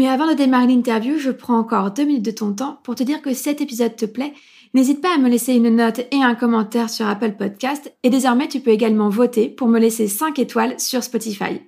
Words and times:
Mais 0.00 0.08
avant 0.08 0.28
de 0.28 0.32
démarrer 0.32 0.66
l'interview, 0.66 1.18
je 1.18 1.30
prends 1.30 1.58
encore 1.58 1.90
deux 1.90 2.04
minutes 2.04 2.24
de 2.24 2.30
ton 2.30 2.54
temps 2.54 2.80
pour 2.84 2.94
te 2.94 3.02
dire 3.02 3.20
que 3.20 3.34
cet 3.34 3.60
épisode 3.60 3.96
te 3.96 4.06
plaît. 4.06 4.32
N'hésite 4.72 5.02
pas 5.02 5.14
à 5.14 5.18
me 5.18 5.28
laisser 5.28 5.52
une 5.52 5.76
note 5.76 6.00
et 6.10 6.22
un 6.22 6.34
commentaire 6.34 6.88
sur 6.88 7.06
Apple 7.06 7.32
Podcast 7.32 7.92
et 8.02 8.08
désormais 8.08 8.48
tu 8.48 8.60
peux 8.60 8.70
également 8.70 9.10
voter 9.10 9.50
pour 9.50 9.68
me 9.68 9.78
laisser 9.78 10.08
5 10.08 10.38
étoiles 10.38 10.80
sur 10.80 11.02
Spotify. 11.02 11.60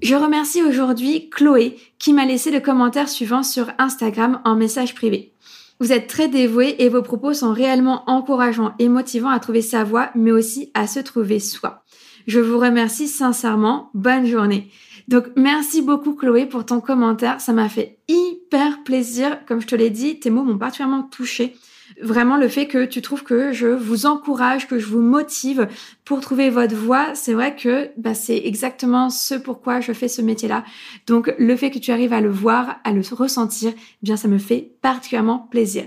Je 0.00 0.14
remercie 0.14 0.62
aujourd'hui 0.62 1.28
Chloé 1.30 1.76
qui 1.98 2.12
m'a 2.12 2.24
laissé 2.24 2.52
le 2.52 2.60
commentaire 2.60 3.08
suivant 3.08 3.42
sur 3.42 3.66
Instagram 3.78 4.40
en 4.44 4.54
message 4.54 4.94
privé. 4.94 5.34
Vous 5.80 5.90
êtes 5.90 6.06
très 6.06 6.28
dévoué 6.28 6.76
et 6.78 6.88
vos 6.88 7.02
propos 7.02 7.34
sont 7.34 7.52
réellement 7.52 8.08
encourageants 8.08 8.74
et 8.78 8.88
motivants 8.88 9.30
à 9.30 9.40
trouver 9.40 9.62
sa 9.62 9.82
voie, 9.82 10.10
mais 10.14 10.30
aussi 10.30 10.70
à 10.74 10.86
se 10.86 11.00
trouver 11.00 11.40
soi. 11.40 11.82
Je 12.28 12.38
vous 12.38 12.60
remercie 12.60 13.08
sincèrement. 13.08 13.90
Bonne 13.94 14.26
journée. 14.26 14.70
Donc 15.08 15.26
merci 15.36 15.82
beaucoup 15.82 16.14
Chloé 16.14 16.46
pour 16.46 16.64
ton 16.64 16.80
commentaire. 16.80 17.40
Ça 17.40 17.52
m'a 17.52 17.68
fait 17.68 17.98
hyper 18.08 18.82
plaisir. 18.84 19.44
Comme 19.46 19.60
je 19.60 19.66
te 19.66 19.74
l'ai 19.74 19.90
dit, 19.90 20.18
tes 20.18 20.30
mots 20.30 20.44
m'ont 20.44 20.58
particulièrement 20.58 21.02
touchée 21.02 21.56
vraiment 22.02 22.36
le 22.36 22.48
fait 22.48 22.66
que 22.66 22.84
tu 22.84 23.02
trouves 23.02 23.22
que 23.22 23.52
je 23.52 23.66
vous 23.66 24.06
encourage, 24.06 24.66
que 24.66 24.78
je 24.78 24.86
vous 24.86 25.00
motive 25.00 25.68
pour 26.04 26.20
trouver 26.20 26.50
votre 26.50 26.74
voie, 26.74 27.14
c'est 27.14 27.32
vrai 27.32 27.56
que 27.56 27.90
bah, 27.96 28.14
c'est 28.14 28.36
exactement 28.44 29.10
ce 29.10 29.34
pourquoi 29.34 29.80
je 29.80 29.92
fais 29.92 30.08
ce 30.08 30.20
métier-là. 30.20 30.64
Donc 31.06 31.34
le 31.38 31.56
fait 31.56 31.70
que 31.70 31.78
tu 31.78 31.92
arrives 31.92 32.12
à 32.12 32.20
le 32.20 32.30
voir, 32.30 32.76
à 32.84 32.92
le 32.92 33.02
ressentir, 33.12 33.72
eh 33.74 33.80
bien 34.02 34.16
ça 34.16 34.28
me 34.28 34.38
fait 34.38 34.72
particulièrement 34.82 35.38
plaisir. 35.38 35.84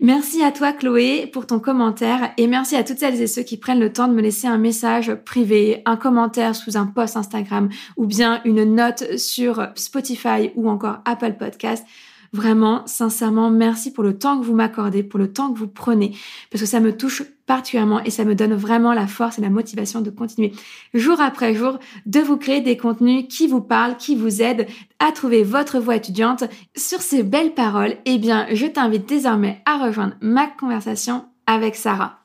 Merci 0.00 0.42
à 0.42 0.52
toi 0.52 0.72
Chloé 0.72 1.26
pour 1.26 1.46
ton 1.46 1.58
commentaire 1.58 2.32
et 2.36 2.46
merci 2.46 2.76
à 2.76 2.84
toutes 2.84 2.98
celles 2.98 3.20
et 3.20 3.26
ceux 3.26 3.42
qui 3.42 3.56
prennent 3.56 3.80
le 3.80 3.92
temps 3.92 4.08
de 4.08 4.14
me 4.14 4.22
laisser 4.22 4.46
un 4.46 4.58
message 4.58 5.14
privé, 5.24 5.82
un 5.86 5.96
commentaire 5.96 6.54
sous 6.54 6.76
un 6.76 6.86
post 6.86 7.16
Instagram 7.16 7.68
ou 7.96 8.06
bien 8.06 8.40
une 8.44 8.64
note 8.74 9.18
sur 9.18 9.68
Spotify 9.74 10.50
ou 10.56 10.68
encore 10.68 10.98
Apple 11.04 11.34
Podcast. 11.38 11.86
Vraiment, 12.32 12.86
sincèrement, 12.86 13.50
merci 13.50 13.92
pour 13.92 14.04
le 14.04 14.18
temps 14.18 14.38
que 14.38 14.44
vous 14.44 14.54
m'accordez, 14.54 15.02
pour 15.02 15.18
le 15.18 15.32
temps 15.32 15.52
que 15.52 15.58
vous 15.58 15.68
prenez, 15.68 16.14
parce 16.50 16.62
que 16.62 16.68
ça 16.68 16.80
me 16.80 16.96
touche 16.96 17.22
particulièrement 17.46 18.02
et 18.04 18.10
ça 18.10 18.24
me 18.24 18.34
donne 18.34 18.54
vraiment 18.54 18.92
la 18.92 19.06
force 19.06 19.38
et 19.38 19.42
la 19.42 19.48
motivation 19.48 20.02
de 20.02 20.10
continuer 20.10 20.52
jour 20.92 21.20
après 21.20 21.54
jour 21.54 21.78
de 22.04 22.20
vous 22.20 22.36
créer 22.36 22.60
des 22.60 22.76
contenus 22.76 23.24
qui 23.28 23.46
vous 23.46 23.62
parlent, 23.62 23.96
qui 23.96 24.14
vous 24.14 24.42
aident 24.42 24.66
à 24.98 25.12
trouver 25.12 25.42
votre 25.42 25.78
voie 25.78 25.96
étudiante. 25.96 26.44
Sur 26.76 27.00
ces 27.00 27.22
belles 27.22 27.54
paroles, 27.54 27.96
eh 28.04 28.18
bien, 28.18 28.46
je 28.52 28.66
t'invite 28.66 29.08
désormais 29.08 29.62
à 29.64 29.78
rejoindre 29.78 30.14
ma 30.20 30.46
conversation 30.46 31.24
avec 31.46 31.74
Sarah. 31.74 32.17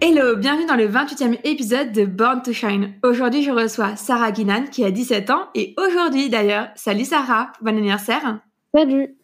Hello, 0.00 0.36
bienvenue 0.36 0.66
dans 0.66 0.76
le 0.76 0.86
28e 0.86 1.40
épisode 1.42 1.90
de 1.90 2.04
Born 2.04 2.40
to 2.42 2.52
Shine. 2.52 2.94
Aujourd'hui, 3.02 3.42
je 3.42 3.50
reçois 3.50 3.96
Sarah 3.96 4.30
Guinan 4.30 4.66
qui 4.70 4.84
a 4.84 4.92
17 4.92 5.28
ans 5.30 5.48
et 5.56 5.74
aujourd'hui 5.76 6.30
d'ailleurs, 6.30 6.68
salut 6.76 7.04
Sarah, 7.04 7.50
bon 7.62 7.76
anniversaire. 7.76 8.38
Salut. 8.72 9.16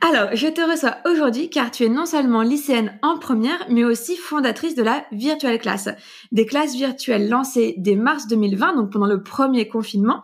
Alors, 0.00 0.28
je 0.34 0.46
te 0.46 0.60
reçois 0.60 0.98
aujourd'hui 1.04 1.50
car 1.50 1.72
tu 1.72 1.84
es 1.84 1.88
non 1.88 2.06
seulement 2.06 2.42
lycéenne 2.42 2.96
en 3.02 3.18
première, 3.18 3.66
mais 3.70 3.82
aussi 3.82 4.16
fondatrice 4.16 4.76
de 4.76 4.84
la 4.84 5.04
Virtual 5.10 5.58
Class, 5.58 5.88
des 6.30 6.46
classes 6.46 6.76
virtuelles 6.76 7.28
lancées 7.28 7.74
dès 7.78 7.96
mars 7.96 8.28
2020, 8.28 8.76
donc 8.76 8.92
pendant 8.92 9.08
le 9.08 9.24
premier 9.24 9.66
confinement, 9.66 10.22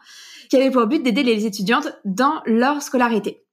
qui 0.49 0.57
avaient 0.57 0.71
pour 0.71 0.87
but 0.87 1.03
d'aider 1.03 1.25
les 1.25 1.47
étudiantes 1.47 1.89
dans 2.05 2.43
leur 2.47 2.81
scolarité. 2.81 3.46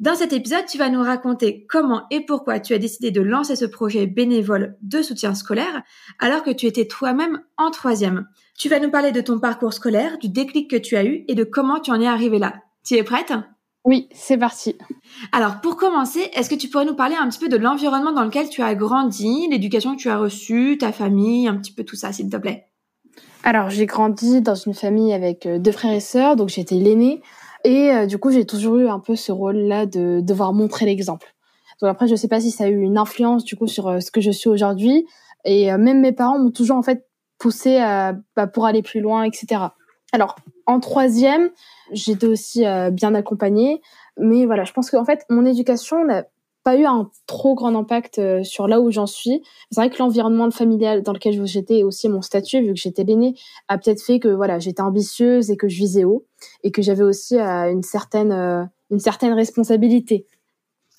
Dans 0.00 0.14
cet 0.14 0.32
épisode, 0.32 0.64
tu 0.70 0.78
vas 0.78 0.90
nous 0.90 1.02
raconter 1.02 1.66
comment 1.68 2.02
et 2.12 2.20
pourquoi 2.20 2.60
tu 2.60 2.72
as 2.72 2.78
décidé 2.78 3.10
de 3.10 3.20
lancer 3.20 3.56
ce 3.56 3.64
projet 3.64 4.06
bénévole 4.06 4.76
de 4.80 5.02
soutien 5.02 5.34
scolaire 5.34 5.82
alors 6.20 6.44
que 6.44 6.52
tu 6.52 6.66
étais 6.66 6.86
toi-même 6.86 7.40
en 7.56 7.72
troisième. 7.72 8.28
Tu 8.56 8.68
vas 8.68 8.78
nous 8.78 8.92
parler 8.92 9.10
de 9.10 9.20
ton 9.20 9.40
parcours 9.40 9.72
scolaire, 9.72 10.16
du 10.18 10.28
déclic 10.28 10.70
que 10.70 10.76
tu 10.76 10.96
as 10.96 11.04
eu 11.04 11.24
et 11.26 11.34
de 11.34 11.42
comment 11.42 11.80
tu 11.80 11.90
en 11.90 12.00
es 12.00 12.06
arrivé 12.06 12.38
là. 12.38 12.54
Tu 12.86 12.94
es 12.94 13.02
prête? 13.02 13.32
Oui, 13.84 14.08
c'est 14.12 14.38
parti. 14.38 14.76
Alors, 15.32 15.60
pour 15.60 15.76
commencer, 15.76 16.30
est-ce 16.32 16.48
que 16.48 16.54
tu 16.54 16.68
pourrais 16.68 16.84
nous 16.84 16.94
parler 16.94 17.16
un 17.16 17.28
petit 17.28 17.40
peu 17.40 17.48
de 17.48 17.56
l'environnement 17.56 18.12
dans 18.12 18.24
lequel 18.24 18.48
tu 18.48 18.62
as 18.62 18.76
grandi, 18.76 19.48
l'éducation 19.50 19.96
que 19.96 20.00
tu 20.00 20.10
as 20.10 20.18
reçue, 20.18 20.78
ta 20.78 20.92
famille, 20.92 21.48
un 21.48 21.56
petit 21.56 21.72
peu 21.72 21.82
tout 21.82 21.96
ça, 21.96 22.12
s'il 22.12 22.30
te 22.30 22.36
plaît? 22.36 22.68
Alors, 23.42 23.70
j'ai 23.70 23.86
grandi 23.86 24.42
dans 24.42 24.54
une 24.54 24.74
famille 24.74 25.12
avec 25.12 25.46
euh, 25.46 25.58
deux 25.58 25.72
frères 25.72 25.94
et 25.94 26.00
sœurs, 26.00 26.36
donc 26.36 26.50
j'étais 26.50 26.74
l'aînée. 26.74 27.22
Et 27.64 27.90
euh, 27.90 28.06
du 28.06 28.18
coup, 28.18 28.30
j'ai 28.30 28.44
toujours 28.44 28.76
eu 28.76 28.88
un 28.88 28.98
peu 28.98 29.16
ce 29.16 29.32
rôle-là 29.32 29.86
de 29.86 30.20
devoir 30.20 30.52
montrer 30.52 30.86
l'exemple. 30.86 31.34
Donc 31.80 31.90
après, 31.90 32.08
je 32.08 32.14
sais 32.14 32.28
pas 32.28 32.40
si 32.40 32.50
ça 32.50 32.64
a 32.64 32.68
eu 32.68 32.80
une 32.80 32.98
influence 32.98 33.44
du 33.44 33.56
coup 33.56 33.66
sur 33.66 33.88
euh, 33.88 34.00
ce 34.00 34.10
que 34.10 34.20
je 34.20 34.30
suis 34.30 34.48
aujourd'hui. 34.48 35.06
Et 35.44 35.72
euh, 35.72 35.78
même 35.78 36.00
mes 36.00 36.12
parents 36.12 36.38
m'ont 36.38 36.50
toujours 36.50 36.76
en 36.76 36.82
fait 36.82 37.06
poussé 37.38 37.78
bah, 38.34 38.46
pour 38.48 38.66
aller 38.66 38.82
plus 38.82 39.00
loin, 39.00 39.22
etc. 39.22 39.60
Alors 40.12 40.34
en 40.66 40.80
troisième, 40.80 41.50
j'étais 41.92 42.26
aussi 42.26 42.64
bien 42.90 43.14
accompagnée, 43.14 43.80
mais 44.18 44.44
voilà, 44.44 44.64
je 44.64 44.72
pense 44.72 44.90
qu'en 44.90 45.04
fait 45.04 45.24
mon 45.30 45.46
éducation 45.46 46.04
n'a 46.04 46.24
pas 46.68 46.76
eu 46.76 46.84
un 46.84 47.10
trop 47.26 47.54
grand 47.54 47.74
impact 47.74 48.18
euh, 48.18 48.44
sur 48.44 48.68
là 48.68 48.78
où 48.78 48.90
j'en 48.90 49.06
suis. 49.06 49.42
C'est 49.70 49.80
vrai 49.80 49.88
que 49.88 49.96
l'environnement 49.98 50.50
familial 50.50 51.02
dans 51.02 51.14
lequel 51.14 51.46
j'étais 51.46 51.78
et 51.78 51.84
aussi 51.84 52.10
mon 52.10 52.20
statut, 52.20 52.60
vu 52.60 52.74
que 52.74 52.78
j'étais 52.78 53.04
l'aînée, 53.04 53.36
a 53.68 53.78
peut-être 53.78 54.02
fait 54.02 54.20
que 54.20 54.28
voilà, 54.28 54.58
j'étais 54.58 54.82
ambitieuse 54.82 55.50
et 55.50 55.56
que 55.56 55.66
je 55.66 55.78
visais 55.78 56.04
haut 56.04 56.26
et 56.64 56.70
que 56.70 56.82
j'avais 56.82 57.04
aussi 57.04 57.38
euh, 57.38 57.72
une 57.72 57.82
certaine 57.82 58.32
euh, 58.32 58.64
une 58.90 58.98
certaine 58.98 59.32
responsabilité. 59.32 60.26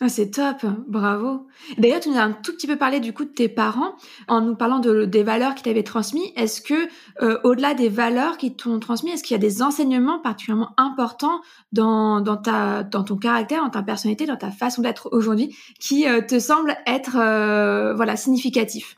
Ah, 0.02 0.08
c'est 0.08 0.32
top, 0.32 0.66
bravo. 0.88 1.46
D'ailleurs, 1.78 2.00
tu 2.00 2.10
nous 2.10 2.18
as 2.18 2.22
un 2.22 2.32
tout 2.32 2.54
petit 2.54 2.68
peu 2.68 2.78
parlé 2.78 3.02
du 3.02 3.12
coup 3.12 3.26
de 3.26 3.30
tes 3.30 3.50
parents 3.50 3.96
en 4.30 4.40
nous 4.40 4.56
parlant 4.56 4.80
de, 4.80 5.04
des 5.04 5.24
valeurs 5.24 5.56
qui 5.56 5.64
t'avaient 5.64 5.84
transmis. 5.84 6.32
Est-ce 6.38 6.62
que, 6.62 6.88
euh, 7.22 7.38
au-delà 7.44 7.74
des 7.74 7.90
valeurs 7.90 8.38
qui 8.38 8.56
t'ont 8.56 8.80
transmis, 8.80 9.12
est-ce 9.12 9.24
qu'il 9.24 9.36
y 9.36 9.40
a 9.40 9.42
des 9.42 9.62
enseignements 9.62 10.20
particulièrement 10.20 10.70
importants 10.78 11.42
dans, 11.74 12.22
dans, 12.22 12.38
ta, 12.38 12.84
dans 12.84 13.04
ton 13.04 13.18
caractère, 13.18 13.62
dans 13.62 13.72
ta 13.72 13.82
personnalité, 13.82 14.26
dans 14.26 14.38
ta 14.38 14.52
façon 14.52 14.82
d'être 14.82 15.10
aujourd'hui, 15.12 15.54
qui 15.82 16.08
euh, 16.08 16.22
te 16.22 16.40
semblent 16.40 16.78
être 16.88 17.18
euh, 17.18 17.94
voilà 17.94 18.16
significatifs? 18.16 18.96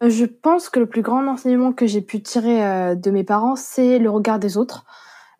Je 0.00 0.26
pense 0.26 0.68
que 0.68 0.78
le 0.78 0.86
plus 0.86 1.02
grand 1.02 1.26
enseignement 1.26 1.72
que 1.72 1.88
j'ai 1.88 2.02
pu 2.02 2.22
tirer 2.22 2.94
de 2.94 3.10
mes 3.10 3.24
parents, 3.24 3.56
c'est 3.56 3.98
le 3.98 4.10
regard 4.10 4.38
des 4.38 4.58
autres. 4.58 4.84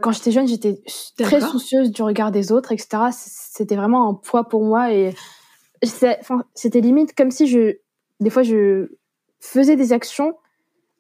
Quand 0.00 0.12
j'étais 0.12 0.30
jeune, 0.30 0.46
j'étais 0.46 0.82
très 1.18 1.40
soucieuse 1.40 1.90
du 1.90 2.02
regard 2.02 2.30
des 2.30 2.52
autres, 2.52 2.72
etc. 2.72 2.98
C'était 3.56 3.76
vraiment 3.76 4.10
un 4.10 4.14
poids 4.14 4.44
pour 4.44 4.62
moi 4.62 4.92
et 4.92 5.14
c'était 5.82 6.80
limite 6.80 7.14
comme 7.14 7.30
si 7.30 7.46
je, 7.46 7.76
des 8.20 8.28
fois, 8.28 8.42
je 8.42 8.88
faisais 9.40 9.76
des 9.76 9.94
actions 9.94 10.34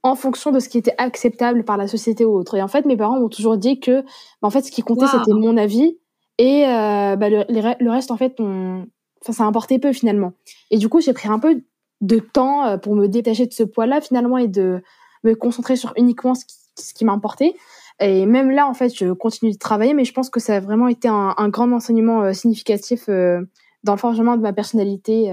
en 0.02 0.14
fonction 0.14 0.52
de 0.52 0.58
ce 0.58 0.70
qui 0.70 0.78
était 0.78 0.94
acceptable 0.96 1.64
par 1.64 1.76
la 1.76 1.86
société 1.86 2.24
ou 2.24 2.34
autre. 2.34 2.54
Et 2.54 2.62
en 2.62 2.68
fait, 2.68 2.86
mes 2.86 2.96
parents 2.96 3.20
m'ont 3.20 3.28
toujours 3.28 3.58
dit 3.58 3.78
que, 3.78 4.00
bah, 4.00 4.48
en 4.48 4.50
fait, 4.50 4.62
ce 4.62 4.70
qui 4.70 4.80
comptait, 4.82 5.06
c'était 5.06 5.32
mon 5.32 5.58
avis. 5.58 5.98
Et 6.38 6.64
euh, 6.64 7.16
bah, 7.16 7.28
le, 7.28 7.44
le, 7.48 7.90
reste, 7.90 8.10
en 8.10 8.16
fait, 8.16 8.40
on... 8.40 8.86
enfin, 9.22 9.32
ça 9.32 9.44
importait 9.44 9.78
peu 9.78 9.92
finalement. 9.92 10.32
Et 10.70 10.78
du 10.78 10.88
coup, 10.88 11.02
j'ai 11.02 11.12
pris 11.12 11.28
un 11.28 11.38
peu 11.38 11.60
de 12.00 12.18
temps 12.18 12.64
euh, 12.64 12.78
pour 12.78 12.94
me 12.94 13.06
détacher 13.06 13.46
de 13.46 13.52
ce 13.52 13.64
poids-là 13.64 14.00
finalement 14.00 14.38
et 14.38 14.48
de 14.48 14.82
me 15.24 15.34
concentrer 15.34 15.76
sur 15.76 15.92
uniquement 15.96 16.34
ce 16.34 16.46
qui, 16.46 16.56
ce 16.78 16.94
qui 16.94 17.04
m'importait. 17.04 17.54
Et 18.00 18.26
même 18.26 18.50
là, 18.50 18.66
en 18.66 18.74
fait, 18.74 18.94
je 18.94 19.12
continue 19.12 19.52
de 19.52 19.58
travailler, 19.58 19.94
mais 19.94 20.04
je 20.04 20.12
pense 20.12 20.28
que 20.28 20.40
ça 20.40 20.56
a 20.56 20.60
vraiment 20.60 20.88
été 20.88 21.08
un, 21.08 21.48
grand 21.48 21.70
enseignement 21.72 22.22
euh, 22.22 22.32
significatif 22.32 23.08
dans 23.08 23.92
le 23.92 23.98
forgement 23.98 24.36
de 24.36 24.42
ma 24.42 24.52
personnalité 24.52 25.32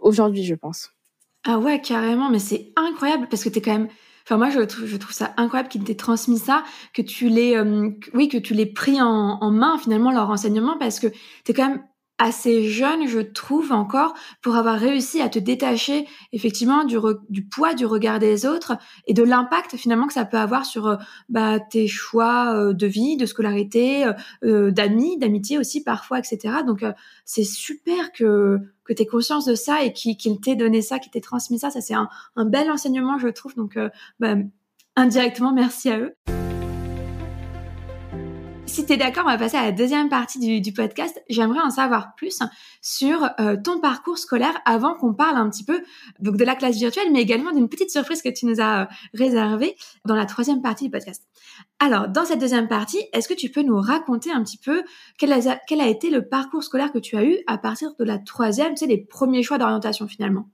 aujourd'hui, 0.00 0.44
je 0.44 0.54
pense. 0.54 0.92
Ah 1.44 1.58
ouais, 1.58 1.80
carrément, 1.80 2.30
mais 2.30 2.38
c'est 2.38 2.72
incroyable 2.76 3.28
parce 3.30 3.44
que 3.44 3.48
t'es 3.48 3.60
quand 3.60 3.72
même. 3.72 3.88
Enfin, 4.24 4.36
moi, 4.36 4.50
je, 4.50 4.60
trouve 4.60 5.12
ça 5.12 5.32
incroyable 5.38 5.70
qu'il 5.70 5.82
t'ait 5.84 5.94
transmis 5.94 6.38
ça, 6.38 6.62
que 6.92 7.00
tu 7.00 7.30
l'aies, 7.30 7.56
euh, 7.56 7.90
oui, 8.12 8.28
que 8.28 8.36
tu 8.36 8.52
l'aies 8.52 8.66
pris 8.66 9.00
en, 9.00 9.38
en, 9.40 9.50
main 9.50 9.78
finalement 9.78 10.12
leur 10.12 10.28
enseignement 10.28 10.76
parce 10.78 11.00
que 11.00 11.06
t'es 11.44 11.54
quand 11.54 11.66
même 11.66 11.82
assez 12.18 12.68
jeune, 12.68 13.06
je 13.06 13.20
trouve 13.20 13.72
encore, 13.72 14.14
pour 14.42 14.56
avoir 14.56 14.78
réussi 14.78 15.20
à 15.20 15.28
te 15.28 15.38
détacher 15.38 16.06
effectivement 16.32 16.84
du, 16.84 16.98
poids 17.46 17.74
du 17.74 17.86
regard 17.86 18.18
des 18.18 18.44
autres 18.44 18.76
et 19.06 19.14
de 19.14 19.22
l'impact 19.22 19.76
finalement 19.76 20.08
que 20.08 20.12
ça 20.12 20.24
peut 20.24 20.36
avoir 20.36 20.66
sur 20.66 20.88
euh, 20.88 20.96
bah, 21.28 21.60
tes 21.60 21.86
choix 21.86 22.54
euh, 22.54 22.72
de 22.72 22.86
vie, 22.86 23.16
de 23.16 23.24
scolarité, 23.24 24.10
euh, 24.44 24.70
d'amis, 24.70 25.16
d'amitié 25.18 25.58
aussi 25.58 25.82
parfois, 25.82 26.18
etc. 26.18 26.56
Donc 26.66 26.84
c'est 27.24 27.44
super 27.44 28.12
que 28.12 28.58
que 28.84 28.94
tu 28.94 29.02
aies 29.02 29.06
conscience 29.06 29.44
de 29.44 29.54
ça 29.54 29.82
et 29.84 29.92
qu'il 29.92 30.40
t'ait 30.40 30.56
donné 30.56 30.82
ça, 30.82 30.98
qu'il 30.98 31.12
t'ait 31.12 31.20
transmis 31.20 31.58
ça. 31.58 31.70
Ça 31.70 31.80
c'est 31.80 31.94
un, 31.94 32.08
un, 32.36 32.46
bel 32.46 32.70
enseignement, 32.70 33.18
je 33.18 33.28
trouve. 33.28 33.54
Donc 33.54 33.78
bah, 34.18 34.34
indirectement, 34.96 35.52
merci 35.52 35.90
à 35.90 35.98
eux 35.98 36.14
si 38.78 38.86
tu 38.86 38.92
es 38.92 38.96
d'accord, 38.96 39.24
on 39.26 39.30
va 39.30 39.38
passer 39.38 39.56
à 39.56 39.64
la 39.64 39.72
deuxième 39.72 40.08
partie 40.08 40.60
du, 40.60 40.72
podcast. 40.72 41.20
J'aimerais 41.28 41.58
en 41.58 41.70
savoir 41.70 42.14
plus 42.14 42.38
sur 42.80 43.28
euh, 43.40 43.56
ton 43.56 43.80
parcours 43.80 44.18
scolaire 44.18 44.56
avant 44.64 44.94
qu'on 44.94 45.14
parle 45.14 45.36
un 45.36 45.50
petit 45.50 45.64
peu 45.64 45.82
donc 46.20 46.36
de 46.36 46.44
la 46.44 46.54
classe 46.54 46.76
virtuelle, 46.76 47.10
mais 47.10 47.20
également 47.20 47.50
d'une 47.50 47.68
petite 47.68 47.90
surprise 47.90 48.22
que 48.22 48.28
tu 48.28 48.46
nous 48.46 48.60
as 48.60 48.82
euh, 48.82 48.86
réservée 49.14 49.74
dans 50.04 50.14
la 50.14 50.26
troisième 50.26 50.62
partie 50.62 50.84
du 50.84 50.90
podcast. 50.92 51.24
Alors, 51.80 52.06
dans 52.06 52.24
cette 52.24 52.38
deuxième 52.38 52.68
partie, 52.68 53.02
est-ce 53.12 53.26
que 53.26 53.34
tu 53.34 53.50
peux 53.50 53.62
nous 53.62 53.80
raconter 53.80 54.30
un 54.30 54.44
petit 54.44 54.58
peu 54.58 54.84
quel 55.18 55.32
a, 55.32 55.56
quel 55.66 55.80
a 55.80 55.88
été 55.88 56.08
le 56.08 56.28
parcours 56.28 56.62
scolaire 56.62 56.92
que 56.92 57.00
tu 57.00 57.16
as 57.16 57.24
eu 57.24 57.36
à 57.48 57.58
partir 57.58 57.96
de 57.98 58.04
la 58.04 58.18
troisième, 58.20 58.74
tu 58.74 58.84
sais, 58.84 58.86
les 58.86 58.98
premiers 58.98 59.42
choix 59.42 59.58
d'orientation 59.58 60.06
finalement? 60.06 60.48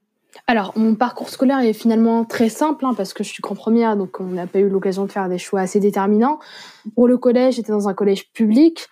Alors, 0.47 0.73
mon 0.77 0.95
parcours 0.95 1.31
scolaire 1.31 1.61
est 1.61 1.73
finalement 1.73 2.25
très 2.25 2.49
simple, 2.49 2.85
hein, 2.85 2.95
parce 2.97 3.13
que 3.13 3.25
je 3.25 3.29
suis 3.29 3.41
grand 3.41 3.55
première, 3.55 3.97
donc 3.97 4.21
on 4.21 4.25
n'a 4.25 4.47
pas 4.47 4.59
eu 4.59 4.69
l'occasion 4.69 5.05
de 5.07 5.13
faire 5.13 5.29
des 5.29 5.39
choix 5.39 5.61
assez 5.61 5.81
déterminants. 5.81 6.39
Pour 6.95 7.09
le 7.09 7.17
collège, 7.19 7.55
j'étais 7.55 7.73
dans 7.73 7.89
un 7.89 7.95
collège 7.95 8.31
public. 8.33 8.87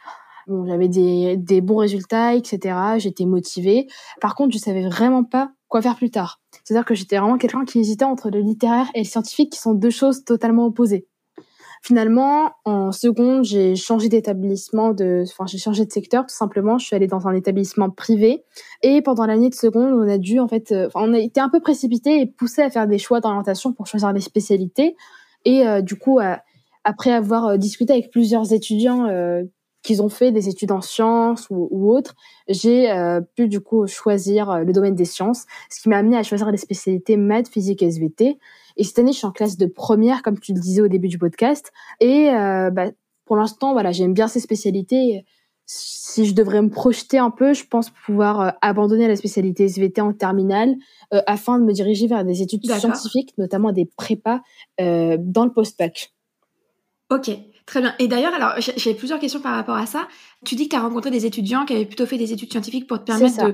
Bon, 0.47 0.67
j'avais 0.67 0.89
des, 0.89 1.37
des 1.37 1.61
bons 1.61 1.77
résultats, 1.77 2.35
etc. 2.35 2.75
J'étais 2.99 3.27
motivée. 3.27 3.87
Par 4.21 4.35
contre, 4.35 4.53
je 4.55 4.59
savais 4.59 4.87
vraiment 4.89 5.25
pas 5.25 5.53
quoi 5.69 5.83
faire 5.83 5.97
plus 5.97 6.11
tard. 6.11 6.41
C'est-à-dire 6.65 6.85
que 6.85 6.95
j'étais 6.95 7.19
vraiment 7.19 7.39
quelqu'un 7.39 7.65
qui 7.65 7.79
hésitait 7.79 8.05
entre 8.05 8.31
le 8.31 8.41
littéraire 8.41 8.91
et 8.95 9.01
le 9.01 9.05
scientifique, 9.05 9.53
qui 9.53 9.59
sont 9.59 9.75
deux 9.75 9.91
choses 9.91 10.25
totalement 10.25 10.67
opposées. 10.67 11.07
Finalement, 11.85 12.53
en 12.65 12.93
seconde, 12.93 13.45
j'ai 13.45 13.75
changé 13.75 14.09
d'établissement, 14.09 14.93
de, 14.93 15.25
enfin, 15.29 15.47
j'ai 15.47 15.59
changé 15.59 15.85
de 15.85 15.91
secteur 15.91 16.23
tout 16.23 16.35
simplement. 16.35 16.79
Je 16.79 16.87
suis 16.87 16.95
allée 16.95 17.09
dans 17.09 17.27
un 17.27 17.35
établissement 17.35 17.91
privé. 17.91 18.45
Et 18.83 19.03
pendant 19.03 19.27
l'année 19.27 19.51
de 19.51 19.55
seconde, 19.55 19.93
on 19.93 20.09
a 20.09 20.17
dû, 20.17 20.39
en 20.39 20.47
fait, 20.47 20.71
euh, 20.71 20.89
on 20.95 21.13
a 21.13 21.19
été 21.19 21.41
un 21.41 21.49
peu 21.49 21.59
précipité 21.59 22.21
et 22.21 22.27
poussé 22.27 22.63
à 22.63 22.71
faire 22.71 22.87
des 22.87 22.99
choix 22.99 23.21
d'orientation 23.21 23.73
pour 23.73 23.89
choisir 23.89 24.15
des 24.15 24.21
spécialités. 24.21 24.95
Et 25.45 25.67
euh, 25.67 25.83
du 25.83 25.97
coup, 25.97 26.21
euh, 26.21 26.37
après 26.85 27.11
avoir 27.11 27.59
discuté 27.59 27.95
avec 27.95 28.13
plusieurs 28.13 28.53
étudiants 28.53 29.09
qui 29.83 30.01
ont 30.01 30.09
fait 30.09 30.33
des 30.33 30.49
études 30.49 30.73
en 30.73 30.81
sciences 30.81 31.49
ou, 31.51 31.69
ou 31.71 31.93
autres, 31.93 32.15
j'ai 32.49 32.89
pu 33.35 33.49
du 33.49 33.61
coup 33.61 33.87
choisir 33.87 34.61
le 34.61 34.73
domaine 34.73 34.95
des 34.95 35.05
sciences, 35.05 35.47
ce 35.71 35.81
qui 35.81 35.89
m'a 35.89 35.99
amené 35.99 36.17
à 36.17 36.23
choisir 36.23 36.51
les 36.51 36.57
spécialités 36.57 37.17
maths, 37.17 37.49
physique 37.49 37.83
et 37.83 37.87
SVT. 37.87 38.39
Et 38.77 38.85
cette 38.85 38.99
année, 38.99 39.13
je 39.13 39.19
suis 39.19 39.27
en 39.27 39.33
classe 39.33 39.57
de 39.57 39.67
première, 39.67 40.23
comme 40.23 40.39
tu 40.39 40.53
le 40.53 40.61
disais 40.61 40.81
au 40.81 40.89
début 40.89 41.09
du 41.09 41.19
podcast. 41.19 41.73
Et 42.01 42.31
euh, 42.31 42.71
bah, 42.71 42.91
pour 43.25 43.37
l'instant, 43.37 43.73
voilà, 43.73 43.93
j'aime 43.93 44.15
bien 44.15 44.29
ces 44.29 44.41
spécialités. 44.41 45.25
Si 45.65 46.27
je 46.27 46.35
devrais 46.35 46.61
me 46.61 46.69
projeter 46.69 47.19
un 47.19 47.31
peu, 47.31 47.55
je 47.55 47.65
pense 47.65 47.91
pouvoir 47.91 48.41
euh, 48.41 48.51
abandonner 48.61 49.09
la 49.09 49.17
spécialité 49.17 49.65
SVT 49.65 50.01
en 50.01 50.13
terminale 50.13 50.75
euh, 51.15 51.23
afin 51.27 51.59
de 51.59 51.65
me 51.65 51.73
diriger 51.73 52.07
vers 52.07 52.25
des 52.25 52.43
études 52.43 52.71
scientifiques, 52.71 53.33
notamment 53.39 53.73
des 53.73 53.87
prépas 53.87 54.43
euh, 54.81 55.17
dans 55.19 55.45
le 55.45 55.53
post-bac. 55.53 56.13
Ok, 57.11 57.31
très 57.67 57.81
bien. 57.81 57.95
Et 57.99 58.09
d'ailleurs, 58.09 58.35
alors 58.35 58.55
j'ai 58.59 58.95
plusieurs 58.95 59.19
questions 59.19 59.41
par 59.41 59.55
rapport 59.55 59.77
à 59.77 59.87
ça. 59.87 60.09
Tu 60.45 60.55
dis 60.55 60.69
que 60.69 60.75
tu 60.75 60.77
as 60.77 60.83
rencontré 60.83 61.11
des 61.11 61.27
étudiants 61.27 61.65
qui 61.65 61.75
avaient 61.75 61.87
plutôt 61.87 62.07
fait 62.07 62.19
des 62.19 62.33
études 62.33 62.51
scientifiques 62.51 62.87
pour 62.87 62.99
te 62.99 63.05
permettre 63.05 63.53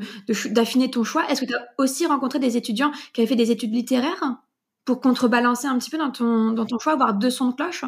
d'affiner 0.51 0.87
de, 0.87 0.93
ton 0.93 1.05
choix. 1.05 1.29
Est-ce 1.29 1.43
que 1.43 1.47
tu 1.47 1.55
as 1.55 1.69
aussi 1.79 2.07
rencontré 2.07 2.39
des 2.39 2.57
étudiants 2.57 2.91
qui 3.13 3.21
avaient 3.21 3.29
fait 3.29 3.37
des 3.37 3.51
études 3.51 3.75
littéraires 3.75 4.37
pour 4.85 5.01
contrebalancer 5.01 5.67
un 5.67 5.79
petit 5.79 5.91
peu 5.91 5.99
dans 5.99 6.11
ton, 6.11 6.53
dans 6.53 6.65
ton 6.65 6.79
choix, 6.79 6.95
avoir 6.95 7.15
deux 7.15 7.31
sons 7.31 7.49
de 7.49 7.55
cloche? 7.55 7.85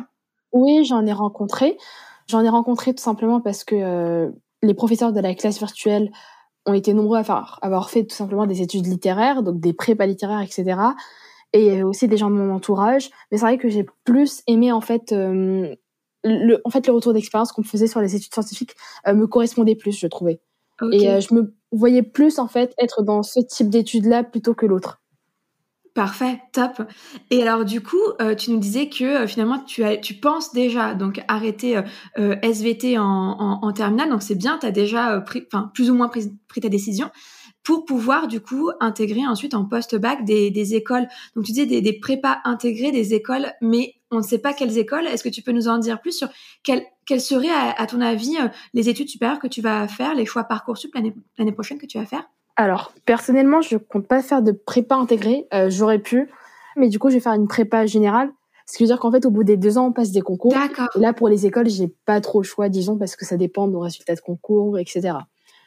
Oui, 0.52 0.84
j'en 0.84 1.06
ai 1.06 1.12
rencontré. 1.12 1.76
J'en 2.28 2.44
ai 2.44 2.48
rencontré 2.48 2.94
tout 2.94 3.02
simplement 3.02 3.40
parce 3.40 3.64
que 3.64 3.74
euh, 3.74 4.30
les 4.62 4.74
professeurs 4.74 5.12
de 5.12 5.20
la 5.20 5.34
classe 5.34 5.58
virtuelle 5.58 6.10
ont 6.66 6.74
été 6.74 6.92
nombreux 6.94 7.18
à 7.18 7.24
faire, 7.24 7.58
avoir 7.62 7.90
fait 7.90 8.04
tout 8.04 8.14
simplement 8.14 8.46
des 8.46 8.62
études 8.62 8.86
littéraires, 8.86 9.42
donc 9.42 9.60
des 9.60 9.72
prépas 9.72 10.06
littéraires, 10.06 10.40
etc. 10.40 10.78
Et 11.52 11.82
aussi 11.82 12.06
des 12.06 12.16
gens 12.16 12.30
de 12.30 12.36
mon 12.36 12.54
entourage. 12.54 13.10
Mais 13.30 13.38
c'est 13.38 13.44
vrai 13.44 13.58
que 13.58 13.68
j'ai 13.68 13.86
plus 14.04 14.42
aimé 14.46 14.70
en 14.70 14.80
fait 14.80 15.12
euh, 15.12 15.74
le, 16.24 16.60
en 16.64 16.70
fait 16.70 16.86
le 16.86 16.92
retour 16.92 17.12
d'expérience 17.12 17.52
qu'on 17.52 17.62
me 17.62 17.66
faisait 17.66 17.86
sur 17.86 18.00
les 18.00 18.14
études 18.16 18.32
scientifiques 18.32 18.74
euh, 19.06 19.14
me 19.14 19.26
correspondait 19.26 19.76
plus, 19.76 19.98
je 19.98 20.06
trouvais. 20.06 20.40
Et 20.92 21.20
je 21.20 21.34
me 21.34 21.54
voyais 21.72 22.02
plus 22.02 22.38
en 22.38 22.48
fait 22.48 22.72
être 22.78 23.02
dans 23.02 23.22
ce 23.22 23.38
type 23.38 23.68
d'études-là 23.68 24.24
plutôt 24.24 24.54
que 24.54 24.64
l'autre. 24.64 25.00
Parfait, 25.94 26.40
top. 26.52 26.82
Et 27.30 27.42
alors 27.42 27.64
du 27.64 27.82
coup, 27.82 27.98
euh, 28.20 28.36
tu 28.36 28.52
nous 28.52 28.58
disais 28.58 28.88
que 28.88 29.04
euh, 29.04 29.26
finalement 29.26 29.58
tu 29.58 29.82
as, 29.82 29.96
tu 29.96 30.14
penses 30.14 30.52
déjà 30.52 30.94
donc 30.94 31.20
arrêter 31.26 31.78
euh, 32.16 32.36
SVT 32.42 32.96
en, 32.96 33.04
en, 33.04 33.58
en 33.62 33.72
terminale, 33.72 34.08
donc 34.08 34.22
c'est 34.22 34.36
bien, 34.36 34.56
tu 34.58 34.66
as 34.66 34.70
déjà 34.70 35.20
pris, 35.20 35.42
enfin 35.52 35.70
plus 35.74 35.90
ou 35.90 35.94
moins 35.94 36.08
pris, 36.08 36.32
pris, 36.46 36.60
ta 36.60 36.68
décision 36.68 37.10
pour 37.64 37.84
pouvoir 37.84 38.28
du 38.28 38.40
coup 38.40 38.70
intégrer 38.78 39.26
ensuite 39.26 39.52
en 39.52 39.64
post-bac 39.64 40.24
des, 40.24 40.50
des, 40.50 40.74
écoles. 40.74 41.08
Donc 41.34 41.44
tu 41.44 41.52
disais 41.52 41.66
des, 41.66 41.82
des 41.82 41.92
prépas 41.92 42.38
intégrées, 42.44 42.92
des 42.92 43.12
écoles, 43.12 43.52
mais 43.60 43.94
on 44.10 44.18
ne 44.18 44.22
sait 44.22 44.38
pas 44.38 44.52
quelles 44.52 44.78
écoles. 44.78 45.06
Est-ce 45.06 45.22
que 45.22 45.28
tu 45.28 45.42
peux 45.42 45.52
nous 45.52 45.68
en 45.68 45.78
dire 45.78 46.00
plus 46.00 46.12
sur 46.12 46.28
quelles, 46.62 46.84
quelles 47.06 47.20
seraient 47.20 47.50
à, 47.50 47.80
à 47.80 47.86
ton 47.86 48.00
avis 48.00 48.36
les 48.74 48.88
études 48.88 49.08
supérieures 49.08 49.38
que 49.38 49.46
tu 49.46 49.60
vas 49.60 49.88
faire, 49.88 50.14
les 50.14 50.26
choix 50.26 50.44
parcoursup 50.44 50.94
l'année 50.94 51.52
prochaine 51.52 51.78
que 51.78 51.86
tu 51.86 51.98
vas 51.98 52.06
faire? 52.06 52.28
Alors, 52.56 52.92
personnellement, 53.06 53.62
je 53.62 53.76
compte 53.76 54.06
pas 54.06 54.22
faire 54.22 54.42
de 54.42 54.52
prépa 54.52 54.94
intégrée. 54.94 55.46
Euh, 55.54 55.70
j'aurais 55.70 55.98
pu, 55.98 56.28
mais 56.76 56.88
du 56.88 56.98
coup, 56.98 57.08
je 57.08 57.14
vais 57.14 57.20
faire 57.20 57.32
une 57.32 57.48
prépa 57.48 57.86
générale. 57.86 58.30
Ce 58.66 58.76
qui 58.76 58.82
veut 58.82 58.88
dire 58.88 59.00
qu'en 59.00 59.10
fait, 59.10 59.24
au 59.24 59.30
bout 59.30 59.44
des 59.44 59.56
deux 59.56 59.78
ans, 59.78 59.86
on 59.86 59.92
passe 59.92 60.10
des 60.10 60.20
concours. 60.20 60.52
D'accord. 60.52 60.88
là, 60.96 61.12
pour 61.12 61.28
les 61.28 61.46
écoles, 61.46 61.68
j'ai 61.68 61.88
pas 62.04 62.20
trop 62.20 62.40
le 62.40 62.46
choix, 62.46 62.68
disons, 62.68 62.98
parce 62.98 63.16
que 63.16 63.24
ça 63.24 63.36
dépend 63.36 63.66
de 63.66 63.72
nos 63.72 63.80
résultats 63.80 64.14
de 64.14 64.20
concours, 64.20 64.78
etc. 64.78 65.14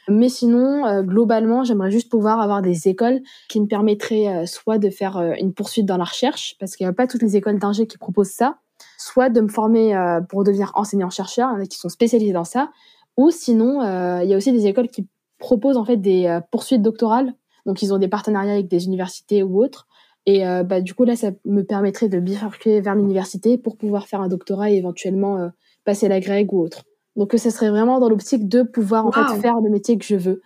Mais 0.08 0.30
sinon, 0.30 0.86
euh, 0.86 1.02
globalement, 1.02 1.64
j'aimerais 1.64 1.92
juste 1.92 2.10
pouvoir 2.10 2.42
avoir 2.42 2.62
des 2.62 2.88
écoles 2.88 3.22
qui 3.50 3.62
me 3.62 3.68
permettraient 3.68 4.28
euh, 4.28 4.46
soit 4.46 4.78
de 4.78 4.90
faire 4.90 5.18
une 5.40 5.54
poursuite 5.54 5.86
dans 5.86 5.98
la 5.98 6.04
recherche, 6.04 6.56
parce 6.60 6.76
qu'il 6.76 6.86
n'y 6.86 6.90
a 6.90 6.94
pas 6.94 7.08
toutes 7.08 7.22
les 7.22 7.36
écoles 7.38 7.60
d'ingé 7.60 7.88
qui 7.88 7.98
proposent 7.98 8.32
ça, 8.32 8.58
soit 8.98 9.30
de 9.30 9.42
me 9.42 9.48
former 9.48 9.98
pour 10.30 10.44
devenir 10.44 10.72
enseignant-chercheur, 10.76 11.50
a 11.50 11.66
qui 11.66 11.78
sont 11.78 11.90
spécialisés 11.90 12.34
dans 12.34 12.44
ça, 12.44 12.72
ou 13.16 13.32
sinon, 13.32 13.82
il 14.22 14.28
y 14.28 14.34
a 14.34 14.38
aussi 14.38 14.52
des 14.52 14.68
écoles 14.68 14.90
qui 14.90 15.08
proposent 15.44 15.78
en 15.78 15.86
fait 15.86 15.98
des 15.98 16.26
euh, 16.26 16.40
poursuites 16.52 16.82
doctorales. 16.82 17.34
Donc 17.66 17.82
ils 17.82 17.94
ont 17.94 17.98
des 17.98 18.08
partenariats 18.08 18.54
avec 18.54 18.68
des 18.68 18.86
universités 18.86 19.44
ou 19.44 19.62
autres. 19.62 19.88
Et 20.26 20.48
euh, 20.48 20.64
bah, 20.64 20.82
du 20.82 20.94
coup 20.94 21.04
là, 21.04 21.16
ça 21.16 21.32
me 21.46 21.64
permettrait 21.64 22.10
de 22.10 22.20
bifurquer 22.20 22.82
vers 22.82 22.96
l'université 22.96 23.58
pour 23.58 23.78
pouvoir 23.78 24.08
faire 24.08 24.22
un 24.22 24.30
doctorat 24.30 24.72
et 24.72 24.76
éventuellement 24.76 25.38
euh, 25.38 25.50
passer 25.84 26.08
la 26.08 26.20
grecque 26.20 26.52
ou 26.54 26.62
autre. 26.62 26.84
Donc 27.16 27.34
ça 27.38 27.52
serait 27.52 27.70
vraiment 27.70 28.00
dans 28.00 28.10
l'optique 28.10 28.48
de 28.48 28.64
pouvoir 28.64 29.06
en 29.06 29.12
fait 29.12 29.42
faire 29.42 29.56
le 29.62 29.70
métier 29.70 29.98
que 29.98 30.06
je 30.06 30.16
veux. 30.16 30.42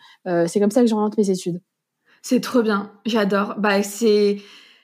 c'est 0.47 0.59
comme 0.59 0.71
ça 0.71 0.81
que 0.81 0.87
j'oriente 0.87 1.17
mes 1.17 1.29
études. 1.29 1.61
C'est 2.21 2.41
trop 2.41 2.61
bien, 2.61 2.91
j'adore. 3.05 3.55
Bah 3.57 3.83
c'est 3.83 4.37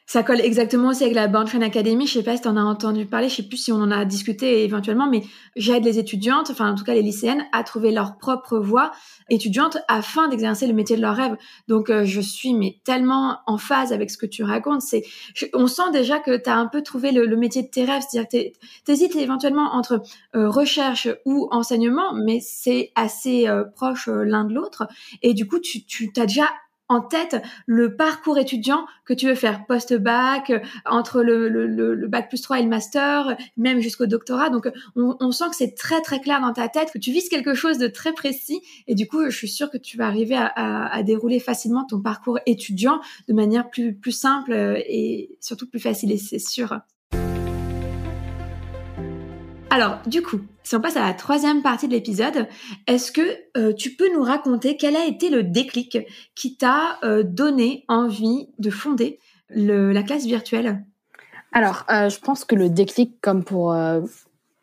ça 0.06 0.22
colle 0.22 0.42
exactement 0.42 0.90
aussi 0.90 1.04
avec 1.04 1.16
la 1.16 1.28
Born 1.28 1.46
Train 1.46 1.62
Academy. 1.62 2.06
Je 2.06 2.14
sais 2.14 2.24
pas 2.24 2.36
si 2.36 2.42
tu 2.42 2.48
en 2.48 2.58
as 2.58 2.64
entendu 2.64 3.06
parler, 3.06 3.30
je 3.30 3.36
sais 3.36 3.44
plus 3.44 3.58
si 3.58 3.72
on 3.72 3.78
en 3.78 3.90
a 3.90 4.04
discuté 4.06 4.64
éventuellement, 4.64 5.08
mais 5.08 5.24
j'aide 5.56 5.86
les 5.86 5.98
étudiantes, 5.98 6.50
enfin 6.50 6.72
en 6.72 6.76
tout 6.76 6.84
cas 6.84 6.94
les 6.94 7.02
lycéennes, 7.02 7.46
à 7.54 7.64
trouver 7.64 7.92
leur 7.92 8.18
propre 8.18 8.60
voie 8.60 8.92
étudiante 9.30 9.78
afin 9.88 10.28
d'exercer 10.28 10.68
le 10.68 10.74
métier 10.74 10.98
de 10.98 11.02
leur 11.02 11.16
rêve. 11.16 11.38
Donc 11.68 11.90
euh, 11.90 12.04
je 12.04 12.20
suis 12.20 12.54
mais 12.54 12.80
tellement 12.84 13.40
en 13.48 13.58
phase 13.58 13.94
avec 13.94 14.12
ce 14.12 14.18
que 14.18 14.26
tu 14.26 14.44
racontes. 14.44 14.82
C'est, 14.82 15.04
on 15.54 15.68
sent 15.68 15.92
déjà 15.94 16.20
que 16.20 16.36
tu 16.36 16.50
as 16.50 16.58
un 16.58 16.68
peu 16.68 16.84
trouvé 16.84 17.12
le, 17.12 17.34
métier 17.38 17.64
de 17.64 17.70
tes 17.70 17.86
rêves, 17.86 18.04
c'est-à-dire 18.08 18.54
que 18.86 18.92
hésites 18.92 19.16
éventuellement 19.16 19.74
entre 19.74 20.02
euh, 20.36 20.50
recherche 20.50 21.08
ou 21.26 21.48
enseignement, 21.52 22.14
mais 22.14 22.40
c'est 22.42 22.92
assez 22.96 23.48
euh, 23.48 23.64
proche 23.64 24.08
l'un 24.08 24.44
de 24.44 24.54
l'autre. 24.54 24.88
Et 25.22 25.34
du 25.34 25.48
coup, 25.48 25.60
tu, 25.60 25.86
tu 25.86 26.12
as 26.18 26.26
déjà 26.26 26.46
en 26.90 27.02
tête 27.02 27.42
le 27.66 27.96
parcours 27.96 28.38
étudiant 28.38 28.86
que 29.06 29.14
tu 29.14 29.28
veux 29.28 29.36
faire 29.36 29.66
post-bac, 29.66 30.52
entre 30.86 31.24
le, 31.24 31.50
le, 31.50 32.08
bac 32.08 32.30
plus 32.30 32.42
3 32.42 32.60
et 32.60 32.64
le 32.64 32.70
master, 32.70 33.36
même 33.58 33.80
jusqu'au 33.80 34.06
doctorat. 34.06 34.50
Donc, 34.50 34.70
on, 34.96 35.32
sent 35.32 35.46
que 35.50 35.56
c'est 35.56 35.76
très, 35.76 36.02
très 36.02 36.20
clair 36.20 36.42
dans 36.42 36.54
ta 36.54 36.68
tête, 36.70 36.92
que 36.92 37.00
tu 37.00 37.12
vises 37.12 37.30
quelque 37.30 37.54
chose 37.54 37.78
de 37.78 37.88
très 37.88 38.14
précis. 38.14 38.62
Et 38.88 38.96
du 38.96 39.08
coup, 39.08 39.24
je 39.26 39.36
suis 39.36 39.50
sûre 39.50 39.70
que 39.70 39.78
tu 39.78 39.98
vas 39.98 40.08
arriver 40.08 40.36
à, 40.38 41.02
dérouler 41.04 41.40
facilement 41.40 41.86
ton 41.86 42.02
parcours 42.02 42.40
étudiant 42.46 43.02
de 43.28 43.34
manière 43.34 43.70
plus, 43.70 43.94
plus 43.94 44.12
simple 44.12 44.54
et 44.88 45.38
surtout 45.42 45.68
plus 45.68 45.80
facile, 45.80 46.12
et 46.12 46.18
c'est 46.18 46.40
sûr. 46.40 46.80
Alors, 49.74 49.98
du 50.06 50.22
coup, 50.22 50.38
si 50.62 50.76
on 50.76 50.82
passe 50.82 50.98
à 50.98 51.04
la 51.04 51.16
troisième 51.16 51.64
partie 51.64 51.88
de 51.88 51.94
l'épisode, 51.94 52.48
est-ce 52.86 53.12
que 53.12 53.22
euh, 53.58 53.74
tu 53.74 53.96
peux 53.96 54.14
nous 54.14 54.22
raconter 54.22 54.78
quel 54.78 54.96
a 54.96 55.04
été 55.04 55.32
le 55.32 55.42
déclic 55.42 55.98
qui 56.36 56.58
t'a 56.58 57.00
euh, 57.04 57.24
donné 57.24 57.84
envie 57.88 58.50
de 58.60 58.70
fonder 58.70 59.18
la 59.50 60.04
classe 60.04 60.26
virtuelle? 60.26 60.86
Alors, 61.54 61.86
euh, 61.90 62.08
je 62.08 62.20
pense 62.20 62.46
que 62.46 62.54
le 62.54 62.70
déclic, 62.70 63.20
comme 63.20 63.44
pour 63.44 63.76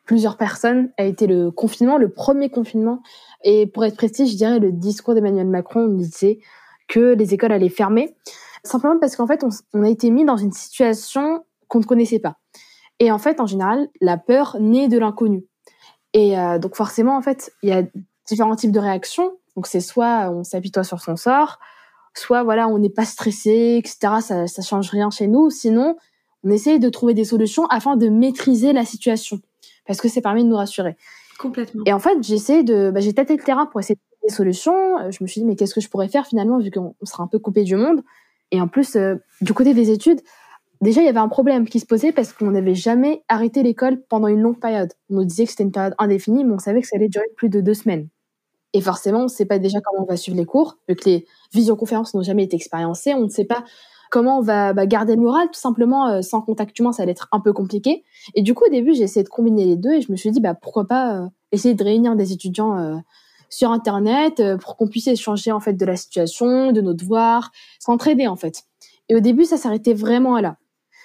plusieurs 0.04 0.36
personnes, 0.36 0.90
a 0.96 1.02
été 1.02 1.26
le 1.26 1.50
confinement, 1.50 1.98
le 1.98 2.10
premier 2.10 2.48
confinement. 2.48 3.02
Et 3.42 3.66
pour 3.66 3.84
être 3.84 3.96
précis, 3.96 4.28
je 4.28 4.36
dirais 4.36 4.60
le 4.60 4.70
discours 4.70 5.14
d'Emmanuel 5.14 5.48
Macron 5.48 5.86
on 5.86 5.96
disait 5.96 6.38
que 6.86 7.16
les 7.16 7.34
écoles 7.34 7.50
allaient 7.50 7.68
fermer. 7.68 8.14
Simplement 8.62 9.00
parce 9.00 9.16
qu'en 9.16 9.26
fait, 9.26 9.44
on 9.74 9.82
a 9.82 9.88
été 9.88 10.08
mis 10.12 10.24
dans 10.24 10.36
une 10.36 10.52
situation 10.52 11.44
qu'on 11.66 11.80
ne 11.80 11.84
connaissait 11.84 12.20
pas. 12.20 12.36
Et 13.00 13.10
en 13.10 13.18
fait, 13.18 13.40
en 13.40 13.46
général, 13.46 13.88
la 14.00 14.18
peur 14.18 14.56
naît 14.60 14.88
de 14.88 14.98
l'inconnu. 14.98 15.44
Et 16.12 16.38
euh, 16.38 16.58
donc 16.58 16.76
forcément, 16.76 17.16
en 17.16 17.22
fait, 17.22 17.52
il 17.62 17.70
y 17.70 17.72
a 17.72 17.82
différents 18.28 18.56
types 18.56 18.72
de 18.72 18.78
réactions. 18.78 19.32
Donc 19.56 19.66
c'est 19.66 19.80
soit 19.80 20.30
on 20.30 20.44
s'apitoie 20.44 20.84
sur 20.84 21.00
son 21.00 21.16
sort, 21.16 21.58
soit 22.14 22.42
voilà, 22.42 22.68
on 22.68 22.78
n'est 22.78 22.90
pas 22.90 23.04
stressé, 23.04 23.76
etc. 23.78 24.20
Ça, 24.20 24.46
ça 24.46 24.62
change 24.62 24.90
rien 24.90 25.10
chez 25.10 25.26
nous. 25.26 25.50
Sinon, 25.50 25.96
on 26.44 26.50
essaye 26.50 26.78
de 26.78 26.88
trouver 26.88 27.14
des 27.14 27.24
solutions 27.24 27.66
afin 27.66 27.96
de 27.96 28.08
maîtriser 28.08 28.72
la 28.72 28.84
situation, 28.84 29.40
parce 29.86 30.00
que 30.00 30.08
ça 30.08 30.20
permet 30.20 30.42
de 30.42 30.48
nous 30.48 30.56
rassurer. 30.56 30.96
Complètement. 31.38 31.82
Et 31.86 31.92
en 31.92 31.98
fait, 31.98 32.22
j'essaie 32.22 32.62
de, 32.62 32.90
bah, 32.90 33.00
j'ai 33.00 33.14
tâté 33.14 33.36
le 33.36 33.42
terrain 33.42 33.66
pour 33.66 33.80
essayer 33.80 33.94
de 33.94 34.00
trouver 34.00 34.28
des 34.28 34.34
solutions. 34.34 35.10
Je 35.10 35.18
me 35.22 35.26
suis 35.26 35.40
dit 35.40 35.46
mais 35.46 35.56
qu'est-ce 35.56 35.74
que 35.74 35.80
je 35.80 35.88
pourrais 35.88 36.08
faire 36.08 36.26
finalement 36.26 36.58
vu 36.58 36.70
qu'on 36.70 36.94
sera 37.02 37.22
un 37.22 37.26
peu 37.26 37.38
coupé 37.38 37.64
du 37.64 37.76
monde? 37.76 38.02
Et 38.50 38.60
en 38.60 38.68
plus, 38.68 38.96
euh, 38.96 39.16
du 39.40 39.54
côté 39.54 39.74
des 39.74 39.90
études, 39.90 40.20
Déjà, 40.80 41.02
il 41.02 41.04
y 41.04 41.08
avait 41.08 41.18
un 41.18 41.28
problème 41.28 41.68
qui 41.68 41.78
se 41.78 41.84
posait 41.84 42.10
parce 42.10 42.32
qu'on 42.32 42.50
n'avait 42.52 42.74
jamais 42.74 43.22
arrêté 43.28 43.62
l'école 43.62 44.00
pendant 44.08 44.28
une 44.28 44.40
longue 44.40 44.58
période. 44.58 44.92
On 45.10 45.16
nous 45.16 45.24
disait 45.24 45.44
que 45.44 45.50
c'était 45.50 45.64
une 45.64 45.72
période 45.72 45.94
indéfinie, 45.98 46.42
mais 46.44 46.54
on 46.54 46.58
savait 46.58 46.80
que 46.80 46.88
ça 46.88 46.96
allait 46.96 47.08
durer 47.08 47.26
plus 47.36 47.50
de 47.50 47.60
deux 47.60 47.74
semaines. 47.74 48.08
Et 48.72 48.80
forcément, 48.80 49.20
on 49.20 49.24
ne 49.24 49.28
sait 49.28 49.44
pas 49.44 49.58
déjà 49.58 49.80
comment 49.80 50.04
on 50.04 50.06
va 50.06 50.16
suivre 50.16 50.38
les 50.38 50.46
cours, 50.46 50.78
vu 50.88 50.94
que 50.94 51.08
les 51.08 51.26
visioconférences 51.52 52.14
n'ont 52.14 52.22
jamais 52.22 52.44
été 52.44 52.56
expériencées. 52.56 53.14
On 53.14 53.24
ne 53.24 53.28
sait 53.28 53.44
pas 53.44 53.64
comment 54.10 54.38
on 54.38 54.42
va 54.42 54.72
bah, 54.72 54.86
garder 54.86 55.16
le 55.16 55.22
moral, 55.22 55.48
tout 55.48 55.60
simplement, 55.60 56.08
euh, 56.08 56.22
sans 56.22 56.40
contact 56.40 56.78
humain, 56.78 56.92
ça 56.92 57.02
allait 57.02 57.12
être 57.12 57.28
un 57.32 57.40
peu 57.40 57.52
compliqué. 57.52 58.04
Et 58.34 58.42
du 58.42 58.54
coup, 58.54 58.64
au 58.66 58.70
début, 58.70 58.94
j'ai 58.94 59.02
essayé 59.02 59.22
de 59.22 59.28
combiner 59.28 59.64
les 59.64 59.76
deux 59.76 59.94
et 59.94 60.00
je 60.00 60.10
me 60.10 60.16
suis 60.16 60.30
dit, 60.30 60.40
bah, 60.40 60.54
pourquoi 60.54 60.86
pas 60.86 61.16
euh, 61.16 61.26
essayer 61.52 61.74
de 61.74 61.84
réunir 61.84 62.16
des 62.16 62.32
étudiants 62.32 62.78
euh, 62.78 62.96
sur 63.48 63.70
Internet 63.70 64.42
pour 64.60 64.76
qu'on 64.76 64.88
puisse 64.88 65.08
échanger, 65.08 65.52
en 65.52 65.60
fait, 65.60 65.72
de 65.72 65.84
la 65.84 65.96
situation, 65.96 66.72
de 66.72 66.80
nos 66.80 66.94
devoirs, 66.94 67.50
s'entraider, 67.80 68.28
en 68.28 68.36
fait. 68.36 68.64
Et 69.08 69.16
au 69.16 69.20
début, 69.20 69.44
ça 69.44 69.56
s'arrêtait 69.56 69.94
vraiment 69.94 70.36
à 70.36 70.42
là. 70.42 70.56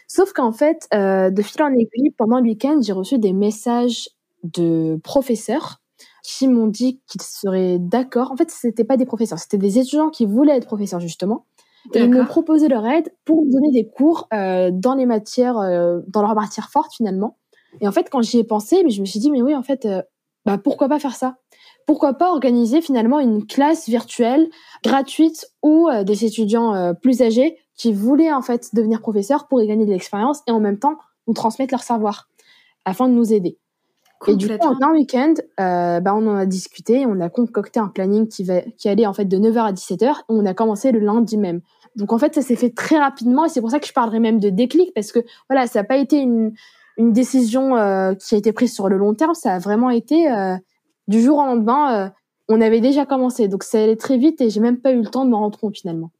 Sauf 0.07 0.33
qu'en 0.33 0.51
fait, 0.51 0.87
euh, 0.93 1.29
de 1.29 1.41
fil 1.41 1.61
en 1.63 1.73
aiguille, 1.73 2.11
pendant 2.17 2.37
le 2.39 2.43
week-end, 2.43 2.79
j'ai 2.81 2.93
reçu 2.93 3.17
des 3.17 3.33
messages 3.33 4.09
de 4.43 4.99
professeurs 5.03 5.81
qui 6.23 6.47
m'ont 6.47 6.67
dit 6.67 7.01
qu'ils 7.07 7.21
seraient 7.21 7.77
d'accord. 7.79 8.31
En 8.31 8.35
fait, 8.35 8.49
c'était 8.49 8.83
pas 8.83 8.97
des 8.97 9.05
professeurs, 9.05 9.39
c'était 9.39 9.57
des 9.57 9.79
étudiants 9.79 10.09
qui 10.09 10.25
voulaient 10.25 10.57
être 10.57 10.65
professeurs 10.65 10.99
justement. 10.99 11.45
Et 11.93 11.99
ils 11.99 12.09
m'ont 12.09 12.25
proposé 12.25 12.67
leur 12.67 12.85
aide 12.87 13.13
pour 13.25 13.45
me 13.45 13.51
donner 13.51 13.71
des 13.71 13.87
cours 13.87 14.27
euh, 14.33 14.71
dans 14.73 14.95
les 14.95 15.05
matières, 15.05 15.59
euh, 15.59 15.99
dans 16.07 16.23
leurs 16.23 16.33
matières 16.33 16.69
fortes 16.71 16.93
finalement. 16.95 17.37
Et 17.79 17.87
en 17.87 17.91
fait, 17.91 18.09
quand 18.09 18.23
j'y 18.23 18.39
ai 18.39 18.43
pensé, 18.43 18.83
je 18.89 19.01
me 19.01 19.05
suis 19.05 19.19
dit, 19.19 19.29
mais 19.29 19.43
oui, 19.43 19.53
en 19.53 19.61
fait, 19.61 19.85
euh, 19.85 20.01
bah 20.45 20.57
pourquoi 20.57 20.87
pas 20.89 20.97
faire 20.97 21.15
ça? 21.15 21.37
Pourquoi 21.85 22.15
pas 22.15 22.31
organiser 22.31 22.81
finalement 22.81 23.19
une 23.19 23.45
classe 23.45 23.87
virtuelle 23.87 24.49
gratuite 24.83 25.45
où 25.61 25.87
euh, 25.89 26.03
des 26.03 26.25
étudiants 26.25 26.95
plus 26.95 27.21
âgés 27.21 27.57
qui 27.75 27.93
voulaient 27.93 28.31
en 28.31 28.41
fait 28.41 28.73
devenir 28.73 29.01
professeurs 29.01 29.47
pour 29.47 29.61
y 29.61 29.67
gagner 29.67 29.85
de 29.85 29.91
l'expérience 29.91 30.41
et 30.47 30.51
en 30.51 30.59
même 30.59 30.79
temps 30.79 30.97
nous 31.27 31.33
transmettre 31.33 31.73
leur 31.73 31.83
savoir 31.83 32.29
afin 32.85 33.09
de 33.09 33.13
nous 33.13 33.33
aider. 33.33 33.57
Et 34.27 34.35
du 34.35 34.47
coup, 34.47 34.67
en 34.67 34.81
un 34.81 34.91
week-end, 34.93 35.33
euh, 35.59 35.99
bah, 35.99 36.15
on 36.15 36.25
en 36.27 36.35
a 36.35 36.45
discuté, 36.45 37.05
on 37.05 37.19
a 37.19 37.29
concocté 37.29 37.79
un 37.79 37.89
planning 37.89 38.27
qui, 38.27 38.43
va, 38.43 38.61
qui 38.61 38.89
allait 38.89 39.05
en 39.05 39.13
fait 39.13 39.25
de 39.25 39.37
9h 39.37 39.59
à 39.59 39.73
17h, 39.73 40.03
et 40.03 40.23
on 40.29 40.45
a 40.45 40.53
commencé 40.53 40.91
le 40.91 40.99
lundi 40.99 41.37
même. 41.37 41.61
Donc 41.95 42.11
en 42.11 42.17
fait, 42.17 42.33
ça 42.33 42.41
s'est 42.41 42.55
fait 42.55 42.71
très 42.71 42.97
rapidement, 42.97 43.45
et 43.45 43.49
c'est 43.49 43.61
pour 43.61 43.71
ça 43.71 43.79
que 43.79 43.87
je 43.87 43.93
parlerai 43.93 44.19
même 44.19 44.39
de 44.39 44.49
déclic, 44.49 44.93
parce 44.93 45.11
que 45.11 45.19
voilà, 45.49 45.67
ça 45.67 45.79
n'a 45.79 45.83
pas 45.83 45.97
été 45.97 46.17
une, 46.17 46.53
une 46.97 47.13
décision 47.13 47.75
euh, 47.75 48.13
qui 48.15 48.35
a 48.35 48.37
été 48.37 48.51
prise 48.51 48.73
sur 48.73 48.89
le 48.89 48.97
long 48.97 49.13
terme, 49.13 49.33
ça 49.33 49.53
a 49.53 49.59
vraiment 49.59 49.89
été 49.89 50.31
euh, 50.31 50.55
du 51.07 51.21
jour 51.21 51.37
au 51.37 51.45
lendemain, 51.45 52.05
euh, 52.05 52.09
on 52.47 52.61
avait 52.61 52.81
déjà 52.81 53.05
commencé, 53.05 53.47
donc 53.47 53.63
ça 53.63 53.83
allait 53.83 53.95
très 53.95 54.17
vite, 54.17 54.41
et 54.41 54.49
j'ai 54.49 54.61
même 54.61 54.79
pas 54.79 54.91
eu 54.91 55.01
le 55.01 55.07
temps 55.07 55.25
de 55.25 55.29
me 55.29 55.35
rendre 55.35 55.59
compte 55.59 55.77
finalement. 55.77 56.11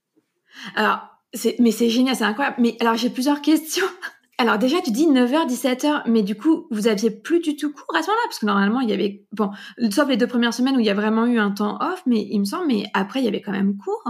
Alors, 0.75 1.14
mais 1.59 1.71
c'est 1.71 1.89
génial, 1.89 2.15
c'est 2.15 2.23
incroyable. 2.23 2.57
Mais 2.59 2.77
alors, 2.79 2.95
j'ai 2.95 3.09
plusieurs 3.09 3.41
questions. 3.41 3.85
Alors 4.37 4.57
déjà, 4.57 4.81
tu 4.81 4.91
dis 4.91 5.07
9h, 5.07 5.47
17h, 5.47 6.03
mais 6.07 6.21
du 6.21 6.35
coup, 6.35 6.67
vous 6.69 6.87
aviez 6.87 7.09
plus 7.09 7.39
du 7.39 7.55
tout 7.55 7.71
cours 7.71 7.95
à 7.95 8.01
ce 8.01 8.07
moment-là, 8.07 8.23
parce 8.25 8.39
que 8.39 8.45
normalement, 8.45 8.81
il 8.81 8.89
y 8.89 8.93
avait, 8.93 9.23
bon, 9.31 9.49
sauf 9.91 10.09
les 10.09 10.17
deux 10.17 10.27
premières 10.27 10.53
semaines 10.53 10.75
où 10.75 10.81
il 10.81 10.85
y 10.85 10.89
a 10.89 10.93
vraiment 10.93 11.25
eu 11.25 11.39
un 11.39 11.51
temps 11.51 11.77
off, 11.79 12.03
mais 12.05 12.27
il 12.29 12.39
me 12.39 12.45
semble, 12.45 12.67
mais 12.67 12.83
après, 12.93 13.21
il 13.21 13.25
y 13.25 13.29
avait 13.29 13.41
quand 13.41 13.53
même 13.53 13.77
cours. 13.77 14.03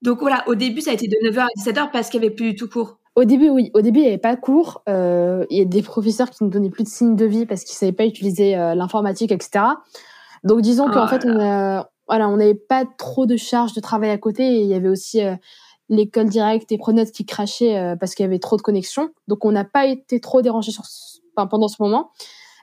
Donc 0.00 0.20
voilà, 0.20 0.44
au 0.48 0.54
début, 0.54 0.80
ça 0.80 0.92
a 0.92 0.94
été 0.94 1.08
de 1.08 1.30
9h 1.30 1.40
à 1.40 1.46
17h 1.58 1.90
parce 1.92 2.08
qu'il 2.08 2.22
y 2.22 2.24
avait 2.24 2.34
plus 2.34 2.52
du 2.52 2.56
tout 2.56 2.70
cours. 2.70 3.00
Au 3.16 3.24
début, 3.24 3.50
oui. 3.50 3.70
Au 3.74 3.82
début, 3.82 3.98
il 3.98 4.02
n'y 4.02 4.08
avait 4.08 4.18
pas 4.18 4.36
cours. 4.36 4.82
Euh, 4.88 5.44
il 5.50 5.58
y 5.58 5.60
a 5.60 5.66
des 5.66 5.82
professeurs 5.82 6.30
qui 6.30 6.42
ne 6.42 6.48
donnaient 6.48 6.70
plus 6.70 6.84
de 6.84 6.88
signes 6.88 7.16
de 7.16 7.26
vie 7.26 7.44
parce 7.44 7.64
qu'ils 7.64 7.76
savaient 7.76 7.92
pas 7.92 8.06
utiliser 8.06 8.56
euh, 8.56 8.74
l'informatique, 8.74 9.30
etc. 9.30 9.64
Donc 10.42 10.62
disons 10.62 10.88
qu'en 10.88 11.04
oh 11.04 11.08
fait, 11.08 11.26
on 11.26 11.84
voilà, 12.10 12.28
on 12.28 12.38
n'avait 12.38 12.56
pas 12.56 12.84
trop 12.98 13.24
de 13.24 13.36
charges 13.36 13.72
de 13.72 13.80
travail 13.80 14.10
à 14.10 14.18
côté 14.18 14.42
et 14.42 14.62
il 14.62 14.66
y 14.66 14.74
avait 14.74 14.88
aussi 14.88 15.22
euh, 15.22 15.36
l'école 15.90 16.28
directe 16.28 16.72
et 16.72 16.78
Pronote 16.78 17.10
qui 17.10 17.26
crachait 17.26 17.76
euh, 17.76 17.96
parce 17.96 18.14
qu'il 18.14 18.24
y 18.24 18.26
avait 18.26 18.38
trop 18.38 18.56
de 18.56 18.62
connexions. 18.62 19.10
Donc 19.28 19.44
on 19.44 19.52
n'a 19.52 19.64
pas 19.64 19.86
été 19.86 20.20
trop 20.20 20.40
dérangé 20.40 20.70
sur, 20.72 20.84
pendant 21.34 21.68
ce 21.68 21.82
moment. 21.82 22.12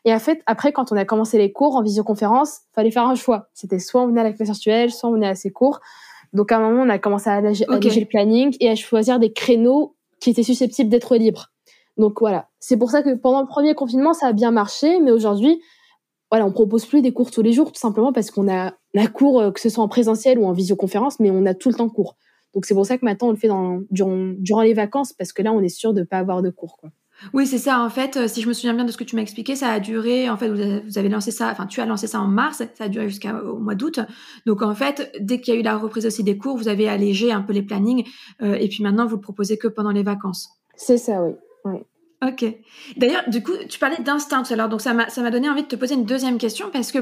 Et 0.05 0.13
en 0.13 0.19
fait, 0.19 0.41
après, 0.45 0.71
quand 0.71 0.91
on 0.91 0.95
a 0.95 1.05
commencé 1.05 1.37
les 1.37 1.51
cours 1.51 1.75
en 1.75 1.83
visioconférence, 1.83 2.61
fallait 2.73 2.91
faire 2.91 3.05
un 3.05 3.15
choix. 3.15 3.49
C'était 3.53 3.79
soit 3.79 4.01
on 4.01 4.07
venait 4.07 4.21
à 4.21 4.23
la 4.23 4.31
classe 4.31 4.47
virtuelle, 4.47 4.91
soit 4.91 5.09
on 5.09 5.13
venait 5.13 5.27
à 5.27 5.35
ses 5.35 5.51
cours. 5.51 5.81
Donc 6.33 6.51
à 6.51 6.57
un 6.57 6.59
moment, 6.61 6.83
on 6.83 6.89
a 6.89 6.97
commencé 6.97 7.29
à 7.29 7.33
alléger, 7.33 7.65
le 7.69 8.05
planning 8.05 8.55
et 8.59 8.69
à 8.69 8.75
choisir 8.75 9.19
des 9.19 9.33
créneaux 9.33 9.95
qui 10.21 10.29
étaient 10.29 10.43
susceptibles 10.43 10.89
d'être 10.89 11.15
libres. 11.17 11.51
Donc 11.97 12.19
voilà, 12.21 12.47
c'est 12.59 12.77
pour 12.77 12.91
ça 12.91 13.01
que 13.01 13.13
pendant 13.15 13.41
le 13.41 13.47
premier 13.47 13.73
confinement, 13.73 14.13
ça 14.13 14.27
a 14.27 14.33
bien 14.33 14.51
marché, 14.51 14.99
mais 14.99 15.11
aujourd'hui, 15.11 15.61
voilà, 16.29 16.45
on 16.45 16.51
propose 16.51 16.85
plus 16.85 17.01
des 17.01 17.11
cours 17.11 17.31
tous 17.31 17.41
les 17.41 17.53
jours, 17.53 17.71
tout 17.71 17.79
simplement 17.79 18.13
parce 18.13 18.31
qu'on 18.31 18.49
a 18.49 18.73
la 18.93 19.07
cours, 19.07 19.39
euh, 19.39 19.51
que 19.51 19.59
ce 19.59 19.69
soit 19.69 19.83
en 19.83 19.87
présentiel 19.87 20.39
ou 20.39 20.45
en 20.45 20.51
visioconférence, 20.51 21.19
mais 21.19 21.31
on 21.31 21.45
a 21.45 21.53
tout 21.53 21.69
le 21.69 21.75
temps 21.75 21.89
cours. 21.89 22.15
Donc 22.53 22.65
c'est 22.65 22.73
pour 22.73 22.85
ça 22.85 22.97
que 22.97 23.05
maintenant 23.05 23.27
on 23.27 23.31
le 23.31 23.37
fait 23.37 23.47
dans, 23.47 23.81
durant, 23.91 24.33
durant 24.37 24.61
les 24.61 24.73
vacances 24.73 25.13
parce 25.13 25.33
que 25.33 25.41
là 25.41 25.51
on 25.53 25.61
est 25.61 25.69
sûr 25.69 25.93
de 25.93 26.03
pas 26.03 26.17
avoir 26.17 26.41
de 26.41 26.49
cours 26.49 26.77
quoi. 26.77 26.91
Oui, 27.33 27.47
c'est 27.47 27.57
ça. 27.57 27.81
En 27.81 27.89
fait, 27.89 28.17
euh, 28.17 28.27
si 28.27 28.41
je 28.41 28.47
me 28.47 28.53
souviens 28.53 28.73
bien 28.73 28.85
de 28.85 28.91
ce 28.91 28.97
que 28.97 29.03
tu 29.03 29.15
m'as 29.15 29.21
expliqué, 29.21 29.55
ça 29.55 29.69
a 29.69 29.79
duré. 29.79 30.29
En 30.29 30.37
fait, 30.37 30.49
vous 30.49 30.97
avez 30.97 31.09
lancé 31.09 31.31
ça. 31.31 31.49
Enfin, 31.51 31.65
tu 31.65 31.81
as 31.81 31.85
lancé 31.85 32.07
ça 32.07 32.19
en 32.19 32.27
mars. 32.27 32.61
Ça 32.75 32.83
a 32.83 32.89
duré 32.89 33.09
jusqu'au 33.09 33.57
mois 33.57 33.75
d'août. 33.75 33.99
Donc, 34.45 34.61
en 34.61 34.75
fait, 34.75 35.11
dès 35.19 35.41
qu'il 35.41 35.53
y 35.53 35.57
a 35.57 35.59
eu 35.59 35.63
la 35.63 35.77
reprise 35.77 36.05
aussi 36.05 36.23
des 36.23 36.37
cours, 36.37 36.57
vous 36.57 36.67
avez 36.67 36.87
allégé 36.87 37.31
un 37.31 37.41
peu 37.41 37.53
les 37.53 37.63
plannings. 37.63 38.07
Euh, 38.41 38.53
et 38.53 38.67
puis 38.67 38.83
maintenant, 38.83 39.07
vous 39.07 39.15
le 39.15 39.21
proposez 39.21 39.57
que 39.57 39.67
pendant 39.67 39.91
les 39.91 40.03
vacances. 40.03 40.49
C'est 40.75 40.97
ça, 40.97 41.23
oui. 41.23 41.33
oui. 41.65 41.77
Ok. 42.25 42.45
D'ailleurs, 42.97 43.23
du 43.29 43.43
coup, 43.43 43.51
tu 43.67 43.79
parlais 43.79 43.97
d'instinct 43.99 44.43
tout 44.43 44.53
à 44.53 44.55
l'heure. 44.55 44.69
Donc, 44.69 44.81
ça 44.81 44.93
m'a, 44.93 45.09
ça 45.09 45.21
m'a 45.21 45.31
donné 45.31 45.49
envie 45.49 45.63
de 45.63 45.67
te 45.67 45.75
poser 45.75 45.95
une 45.95 46.05
deuxième 46.05 46.37
question 46.37 46.69
parce 46.71 46.91
que 46.91 46.99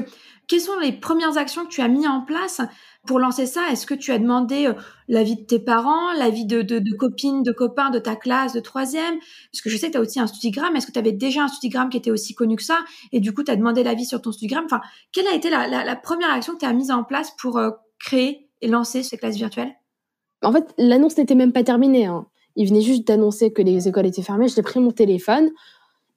quelles 0.48 0.60
sont 0.60 0.78
les 0.78 0.92
premières 0.92 1.38
actions 1.38 1.64
que 1.64 1.70
tu 1.70 1.80
as 1.80 1.88
mis 1.88 2.06
en 2.06 2.22
place 2.22 2.60
pour 3.06 3.18
lancer 3.18 3.46
ça, 3.46 3.62
est-ce 3.70 3.86
que 3.86 3.94
tu 3.94 4.12
as 4.12 4.18
demandé 4.18 4.66
euh, 4.66 4.74
l'avis 5.08 5.36
de 5.36 5.42
tes 5.42 5.58
parents, 5.58 6.12
l'avis 6.18 6.44
de, 6.44 6.62
de, 6.62 6.96
copines, 6.96 7.42
de 7.42 7.52
copains 7.52 7.90
de 7.90 7.98
ta 7.98 8.16
classe 8.16 8.52
de 8.52 8.60
troisième? 8.60 9.18
Parce 9.52 9.62
que 9.62 9.70
je 9.70 9.76
sais 9.76 9.86
que 9.86 9.92
tu 9.92 9.98
as 9.98 10.00
aussi 10.00 10.18
un 10.18 10.26
studigramme. 10.26 10.74
Est-ce 10.76 10.86
que 10.86 10.92
tu 10.92 10.98
avais 10.98 11.12
déjà 11.12 11.44
un 11.44 11.48
studigramme 11.48 11.88
qui 11.88 11.96
était 11.96 12.10
aussi 12.10 12.34
connu 12.34 12.56
que 12.56 12.64
ça? 12.64 12.80
Et 13.12 13.20
du 13.20 13.32
coup, 13.32 13.44
tu 13.44 13.50
as 13.50 13.56
demandé 13.56 13.84
l'avis 13.84 14.06
sur 14.06 14.20
ton 14.20 14.32
studigramme. 14.32 14.64
Enfin, 14.66 14.80
quelle 15.12 15.28
a 15.28 15.34
été 15.34 15.50
la 15.50 15.96
première 15.96 16.30
action 16.30 16.54
que 16.54 16.58
tu 16.58 16.66
as 16.66 16.72
mise 16.72 16.90
en 16.90 17.04
place 17.04 17.32
pour 17.38 17.58
euh, 17.58 17.70
créer 18.00 18.48
et 18.60 18.68
lancer 18.68 19.02
ces 19.02 19.16
classes 19.16 19.36
virtuelles? 19.36 19.74
En 20.42 20.52
fait, 20.52 20.74
l'annonce 20.78 21.16
n'était 21.16 21.34
même 21.34 21.52
pas 21.52 21.64
terminée. 21.64 22.06
Hein. 22.06 22.26
Il 22.56 22.68
venait 22.68 22.80
juste 22.80 23.06
d'annoncer 23.06 23.52
que 23.52 23.62
les 23.62 23.88
écoles 23.88 24.06
étaient 24.06 24.22
fermées. 24.22 24.48
J'ai 24.48 24.62
pris 24.62 24.80
mon 24.80 24.90
téléphone. 24.90 25.50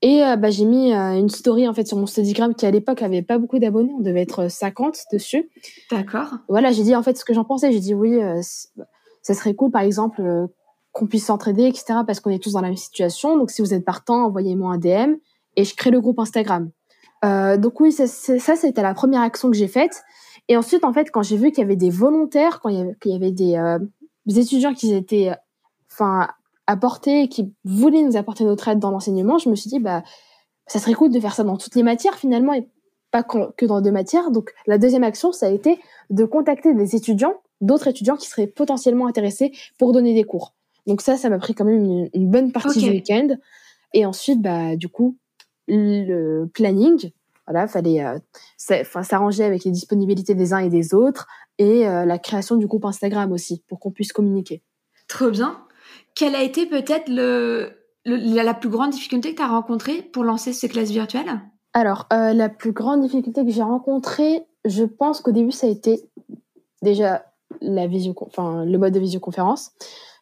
Et 0.01 0.24
euh, 0.24 0.38
bah, 0.38 0.50
j'ai 0.50 0.65
mis 0.65 0.94
euh, 0.94 1.18
une 1.18 1.29
story 1.29 1.68
en 1.68 1.74
fait 1.74 1.88
sur 1.88 1.98
mon 1.98 2.03
Instagram 2.03 2.56
qui 2.56 2.65
à 2.65 2.72
l'époque 2.72 3.01
avait 3.01 3.22
pas 3.22 3.38
beaucoup 3.38 3.60
d'abonnés, 3.60 3.91
on 3.98 4.01
devait 4.01 4.22
être 4.22 4.50
50 4.50 4.98
dessus. 5.12 5.50
D'accord. 5.91 6.36
Voilà, 6.48 6.72
j'ai 6.72 6.84
dit 6.84 6.96
en 6.96 7.03
fait 7.03 7.18
ce 7.18 7.25
que 7.25 7.34
j'en 7.34 7.44
pensais. 7.44 7.72
J'ai 7.72 7.79
dit 7.79 7.94
oui, 7.94 8.22
euh, 8.22 8.41
ça 9.22 9.34
serait 9.34 9.56
cool 9.56 9.72
par 9.72 9.82
exemple 9.82 10.48
qu'on 10.94 11.06
puisse 11.06 11.25
s'entraider, 11.25 11.65
etc. 11.65 12.00
Parce 12.08 12.22
qu'on 12.22 12.29
est 12.29 12.41
tous 12.41 12.53
dans 12.53 12.62
la 12.62 12.70
même 12.70 12.77
situation. 12.77 13.38
Donc 13.38 13.51
si 13.51 13.62
vous 13.62 13.74
êtes 13.74 13.84
partant, 13.84 14.25
envoyez-moi 14.25 14.74
un 14.74 14.77
DM 14.77 15.15
et 15.58 15.65
je 15.65 15.75
crée 15.75 15.91
le 15.91 16.00
groupe 16.00 16.20
Instagram. 16.20 16.72
donc 17.24 17.79
oui, 17.82 17.91
ça, 17.91 18.08
ça 18.08 18.56
c'était 18.56 18.82
la 18.82 18.94
première 18.94 19.22
action 19.22 19.51
que 19.51 19.58
j'ai 19.58 19.68
faite. 19.68 20.03
Et 20.48 20.56
ensuite 20.56 20.86
en 20.86 20.94
fait 20.94 21.12
quand 21.12 21.24
j'ai 21.24 21.36
vu 21.36 21.51
qu'il 21.51 21.62
y 21.62 21.65
avait 21.65 21.75
des 21.75 21.89
volontaires, 21.89 22.62
quand 22.62 22.70
il 22.70 22.77
y 22.77 22.82
avait, 22.82 22.96
qu'il 23.01 23.12
y 23.12 23.15
avait 23.15 23.79
des 24.25 24.39
étudiants 24.39 24.74
qui 24.74 24.94
étaient, 24.94 25.34
enfin, 25.91 26.29
apportés, 26.70 27.28
qui 27.30 27.52
voulaient 27.64 28.04
nous 28.04 28.16
apporter 28.16 28.44
notre 28.44 28.68
aide 28.68 28.78
dans 28.78 28.92
l'enseignement, 28.92 29.40
je 29.40 29.50
me 29.50 29.56
suis 29.56 29.70
dit, 29.70 29.80
bah, 29.80 30.04
ça 30.68 30.78
serait 30.78 30.94
cool 30.94 31.12
de 31.12 31.20
faire 31.20 31.34
ça 31.34 31.44
dans 31.44 31.58
toutes 31.58 31.76
les 31.76 31.82
matières 31.82 32.16
finalement 32.16 32.54
et 32.54 32.70
pas 33.10 33.24
que 33.24 33.66
dans 33.66 33.82
deux 33.82 33.92
matières. 33.92 34.30
Donc, 34.30 34.54
la 34.68 34.78
deuxième 34.78 35.04
action, 35.04 35.32
ça 35.32 35.48
a 35.48 35.50
été 35.50 35.80
de 36.12 36.26
contacter 36.26 36.76
des 36.76 36.96
étudiants, 36.96 37.34
d'autres 37.60 37.88
étudiants 37.88 38.18
qui 38.18 38.30
seraient 38.30 38.46
potentiellement 38.46 39.08
intéressés 39.08 39.52
pour 39.80 39.94
donner 39.94 40.14
des 40.14 40.24
cours. 40.24 40.54
Donc 40.86 41.02
ça, 41.02 41.18
ça 41.18 41.30
m'a 41.30 41.40
pris 41.40 41.56
quand 41.56 41.66
même 41.66 42.08
une, 42.14 42.30
bonne 42.30 42.52
partie 42.52 42.80
du 42.80 42.90
week-end. 42.92 43.30
Et 43.96 44.06
ensuite, 44.06 44.40
bah, 44.40 44.76
du 44.76 44.90
coup, 44.90 45.18
le 45.68 46.46
planning, 46.54 47.12
voilà, 47.48 47.68
fallait 47.68 48.06
euh, 48.06 48.20
s'arranger 48.58 49.44
avec 49.44 49.64
les 49.64 49.72
disponibilités 49.72 50.36
des 50.36 50.54
uns 50.54 50.60
et 50.60 50.70
des 50.70 50.94
autres 50.94 51.28
et 51.58 51.88
euh, 51.88 52.06
la 52.06 52.20
création 52.20 52.58
du 52.58 52.68
groupe 52.68 52.86
Instagram 52.86 53.32
aussi 53.32 53.64
pour 53.68 53.80
qu'on 53.80 53.92
puisse 53.92 54.14
communiquer. 54.14 54.62
Trop 55.08 55.32
bien. 55.32 55.58
Quelle 56.20 56.36
a 56.36 56.44
été 56.44 56.66
peut-être 56.66 57.10
la 58.06 58.54
plus 58.54 58.68
grande 58.68 58.92
difficulté 58.92 59.32
que 59.32 59.38
tu 59.38 59.42
as 59.42 59.48
rencontrée 59.48 60.02
pour 60.02 60.26
lancer 60.26 60.52
ces 60.52 60.68
classes 60.68 60.92
virtuelles? 60.92 61.40
Alors, 61.72 62.08
euh, 62.12 62.34
la 62.34 62.50
plus 62.50 62.74
grande 62.74 63.04
difficulté 63.04 63.46
que 63.46 63.52
j'ai 63.52 63.64
rencontrée, 63.64 64.44
je 64.66 64.84
pense 64.84 65.22
qu'au 65.22 65.32
début, 65.32 65.54
ça 65.54 65.68
a 65.68 65.70
été 65.70 66.02
déjà 66.82 67.24
la 67.62 67.88
le 67.88 68.78
mode 68.78 68.94
de 68.94 69.00
visioconférence. 69.00 69.72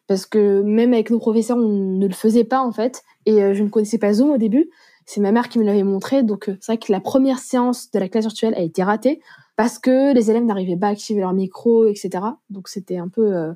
Parce 0.06 0.24
que 0.24 0.62
même 0.62 0.94
avec 0.94 1.10
nos 1.10 1.18
professeurs, 1.18 1.56
on 1.56 1.68
ne 1.68 2.06
le 2.06 2.14
faisait 2.14 2.44
pas 2.44 2.60
en 2.60 2.70
fait. 2.70 3.02
Et 3.26 3.52
je 3.52 3.60
ne 3.64 3.68
connaissais 3.68 3.98
pas 3.98 4.12
Zoom 4.12 4.30
au 4.30 4.38
début. 4.38 4.70
C'est 5.04 5.20
ma 5.20 5.32
mère 5.32 5.48
qui 5.48 5.58
me 5.58 5.64
l'avait 5.64 5.82
montré. 5.82 6.22
Donc, 6.22 6.48
euh, 6.48 6.56
c'est 6.60 6.74
vrai 6.74 6.78
que 6.78 6.92
la 6.92 7.00
première 7.00 7.40
séance 7.40 7.90
de 7.90 7.98
la 7.98 8.08
classe 8.08 8.26
virtuelle 8.26 8.54
a 8.54 8.60
été 8.60 8.84
ratée 8.84 9.20
parce 9.56 9.80
que 9.80 10.14
les 10.14 10.30
élèves 10.30 10.44
n'arrivaient 10.44 10.76
pas 10.76 10.86
à 10.86 10.90
activer 10.90 11.22
leur 11.22 11.32
micro, 11.32 11.88
etc. 11.88 12.10
Donc, 12.50 12.68
c'était 12.68 12.98
un 12.98 13.08
peu, 13.08 13.34
euh, 13.34 13.52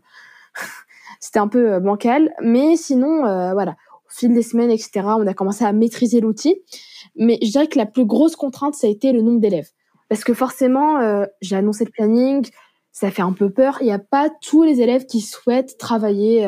c'était 1.23 1.39
un 1.39 1.49
peu 1.49 1.75
euh, 1.75 1.81
bancal. 1.81 2.35
Mais 2.43 2.77
sinon, 2.77 3.23
voilà, 3.53 3.73
au 3.73 4.11
fil 4.11 4.35
des 4.35 4.43
semaines, 4.43 4.71
etc., 4.71 4.91
on 5.05 5.27
a 5.27 5.35
commencé 5.35 5.65
à 5.65 5.73
maîtriser 5.73 6.21
l'outil. 6.21 6.57
Mais 7.17 7.39
je 7.43 7.51
dirais 7.51 7.69
que 7.69 7.79
la 7.79 7.87
plus 7.87 8.05
grosse 8.05 8.37
contrainte, 8.37 8.75
ça 8.75 8.87
a 8.87 8.91
été 8.91 9.13
le 9.13 9.23
nombre 9.23 9.41
d'élèves. 9.41 9.69
Parce 10.09 10.25
que 10.25 10.35
forcément, 10.35 11.25
j'ai 11.41 11.57
annoncé 11.57 11.85
le 11.85 11.91
planning, 11.91 12.47
ça 12.91 13.11
fait 13.11 13.23
un 13.23 13.33
peu 13.33 13.51
peur. 13.51 13.79
Il 13.81 13.85
n'y 13.85 13.93
a 13.93 13.99
pas 13.99 14.29
tous 14.43 14.63
les 14.63 14.83
élèves 14.83 15.07
qui 15.07 15.21
souhaitent 15.21 15.79
travailler 15.79 16.47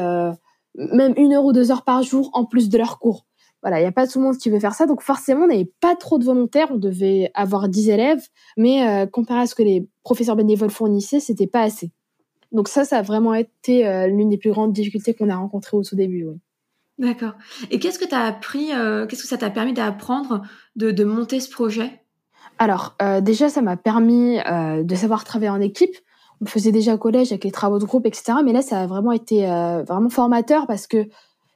même 0.75 1.15
une 1.17 1.33
heure 1.33 1.45
ou 1.45 1.53
deux 1.53 1.71
heures 1.71 1.85
par 1.85 2.03
jour 2.03 2.31
en 2.35 2.45
plus 2.45 2.69
de 2.69 2.77
leur 2.77 2.99
cours 2.99 3.25
voilà, 3.65 3.79
il 3.79 3.83
n'y 3.83 3.89
a 3.89 3.93
pas 3.93 4.07
tout 4.07 4.19
le 4.19 4.27
monde 4.27 4.37
qui 4.37 4.51
veut 4.51 4.61
faire 4.61 4.75
ça. 4.75 4.85
Donc 4.85 5.01
forcément, 5.01 5.45
on 5.45 5.47
n'avait 5.47 5.73
pas 5.81 5.97
trop 5.97 6.19
de 6.19 6.25
volontaires. 6.25 6.69
On 6.71 6.77
devait 6.77 7.31
avoir 7.33 7.71
10 7.71 7.89
élèves. 7.89 8.23
Mais 8.59 8.87
euh, 8.87 9.07
comparé 9.07 9.41
à 9.41 9.47
ce 9.47 9.55
que 9.55 9.63
les 9.63 9.89
professeurs 10.03 10.37
bénévoles 10.37 10.71
fournissaient, 10.71 11.19
c'était 11.19 11.47
pas 11.47 11.63
assez. 11.63 11.91
Donc 12.55 12.69
ça, 12.69 12.85
ça 12.85 12.99
a 12.99 13.03
vraiment 13.03 13.35
été 13.35 13.87
euh, 13.87 14.07
l'une 14.07 14.31
des 14.31 14.39
plus 14.39 14.51
grandes 14.51 14.73
difficultés 14.73 15.13
qu'on 15.13 15.29
a 15.29 15.37
rencontrées 15.37 15.77
au 15.77 15.83
tout 15.83 15.97
début, 15.97 16.25
oui. 16.25 16.37
D'accord. 16.97 17.33
Et 17.73 17.81
qu'est-ce 17.81 17.99
que 17.99 18.05
tu 18.05 18.15
as 18.15 18.23
appris, 18.23 18.73
euh, 18.73 19.05
qu'est-ce 19.07 19.23
que 19.23 19.29
ça 19.29 19.37
t'a 19.37 19.51
permis 19.51 19.73
d'apprendre 19.73 20.43
de, 20.77 20.93
de, 20.93 21.05
monter 21.05 21.41
ce 21.41 21.51
projet? 21.51 22.01
Alors, 22.61 22.97
déjà, 23.21 23.49
ça 23.49 23.63
m'a 23.63 23.77
permis 23.77 24.39
de 24.39 24.95
savoir 24.95 25.25
travailler 25.25 25.51
en 25.51 25.61
équipe. 25.61 25.97
On 26.41 26.47
faisait 26.47 26.71
déjà 26.71 26.95
au 26.95 26.99
collège 26.99 27.33
avec 27.33 27.43
les 27.43 27.51
travaux 27.51 27.81
de 27.81 27.85
groupe, 27.85 28.07
etc. 28.07 28.35
Mais 28.45 28.53
là, 28.53 28.63
ça 28.63 28.81
a 28.81 28.87
vraiment 28.87 29.11
été 29.11 29.45
vraiment 29.89 30.09
formateur 30.09 30.69
parce 30.69 30.87
que 30.87 31.09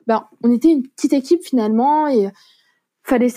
ben, 0.08 0.26
on 0.42 0.50
était 0.50 0.72
une 0.72 0.82
petite 0.82 1.12
équipe 1.12 1.44
finalement 1.44 2.08
et 2.08 2.30
fallait 3.04 3.32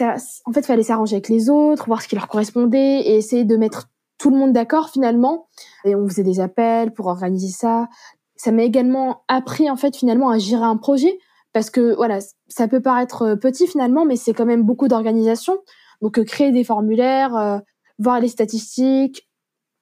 en 0.46 0.54
fait 0.54 0.66
fallait 0.66 0.84
s'arranger 0.84 1.18
avec 1.18 1.30
les 1.30 1.52
autres, 1.52 1.86
voir 1.86 2.02
ce 2.02 2.08
qui 2.08 2.16
leur 2.16 2.28
correspondait 2.28 3.02
et 3.02 3.16
essayer 3.16 3.46
de 3.46 3.58
mettre 3.58 3.90
tout 4.22 4.30
le 4.30 4.38
monde 4.38 4.54
d'accord 4.54 4.90
finalement. 4.90 5.48
Et 5.84 5.96
on 5.96 6.08
faisait 6.08 6.24
des 6.24 6.40
appels 6.40 6.94
pour 6.94 7.08
organiser 7.08 7.50
ça. 7.50 7.88
Ça 8.36 8.52
m'a 8.52 8.64
également 8.64 9.24
appris 9.28 9.70
en 9.70 9.76
fait 9.76 9.96
finalement 9.96 10.30
à 10.30 10.38
gérer 10.38 10.64
un 10.64 10.78
projet 10.78 11.18
parce 11.54 11.70
que 11.70 11.96
voilà, 11.96 12.20
ça 12.48 12.68
peut 12.68 12.82
paraître 12.82 13.36
petit 13.36 13.68
finalement, 13.68 14.06
mais 14.06 14.16
c'est 14.16 14.34
quand 14.34 14.46
même 14.46 14.64
beaucoup 14.64 14.88
d'organisation. 14.88 15.58
Donc 16.02 16.20
euh, 16.20 16.24
créer 16.24 16.52
des 16.52 16.64
formulaires, 16.64 17.36
euh, 17.36 17.58
voir 17.98 18.20
les 18.20 18.28
statistiques, 18.28 19.28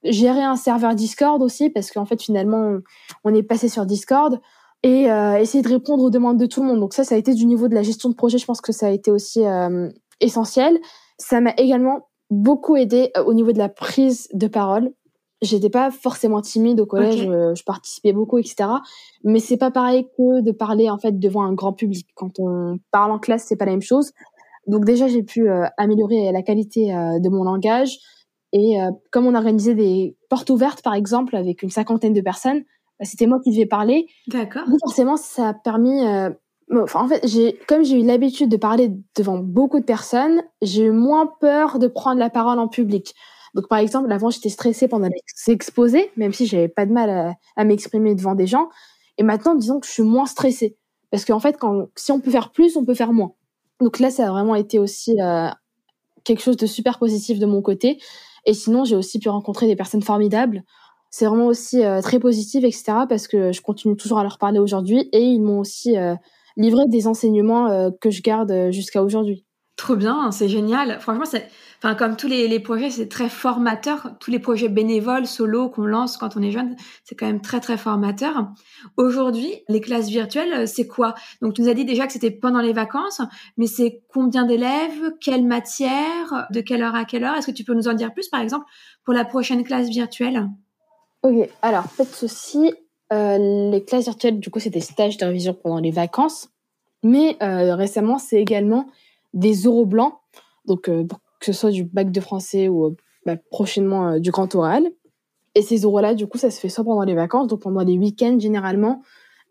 gérer 0.03 0.43
un 0.43 0.55
serveur 0.55 0.95
Discord 0.95 1.41
aussi 1.41 1.69
parce 1.69 1.91
qu'en 1.91 2.05
fait 2.05 2.21
finalement 2.21 2.77
on 3.25 3.33
est 3.33 3.43
passé 3.43 3.67
sur 3.67 3.85
Discord 3.85 4.39
et 4.83 5.11
euh, 5.11 5.37
essayer 5.37 5.61
de 5.61 5.69
répondre 5.69 6.03
aux 6.03 6.09
demandes 6.09 6.39
de 6.39 6.45
tout 6.45 6.61
le 6.61 6.67
monde. 6.67 6.79
Donc 6.79 6.93
ça, 6.93 7.03
ça 7.03 7.15
a 7.15 7.17
été 7.17 7.33
du 7.33 7.45
niveau 7.45 7.67
de 7.67 7.75
la 7.75 7.83
gestion 7.83 8.09
de 8.09 8.15
projet. 8.15 8.37
Je 8.37 8.45
pense 8.45 8.61
que 8.61 8.71
ça 8.71 8.87
a 8.87 8.89
été 8.89 9.11
aussi 9.11 9.45
euh, 9.45 9.89
essentiel. 10.21 10.79
Ça 11.17 11.41
m'a 11.41 11.53
également 11.57 12.08
beaucoup 12.29 12.75
aidé 12.75 13.11
euh, 13.17 13.23
au 13.23 13.33
niveau 13.33 13.51
de 13.51 13.57
la 13.57 13.69
prise 13.69 14.27
de 14.33 14.47
parole. 14.47 14.91
J'étais 15.41 15.69
pas 15.69 15.89
forcément 15.89 16.41
timide 16.41 16.81
au 16.81 16.85
collège, 16.85 17.21
je, 17.21 17.63
participais 17.63 18.11
beaucoup, 18.11 18.39
etc. 18.39 18.69
Mais 19.23 19.39
c'est 19.39 19.55
pas 19.55 19.71
pareil 19.71 20.05
que 20.17 20.41
de 20.41 20.51
parler 20.51 20.89
en 20.89 20.97
fait 20.97 21.17
devant 21.17 21.43
un 21.43 21.53
grand 21.53 21.71
public. 21.71 22.07
Quand 22.13 22.39
on 22.39 22.77
parle 22.91 23.11
en 23.11 23.19
classe, 23.19 23.45
c'est 23.47 23.55
pas 23.55 23.63
la 23.63 23.71
même 23.71 23.81
chose. 23.81 24.11
Donc 24.67 24.83
déjà, 24.83 25.07
j'ai 25.07 25.23
pu 25.23 25.47
améliorer 25.77 26.33
la 26.33 26.41
qualité 26.41 26.87
de 26.87 27.29
mon 27.29 27.45
langage. 27.45 27.99
Et 28.51 28.79
comme 29.11 29.27
on 29.27 29.33
organisait 29.33 29.75
des 29.75 30.17
portes 30.29 30.49
ouvertes, 30.49 30.81
par 30.81 30.93
exemple, 30.93 31.37
avec 31.37 31.63
une 31.63 31.69
cinquantaine 31.69 32.11
de 32.11 32.19
personnes, 32.19 32.63
bah, 32.99 33.05
c'était 33.05 33.25
moi 33.25 33.39
qui 33.41 33.51
devais 33.51 33.65
parler. 33.65 34.07
D'accord. 34.27 34.63
Forcément, 34.81 35.15
ça 35.15 35.47
a 35.47 35.53
permis. 35.53 36.01
En 36.71 37.07
fait, 37.07 37.27
j'ai, 37.27 37.59
comme 37.67 37.83
j'ai 37.83 37.99
eu 37.99 38.05
l'habitude 38.05 38.49
de 38.49 38.57
parler 38.57 38.91
devant 39.15 39.39
beaucoup 39.39 39.79
de 39.79 39.85
personnes, 39.85 40.43
j'ai 40.61 40.83
eu 40.83 40.91
moins 40.91 41.27
peur 41.39 41.79
de 41.79 41.87
prendre 41.87 42.19
la 42.19 42.29
parole 42.29 42.59
en 42.59 42.67
public. 42.67 43.15
Donc, 43.55 43.67
par 43.67 43.79
exemple, 43.79 44.11
avant, 44.11 44.29
j'étais 44.29 44.49
stressée 44.49 44.87
pendant 44.87 45.07
les 45.07 45.51
exposés, 45.51 46.11
même 46.15 46.31
si 46.31 46.45
j'avais 46.45 46.67
pas 46.67 46.85
de 46.85 46.91
mal 46.91 47.35
à, 47.55 47.63
m'exprimer 47.63 48.13
devant 48.13 48.35
des 48.35 48.45
gens. 48.45 48.69
Et 49.17 49.23
maintenant, 49.23 49.55
disons 49.55 49.79
que 49.79 49.87
je 49.87 49.91
suis 49.91 50.03
moins 50.03 50.27
stressée. 50.27 50.77
Parce 51.09 51.25
qu'en 51.25 51.39
fait, 51.39 51.57
quand, 51.57 51.87
si 51.95 52.11
on 52.11 52.19
peut 52.19 52.29
faire 52.29 52.51
plus, 52.51 52.77
on 52.77 52.85
peut 52.85 52.93
faire 52.93 53.13
moins. 53.13 53.33
Donc 53.81 53.99
là, 53.99 54.11
ça 54.11 54.27
a 54.27 54.31
vraiment 54.31 54.53
été 54.53 54.77
aussi 54.77 55.19
euh, 55.19 55.47
quelque 56.23 56.43
chose 56.43 56.57
de 56.57 56.67
super 56.67 56.99
positif 56.99 57.39
de 57.39 57.47
mon 57.47 57.63
côté. 57.63 57.99
Et 58.45 58.53
sinon, 58.53 58.83
j'ai 58.85 58.95
aussi 58.95 59.17
pu 59.17 59.29
rencontrer 59.29 59.65
des 59.65 59.75
personnes 59.75 60.03
formidables 60.03 60.63
c'est 61.11 61.25
vraiment 61.25 61.47
aussi 61.47 61.83
euh, 61.83 62.01
très 62.01 62.19
positif, 62.19 62.63
etc. 62.63 62.83
Parce 63.07 63.27
que 63.27 63.51
je 63.51 63.61
continue 63.61 63.95
toujours 63.95 64.19
à 64.19 64.23
leur 64.23 64.37
parler 64.37 64.59
aujourd'hui 64.59 65.09
et 65.11 65.21
ils 65.21 65.41
m'ont 65.41 65.59
aussi 65.59 65.97
euh, 65.97 66.15
livré 66.59 66.83
des 66.87 67.07
enseignements 67.07 67.71
euh, 67.71 67.89
que 67.99 68.11
je 68.11 68.21
garde 68.21 68.69
jusqu'à 68.69 69.01
aujourd'hui. 69.01 69.45
Trop 69.75 69.95
bien, 69.95 70.29
c'est 70.31 70.49
génial. 70.49 70.99
Franchement, 70.99 71.23
c'est, 71.23 71.47
enfin, 71.77 71.95
comme 71.95 72.17
tous 72.17 72.27
les, 72.27 72.49
les 72.49 72.59
projets, 72.59 72.89
c'est 72.89 73.07
très 73.07 73.29
formateur. 73.29 74.11
Tous 74.19 74.29
les 74.29 74.39
projets 74.39 74.67
bénévoles, 74.67 75.25
solo 75.25 75.69
qu'on 75.69 75.85
lance 75.85 76.17
quand 76.17 76.35
on 76.35 76.41
est 76.41 76.51
jeune, 76.51 76.75
c'est 77.05 77.15
quand 77.15 77.27
même 77.27 77.39
très, 77.39 77.61
très 77.61 77.77
formateur. 77.77 78.49
Aujourd'hui, 78.97 79.63
les 79.69 79.79
classes 79.79 80.09
virtuelles, 80.09 80.67
c'est 80.67 80.85
quoi? 80.85 81.15
Donc, 81.41 81.53
tu 81.53 81.61
nous 81.61 81.69
as 81.69 81.73
dit 81.73 81.85
déjà 81.85 82.07
que 82.07 82.11
c'était 82.11 82.29
pendant 82.29 82.59
les 82.59 82.73
vacances, 82.73 83.21
mais 83.55 83.67
c'est 83.67 84.03
combien 84.13 84.45
d'élèves? 84.45 85.13
Quelle 85.21 85.45
matière? 85.45 86.47
De 86.51 86.59
quelle 86.59 86.83
heure 86.83 86.95
à 86.95 87.05
quelle 87.05 87.23
heure? 87.23 87.35
Est-ce 87.35 87.47
que 87.47 87.55
tu 87.55 87.63
peux 87.63 87.73
nous 87.73 87.87
en 87.87 87.93
dire 87.93 88.13
plus, 88.13 88.27
par 88.27 88.41
exemple, 88.41 88.65
pour 89.05 89.13
la 89.13 89.23
prochaine 89.23 89.63
classe 89.63 89.87
virtuelle? 89.87 90.45
Ok, 91.23 91.49
alors 91.61 91.85
faites 91.85 92.13
ceci. 92.13 92.73
Euh, 93.11 93.71
les 93.71 93.83
classes 93.83 94.05
virtuelles, 94.05 94.39
du 94.39 94.49
coup, 94.49 94.59
c'est 94.59 94.69
des 94.69 94.81
stages 94.81 95.17
de 95.17 95.25
révision 95.25 95.53
pendant 95.53 95.79
les 95.79 95.91
vacances. 95.91 96.49
Mais 97.03 97.37
euh, 97.41 97.75
récemment, 97.75 98.19
c'est 98.19 98.41
également 98.41 98.87
des 99.33 99.67
oraux 99.67 99.85
blancs. 99.85 100.13
Donc, 100.65 100.89
euh, 100.89 101.05
que 101.39 101.45
ce 101.45 101.53
soit 101.53 101.71
du 101.71 101.83
bac 101.83 102.11
de 102.11 102.19
français 102.19 102.67
ou 102.67 102.95
bah, 103.25 103.35
prochainement 103.49 104.19
du 104.19 104.31
grand 104.31 104.53
oral. 104.55 104.89
Et 105.55 105.61
ces 105.61 105.85
oraux-là, 105.85 106.13
du 106.13 106.27
coup, 106.27 106.37
ça 106.37 106.51
se 106.51 106.59
fait 106.59 106.69
soit 106.69 106.83
pendant 106.83 107.03
les 107.03 107.15
vacances, 107.15 107.47
donc 107.47 107.61
pendant 107.61 107.81
les 107.81 107.97
week-ends 107.97 108.37
généralement, 108.39 109.01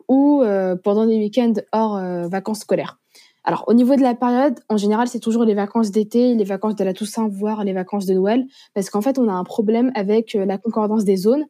ou 0.07 0.43
pendant 0.83 1.03
les 1.03 1.17
week-ends 1.17 1.53
hors 1.73 1.99
vacances 2.29 2.59
scolaires. 2.59 2.99
Alors, 3.43 3.65
au 3.67 3.73
niveau 3.73 3.95
de 3.95 4.01
la 4.01 4.15
période, 4.15 4.59
en 4.69 4.77
général, 4.77 5.07
c'est 5.07 5.19
toujours 5.19 5.43
les 5.43 5.55
vacances 5.55 5.91
d'été, 5.91 6.35
les 6.35 6.43
vacances 6.43 6.75
de 6.75 6.83
la 6.83 6.93
Toussaint, 6.93 7.27
voire 7.27 7.63
les 7.63 7.73
vacances 7.73 8.05
de 8.05 8.13
Noël, 8.13 8.45
parce 8.73 8.89
qu'en 8.89 9.01
fait, 9.01 9.19
on 9.19 9.27
a 9.27 9.33
un 9.33 9.43
problème 9.43 9.91
avec 9.95 10.33
la 10.33 10.57
concordance 10.57 11.03
des 11.03 11.17
zones. 11.17 11.45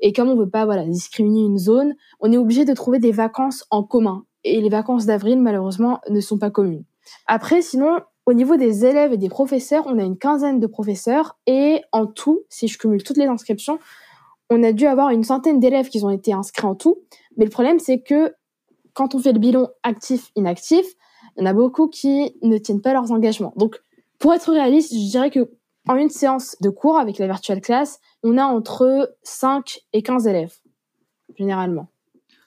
Et 0.00 0.12
comme 0.12 0.28
on 0.28 0.36
veut 0.36 0.48
pas 0.48 0.64
voilà 0.64 0.84
discriminer 0.84 1.42
une 1.42 1.58
zone, 1.58 1.94
on 2.20 2.32
est 2.32 2.36
obligé 2.36 2.64
de 2.64 2.72
trouver 2.72 2.98
des 2.98 3.12
vacances 3.12 3.64
en 3.70 3.82
commun. 3.82 4.24
Et 4.44 4.60
les 4.60 4.70
vacances 4.70 5.06
d'avril, 5.06 5.40
malheureusement, 5.40 6.00
ne 6.08 6.20
sont 6.20 6.38
pas 6.38 6.50
communes. 6.50 6.84
Après, 7.26 7.62
sinon, 7.62 8.00
au 8.26 8.32
niveau 8.32 8.56
des 8.56 8.84
élèves 8.86 9.12
et 9.12 9.18
des 9.18 9.28
professeurs, 9.28 9.84
on 9.86 9.98
a 9.98 10.02
une 10.02 10.16
quinzaine 10.16 10.60
de 10.60 10.66
professeurs. 10.66 11.38
Et 11.46 11.82
en 11.92 12.06
tout, 12.06 12.42
si 12.48 12.68
je 12.68 12.78
cumule 12.78 13.02
toutes 13.02 13.16
les 13.16 13.26
inscriptions, 13.26 13.78
on 14.50 14.62
a 14.62 14.72
dû 14.72 14.86
avoir 14.86 15.10
une 15.10 15.24
centaine 15.24 15.60
d'élèves 15.60 15.88
qui 15.88 16.02
ont 16.04 16.10
été 16.10 16.32
inscrits 16.32 16.66
en 16.66 16.74
tout. 16.74 16.98
Mais 17.36 17.44
le 17.44 17.50
problème, 17.50 17.78
c'est 17.78 18.00
que 18.00 18.34
quand 18.94 19.14
on 19.14 19.18
fait 19.18 19.32
le 19.32 19.38
bilan 19.38 19.68
actif-inactif, 19.82 20.86
il 21.36 21.40
y 21.40 21.46
en 21.46 21.50
a 21.50 21.52
beaucoup 21.52 21.88
qui 21.88 22.36
ne 22.42 22.58
tiennent 22.58 22.80
pas 22.80 22.92
leurs 22.92 23.12
engagements. 23.12 23.52
Donc, 23.56 23.80
pour 24.18 24.34
être 24.34 24.52
réaliste, 24.52 24.92
je 24.92 25.10
dirais 25.10 25.30
que 25.30 25.50
en 25.90 25.96
une 25.96 26.08
séance 26.08 26.56
de 26.60 26.70
cours 26.70 26.98
avec 26.98 27.18
la 27.18 27.26
virtual 27.26 27.60
class, 27.60 27.98
on 28.22 28.38
a 28.38 28.44
entre 28.44 29.16
5 29.24 29.80
et 29.92 30.02
15 30.02 30.28
élèves, 30.28 30.54
généralement. 31.36 31.88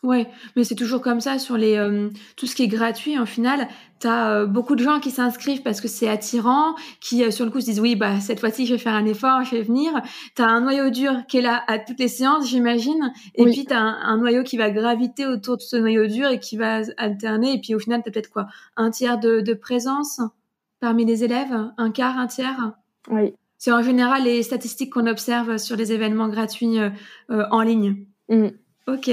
Ouais, 0.01 0.27
mais 0.55 0.63
c'est 0.63 0.75
toujours 0.75 1.01
comme 1.01 1.19
ça 1.19 1.39
sur 1.39 1.57
les 1.57 1.75
euh, 1.75 2.09
tout 2.37 2.45
ce 2.47 2.55
qui 2.55 2.63
est 2.63 2.67
gratuit. 2.69 3.19
En 3.19 3.25
final, 3.25 3.67
tu 3.99 4.07
as 4.07 4.29
euh, 4.31 4.45
beaucoup 4.45 4.77
de 4.77 4.83
gens 4.83 5.01
qui 5.01 5.11
s'inscrivent 5.11 5.61
parce 5.61 5.81
que 5.81 5.89
c'est 5.89 6.07
attirant, 6.07 6.75
qui 7.01 7.23
euh, 7.23 7.31
sur 7.31 7.43
le 7.43 7.51
coup 7.51 7.59
se 7.59 7.65
disent 7.65 7.81
oui, 7.81 7.97
bah 7.97 8.21
cette 8.21 8.39
fois-ci 8.39 8.65
je 8.65 8.73
vais 8.73 8.79
faire 8.79 8.95
un 8.95 9.05
effort, 9.05 9.43
je 9.43 9.57
vais 9.57 9.61
venir. 9.61 9.91
Tu 10.37 10.41
as 10.41 10.47
un 10.47 10.61
noyau 10.61 10.89
dur 10.89 11.25
qui 11.27 11.39
est 11.39 11.41
là 11.41 11.63
à 11.67 11.79
toutes 11.79 11.99
les 11.99 12.07
séances, 12.07 12.47
j'imagine, 12.47 13.11
et 13.35 13.43
puis 13.43 13.65
tu 13.65 13.73
as 13.73 13.79
un, 13.79 14.17
noyau 14.17 14.43
qui 14.43 14.55
va 14.55 14.71
graviter 14.71 15.25
autour 15.25 15.57
de 15.57 15.61
ce 15.61 15.75
noyau 15.75 16.07
dur 16.07 16.29
et 16.29 16.39
qui 16.39 16.55
va 16.55 16.81
alterner. 16.95 17.55
Et 17.55 17.59
puis 17.59 17.75
au 17.75 17.79
final, 17.79 18.03
tu 18.03 18.09
as 18.09 18.11
peut-être 18.13 18.29
quoi 18.29 18.47
Un 18.77 18.89
tiers 18.89 19.19
de, 19.19 19.41
de 19.41 19.53
présence 19.53 20.21
parmi 20.79 21.03
les 21.03 21.25
élèves, 21.25 21.71
un 21.77 21.91
quart, 21.91 22.17
un 22.17 22.27
tiers? 22.27 22.73
Oui. 23.09 23.33
C'est 23.57 23.71
en 23.71 23.81
général 23.81 24.23
les 24.23 24.43
statistiques 24.43 24.93
qu'on 24.93 25.07
observe 25.07 25.57
sur 25.57 25.77
les 25.77 25.93
événements 25.93 26.27
gratuits 26.27 26.79
en 27.29 27.61
ligne. 27.61 28.05
Mmh. 28.27 28.49
Ok. 28.85 29.09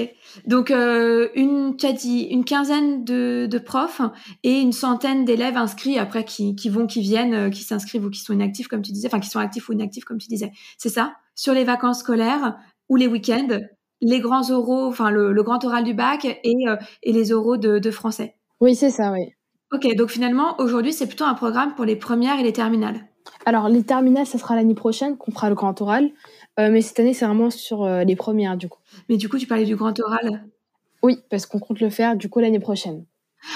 Donc, 0.47 0.73
euh, 0.73 1.29
une, 1.37 1.77
tu 1.77 1.87
as 1.87 1.93
dit 1.93 2.23
une 2.23 2.45
quinzaine 2.45 3.05
de, 3.05 3.47
de, 3.49 3.59
profs 3.59 4.01
et 4.43 4.59
une 4.59 4.73
centaine 4.73 5.25
d'élèves 5.25 5.57
inscrits 5.57 5.97
après 5.97 6.25
qui, 6.25 6.57
qui 6.57 6.69
vont, 6.69 6.89
qui 6.89 7.01
viennent, 7.01 7.35
euh, 7.35 7.51
qui 7.51 7.63
s'inscrivent 7.63 8.05
ou 8.05 8.11
qui 8.11 8.19
sont 8.19 8.33
inactifs, 8.33 8.67
comme 8.67 8.83
tu 8.83 8.91
disais, 8.91 9.07
enfin, 9.07 9.21
qui 9.21 9.29
sont 9.29 9.39
actifs 9.39 9.69
ou 9.69 9.73
inactifs, 9.73 10.05
comme 10.05 10.19
tu 10.19 10.27
disais. 10.27 10.51
C'est 10.77 10.89
ça? 10.89 11.15
Sur 11.37 11.55
les 11.55 11.63
vacances 11.63 12.01
scolaires 12.01 12.59
ou 12.89 12.97
les 12.97 13.07
week-ends, 13.07 13.61
les 14.01 14.19
grands 14.19 14.51
oraux, 14.51 14.87
enfin, 14.87 15.13
le, 15.13 15.33
le 15.33 15.43
grand 15.45 15.65
oral 15.65 15.85
du 15.85 15.95
bac 15.95 16.25
et, 16.25 16.69
euh, 16.69 16.77
et 17.05 17.13
les 17.13 17.31
oraux 17.31 17.57
de, 17.57 17.79
de 17.79 17.91
français. 17.93 18.35
Oui, 18.61 18.75
c'est 18.75 18.91
ça, 18.91 19.13
oui. 19.13 19.29
Ok. 19.73 19.87
Donc, 19.95 20.11
finalement, 20.11 20.57
aujourd'hui, 20.59 20.93
c'est 20.93 21.07
plutôt 21.07 21.27
un 21.27 21.35
programme 21.35 21.77
pour 21.77 21.85
les 21.85 21.95
premières 21.95 22.41
et 22.41 22.43
les 22.43 22.53
terminales. 22.53 23.07
Alors, 23.47 23.69
les 23.69 23.83
terminales, 23.83 24.27
ça 24.27 24.39
sera 24.39 24.57
l'année 24.57 24.75
prochaine 24.75 25.17
qu'on 25.17 25.33
fera 25.33 25.49
le 25.49 25.55
grand 25.55 25.81
oral. 25.81 26.11
Euh, 26.59 26.71
mais 26.71 26.83
cette 26.83 26.99
année, 27.01 27.15
c'est 27.15 27.25
vraiment 27.25 27.51
sur 27.51 27.85
euh, 27.85 28.05
les 28.05 28.17
premières, 28.17 28.57
du 28.57 28.69
coup. 28.69 28.79
Mais 29.09 29.17
du 29.17 29.29
coup, 29.29 29.39
tu 29.39 29.47
parlais 29.47 29.65
du 29.65 29.77
grand 29.77 29.99
oral 30.01 30.45
Oui, 31.03 31.19
parce 31.31 31.47
qu'on 31.47 31.59
compte 31.59 31.81
le 31.81 31.91
faire, 31.91 32.17
du 32.17 32.29
coup, 32.29 32.41
l'année 32.41 32.61
prochaine. 32.61 33.05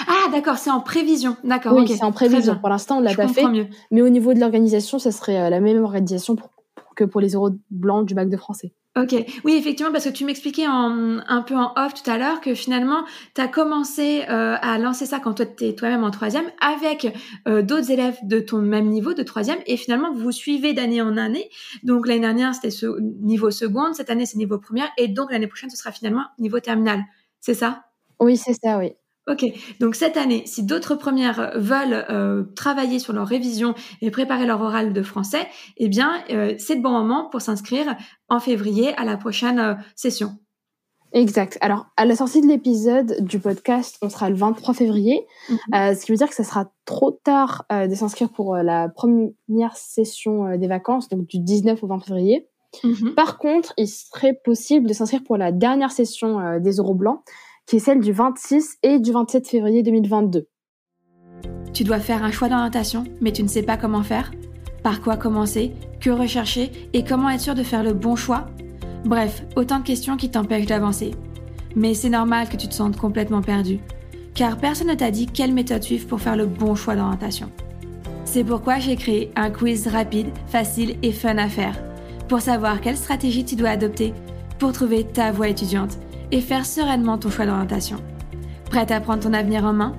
Ah, 0.07 0.31
d'accord, 0.31 0.57
c'est 0.57 0.71
en 0.71 0.79
prévision. 0.79 1.37
D'accord, 1.43 1.73
Oui, 1.73 1.87
c'est 1.87 2.03
en 2.03 2.11
prévision. 2.11 2.57
Pour 2.57 2.69
l'instant, 2.69 2.97
on 2.97 3.01
l'a 3.01 3.13
pas 3.13 3.27
fait. 3.27 3.47
Mieux. 3.47 3.67
Mais 3.91 4.01
au 4.01 4.09
niveau 4.09 4.33
de 4.33 4.39
l'organisation, 4.39 4.97
ça 4.97 5.11
serait 5.11 5.39
euh, 5.39 5.49
la 5.49 5.59
même 5.59 5.83
organisation 5.83 6.35
pour, 6.35 6.49
que 6.95 7.03
pour 7.03 7.21
les 7.21 7.33
euros 7.33 7.51
blancs 7.69 8.05
du 8.07 8.15
bac 8.15 8.29
de 8.29 8.37
français. 8.37 8.73
Ok, 8.97 9.13
oui, 9.43 9.55
effectivement, 9.55 9.91
parce 9.91 10.05
que 10.05 10.09
tu 10.09 10.23
m'expliquais 10.23 10.63
un 10.63 11.43
peu 11.45 11.53
en 11.53 11.73
off 11.75 11.93
tout 12.01 12.09
à 12.09 12.17
l'heure 12.17 12.39
que 12.39 12.53
finalement, 12.53 13.03
tu 13.33 13.41
as 13.41 13.49
commencé 13.49 14.21
euh, 14.29 14.55
à 14.61 14.77
lancer 14.77 15.05
ça 15.05 15.19
quand 15.19 15.33
toi, 15.33 15.45
tu 15.45 15.65
es 15.65 15.75
toi-même 15.75 16.05
en 16.05 16.11
troisième 16.11 16.45
avec 16.61 17.13
euh, 17.45 17.61
d'autres 17.61 17.91
élèves 17.91 18.17
de 18.23 18.39
ton 18.39 18.59
même 18.59 18.87
niveau, 18.87 19.13
de 19.13 19.23
troisième, 19.23 19.59
et 19.65 19.75
finalement, 19.75 20.13
vous 20.13 20.21
vous 20.21 20.31
suivez 20.31 20.73
d'année 20.73 21.01
en 21.01 21.17
année. 21.17 21.49
Donc, 21.83 22.07
l'année 22.07 22.21
dernière, 22.21 22.55
c'était 22.55 22.71
ce 22.71 22.85
niveau 23.01 23.51
seconde, 23.51 23.95
cette 23.95 24.09
année, 24.09 24.25
c'est 24.25 24.37
niveau 24.37 24.59
première, 24.59 24.89
et 24.97 25.09
donc 25.09 25.29
l'année 25.29 25.47
prochaine, 25.47 25.69
ce 25.69 25.75
sera 25.77 25.91
finalement 25.91 26.23
niveau 26.39 26.61
terminal. 26.61 27.03
C'est 27.41 27.53
ça? 27.53 27.83
Oui, 28.21 28.37
c'est 28.37 28.53
ça, 28.53 28.77
oui. 28.77 28.93
Ok, 29.27 29.43
donc 29.79 29.95
cette 29.95 30.17
année, 30.17 30.43
si 30.45 30.61
d'autres 30.61 30.93
premières 30.93 31.51
veulent 31.55 32.05
euh, 32.11 32.43
travailler 32.55 32.99
sur 32.99 33.11
leur 33.11 33.27
révision 33.27 33.73
et 34.01 34.11
préparer 34.11 34.45
leur 34.45 34.61
oral 34.61 34.93
de 34.93 35.01
français, 35.01 35.47
eh 35.77 35.89
bien, 35.89 36.23
euh, 36.29 36.53
c'est 36.59 36.75
le 36.75 36.81
bon 36.81 36.91
moment 36.91 37.27
pour 37.31 37.41
s'inscrire 37.41 37.95
en 38.29 38.39
février 38.39 38.93
à 38.97 39.03
la 39.03 39.17
prochaine 39.17 39.57
euh, 39.57 39.73
session. 39.95 40.37
Exact. 41.11 41.57
Alors, 41.61 41.87
à 41.97 42.05
la 42.05 42.15
sortie 42.15 42.41
de 42.41 42.47
l'épisode 42.47 43.15
du 43.21 43.39
podcast, 43.39 43.97
on 44.03 44.09
sera 44.09 44.29
le 44.29 44.35
23 44.35 44.73
février, 44.73 45.25
mhm. 45.49 45.95
ce 45.95 46.05
qui 46.05 46.11
veut 46.11 46.17
dire 46.17 46.27
que 46.27 46.35
ça 46.35 46.43
sera 46.43 46.69
trop 46.83 47.11
tard 47.11 47.63
de 47.71 47.95
s'inscrire 47.95 48.29
pour 48.29 48.57
la 48.57 48.89
première 48.89 49.77
session 49.77 50.57
des 50.57 50.67
vacances, 50.67 51.07
donc 51.07 51.25
du 51.27 51.39
19 51.39 51.81
au 51.81 51.87
20 51.87 51.99
février. 52.01 52.49
Mhm. 52.83 53.15
Par 53.15 53.37
contre, 53.37 53.73
il 53.77 53.87
serait 53.87 54.37
possible 54.43 54.89
de 54.89 54.93
s'inscrire 54.93 55.23
pour 55.23 55.37
la 55.37 55.53
dernière 55.53 55.91
session 55.93 56.59
des 56.59 56.73
euros 56.73 56.95
blancs, 56.95 57.21
qui 57.65 57.77
est 57.77 57.79
celle 57.79 57.99
du 57.99 58.11
26 58.11 58.77
et 58.83 58.99
du 58.99 59.11
27 59.11 59.47
février 59.47 59.83
2022. 59.83 60.47
Tu 61.73 61.83
dois 61.83 61.99
faire 61.99 62.23
un 62.23 62.31
choix 62.31 62.47
d'orientation, 62.47 63.05
mais 63.21 63.31
tu 63.31 63.43
ne 63.43 63.47
sais 63.47 63.63
pas 63.63 63.77
comment 63.77 64.03
faire 64.03 64.31
Par 64.83 65.01
quoi 65.01 65.17
commencer 65.17 65.73
Que 65.99 66.09
rechercher 66.09 66.71
Et 66.93 67.03
comment 67.03 67.29
être 67.29 67.41
sûr 67.41 67.55
de 67.55 67.63
faire 67.63 67.83
le 67.83 67.93
bon 67.93 68.15
choix? 68.15 68.45
Bref, 69.03 69.43
autant 69.55 69.79
de 69.79 69.83
questions 69.83 70.15
qui 70.15 70.29
t'empêchent 70.29 70.67
d'avancer. 70.67 71.11
Mais 71.75 71.93
c'est 71.93 72.09
normal 72.09 72.47
que 72.49 72.55
tu 72.55 72.67
te 72.67 72.73
sentes 72.73 72.97
complètement 72.97 73.41
perdu, 73.41 73.79
car 74.33 74.57
personne 74.57 74.87
ne 74.87 74.93
t'a 74.93 75.11
dit 75.11 75.25
quelle 75.25 75.53
méthode 75.53 75.83
suivre 75.83 76.07
pour 76.07 76.21
faire 76.21 76.37
le 76.37 76.45
bon 76.45 76.75
choix 76.75 76.95
d'orientation. 76.95 77.51
C'est 78.23 78.43
pourquoi 78.43 78.79
j'ai 78.79 78.95
créé 78.95 79.31
un 79.35 79.49
quiz 79.49 79.87
rapide, 79.87 80.29
facile 80.47 80.95
et 81.03 81.11
fun 81.11 81.37
à 81.37 81.49
faire, 81.49 81.77
pour 82.29 82.41
savoir 82.41 82.79
quelle 82.79 82.97
stratégie 82.97 83.43
tu 83.43 83.55
dois 83.55 83.69
adopter 83.69 84.13
pour 84.59 84.71
trouver 84.71 85.03
ta 85.03 85.31
voie 85.31 85.49
étudiante 85.49 85.97
et 86.31 86.41
faire 86.41 86.65
sereinement 86.65 87.17
ton 87.17 87.29
choix 87.29 87.45
d'orientation. 87.45 87.97
Prête 88.69 88.91
à 88.91 88.99
prendre 88.99 89.23
ton 89.23 89.33
avenir 89.33 89.65
en 89.65 89.73
main? 89.73 89.95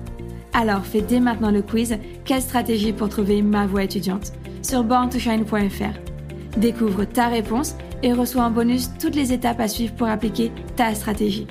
Alors 0.53 0.85
fais 0.85 1.01
dès 1.01 1.19
maintenant 1.19 1.51
le 1.51 1.61
quiz 1.61 1.97
Quelle 2.25 2.41
stratégie 2.41 2.93
pour 2.93 3.09
trouver 3.09 3.41
ma 3.41 3.67
voie 3.67 3.83
étudiante? 3.83 4.33
Sur 4.61 4.83
borntoshine.fr. 4.83 6.57
Découvre 6.57 7.05
ta 7.05 7.27
réponse 7.27 7.75
et 8.03 8.13
reçois 8.13 8.43
en 8.43 8.51
bonus 8.51 8.91
toutes 8.99 9.15
les 9.15 9.33
étapes 9.33 9.59
à 9.59 9.67
suivre 9.67 9.93
pour 9.93 10.07
appliquer 10.07 10.51
ta 10.75 10.93
stratégie. 10.93 11.47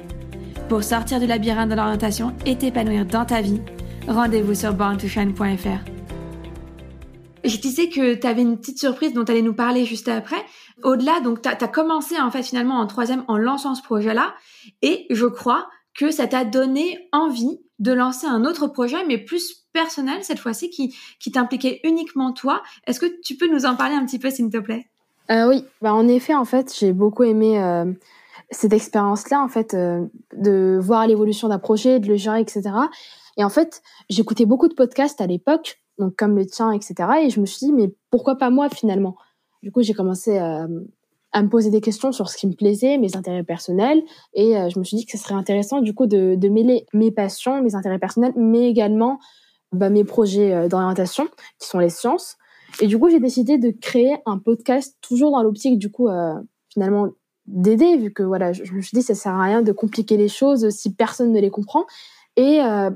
Pour 0.69 0.83
sortir 0.83 1.21
du 1.21 1.27
labyrinthe 1.27 1.71
de 1.71 1.77
l'orientation 1.77 2.33
et 2.45 2.57
t'épanouir 2.57 3.07
dans 3.07 3.25
ta 3.25 3.41
vie, 3.41 3.61
rendez-vous 4.09 4.55
sur 4.55 4.75
borntoshine.fr. 4.75 5.96
Je 7.47 7.59
disais 7.59 7.89
que 7.89 8.15
tu 8.15 8.27
avais 8.27 8.43
une 8.43 8.59
petite 8.59 8.79
surprise 8.79 9.13
dont 9.13 9.25
tu 9.25 9.33
allais 9.33 9.43
nous 9.43 9.55
parler 9.55 9.85
juste 9.85 10.09
après. 10.09 10.45
Au-delà, 10.83 11.21
donc, 11.21 11.43
tu 11.43 11.49
as, 11.49 11.69
commencé 11.69 12.19
en 12.21 12.31
fait 12.31 12.43
finalement 12.43 12.79
en 12.79 12.87
troisième 12.87 13.25
en 13.29 13.39
lançant 13.39 13.75
ce 13.75 13.83
projet-là. 13.83 14.35
Et 14.83 15.07
je 15.11 15.27
crois 15.27 15.69
que 15.95 16.11
ça 16.11 16.27
t'a 16.27 16.45
donné 16.45 17.09
envie 17.13 17.61
de 17.79 17.93
lancer 17.93 18.27
un 18.27 18.45
autre 18.45 18.67
projet, 18.67 19.05
mais 19.07 19.19
plus 19.19 19.67
personnel 19.73 20.25
cette 20.25 20.39
fois-ci, 20.39 20.71
qui, 20.71 20.97
qui 21.21 21.31
t'impliquait 21.31 21.81
uniquement 21.85 22.33
toi. 22.33 22.63
Est-ce 22.87 23.01
que 23.01 23.07
tu 23.23 23.37
peux 23.37 23.49
nous 23.49 23.67
en 23.67 23.77
parler 23.77 23.95
un 23.95 24.05
petit 24.05 24.19
peu, 24.19 24.31
s'il 24.31 24.51
te 24.51 24.59
plaît? 24.59 24.87
Euh, 25.31 25.49
Oui, 25.49 25.65
bah, 25.83 25.95
en 25.95 26.09
effet, 26.09 26.35
en 26.35 26.45
fait, 26.45 26.75
j'ai 26.79 26.93
beaucoup 26.93 27.25
aimé 27.25 27.63
euh, 27.63 27.85
cette 28.51 28.73
expérience-là, 28.73 29.41
en 29.41 29.49
fait, 29.49 29.75
euh, 29.75 30.05
de 30.35 30.79
voir 30.81 31.07
l'évolution 31.07 31.49
d'un 31.49 31.59
projet, 31.59 32.01
de 32.01 32.09
le 32.09 32.17
gérer, 32.17 32.41
etc. 32.41 32.63
Et 33.37 33.45
en 33.45 33.51
fait, 33.51 33.83
j'écoutais 34.09 34.47
beaucoup 34.47 34.69
de 34.69 34.75
podcasts 34.75 35.21
à 35.21 35.27
l'époque 35.27 35.79
donc 35.99 36.15
comme 36.17 36.37
le 36.37 36.47
tien, 36.47 36.73
etc. 36.73 36.95
Et 37.23 37.31
je 37.31 37.41
me 37.41 37.47
suis 37.47 37.67
dit, 37.67 37.73
mais 37.73 37.95
pourquoi 38.11 38.37
pas 38.37 38.51
moi 38.51 38.69
finalement? 38.69 39.17
Du 39.63 39.73
coup, 39.73 39.83
j'ai 39.83 39.95
commencé 39.95 40.39
à, 40.39 40.67
à, 41.33 41.43
me 41.43 41.49
poser 41.49 41.71
des 41.71 41.81
questions 41.81 42.13
sur 42.13 42.29
ce 42.29 42.37
qui 42.37 42.47
me 42.47 42.53
plaisait, 42.53 42.99
mes 42.99 43.17
intérêts 43.17 43.43
personnels, 43.43 44.03
et 44.35 44.57
euh, 44.57 44.69
je 44.69 44.79
me 44.79 44.85
suis 44.85 44.97
dit 44.97 45.07
que 45.07 45.13
ce 45.13 45.19
serait 45.19 45.35
intéressant 45.35 45.81
du 45.81 45.95
coup 45.95 46.07
de, 46.07 46.49
mêler 46.49 46.87
mes 46.93 47.11
passions, 47.11 47.63
mes 47.63 47.75
intérêts 47.75 47.99
personnels, 47.99 48.33
mais 48.37 48.69
également 48.69 49.19
bah, 49.73 49.91
mes 49.91 50.05
projets 50.05 50.53
euh, 50.55 50.69
d'orientation, 50.69 51.29
qui 51.59 51.69
sont 51.69 51.79
les 51.79 51.91
sciences. 51.91 52.37
Et 52.81 52.87
du 52.87 52.99
coup, 52.99 53.09
j'ai 53.09 53.21
décidé 53.21 53.59
de 53.59 53.71
créer 53.71 54.17
un 54.27 54.39
podcast 54.39 54.97
toujours 55.01 55.31
dans 55.31 55.43
l'optique 55.43 55.79
du 55.79 55.91
coup 55.91 56.09
euh, 56.09 56.35
finalement 56.73 57.09
d'aider, 57.47 57.97
vu 57.97 58.13
que 58.13 58.23
voilà, 58.23 58.53
je, 58.53 58.73
me 58.73 58.81
suis 58.81 58.97
dit 58.97 59.03
ça 59.03 59.15
sert 59.15 59.33
à 59.33 59.43
rien 59.43 59.63
de 59.63 59.73
compliquer 59.73 60.17
les 60.17 60.29
choses 60.29 60.69
si 60.71 60.95
personne 60.95 61.33
ne 61.33 61.41
les 61.41 61.51
comprend. 61.51 61.87
Et 62.37 62.61
euh, 62.61 62.91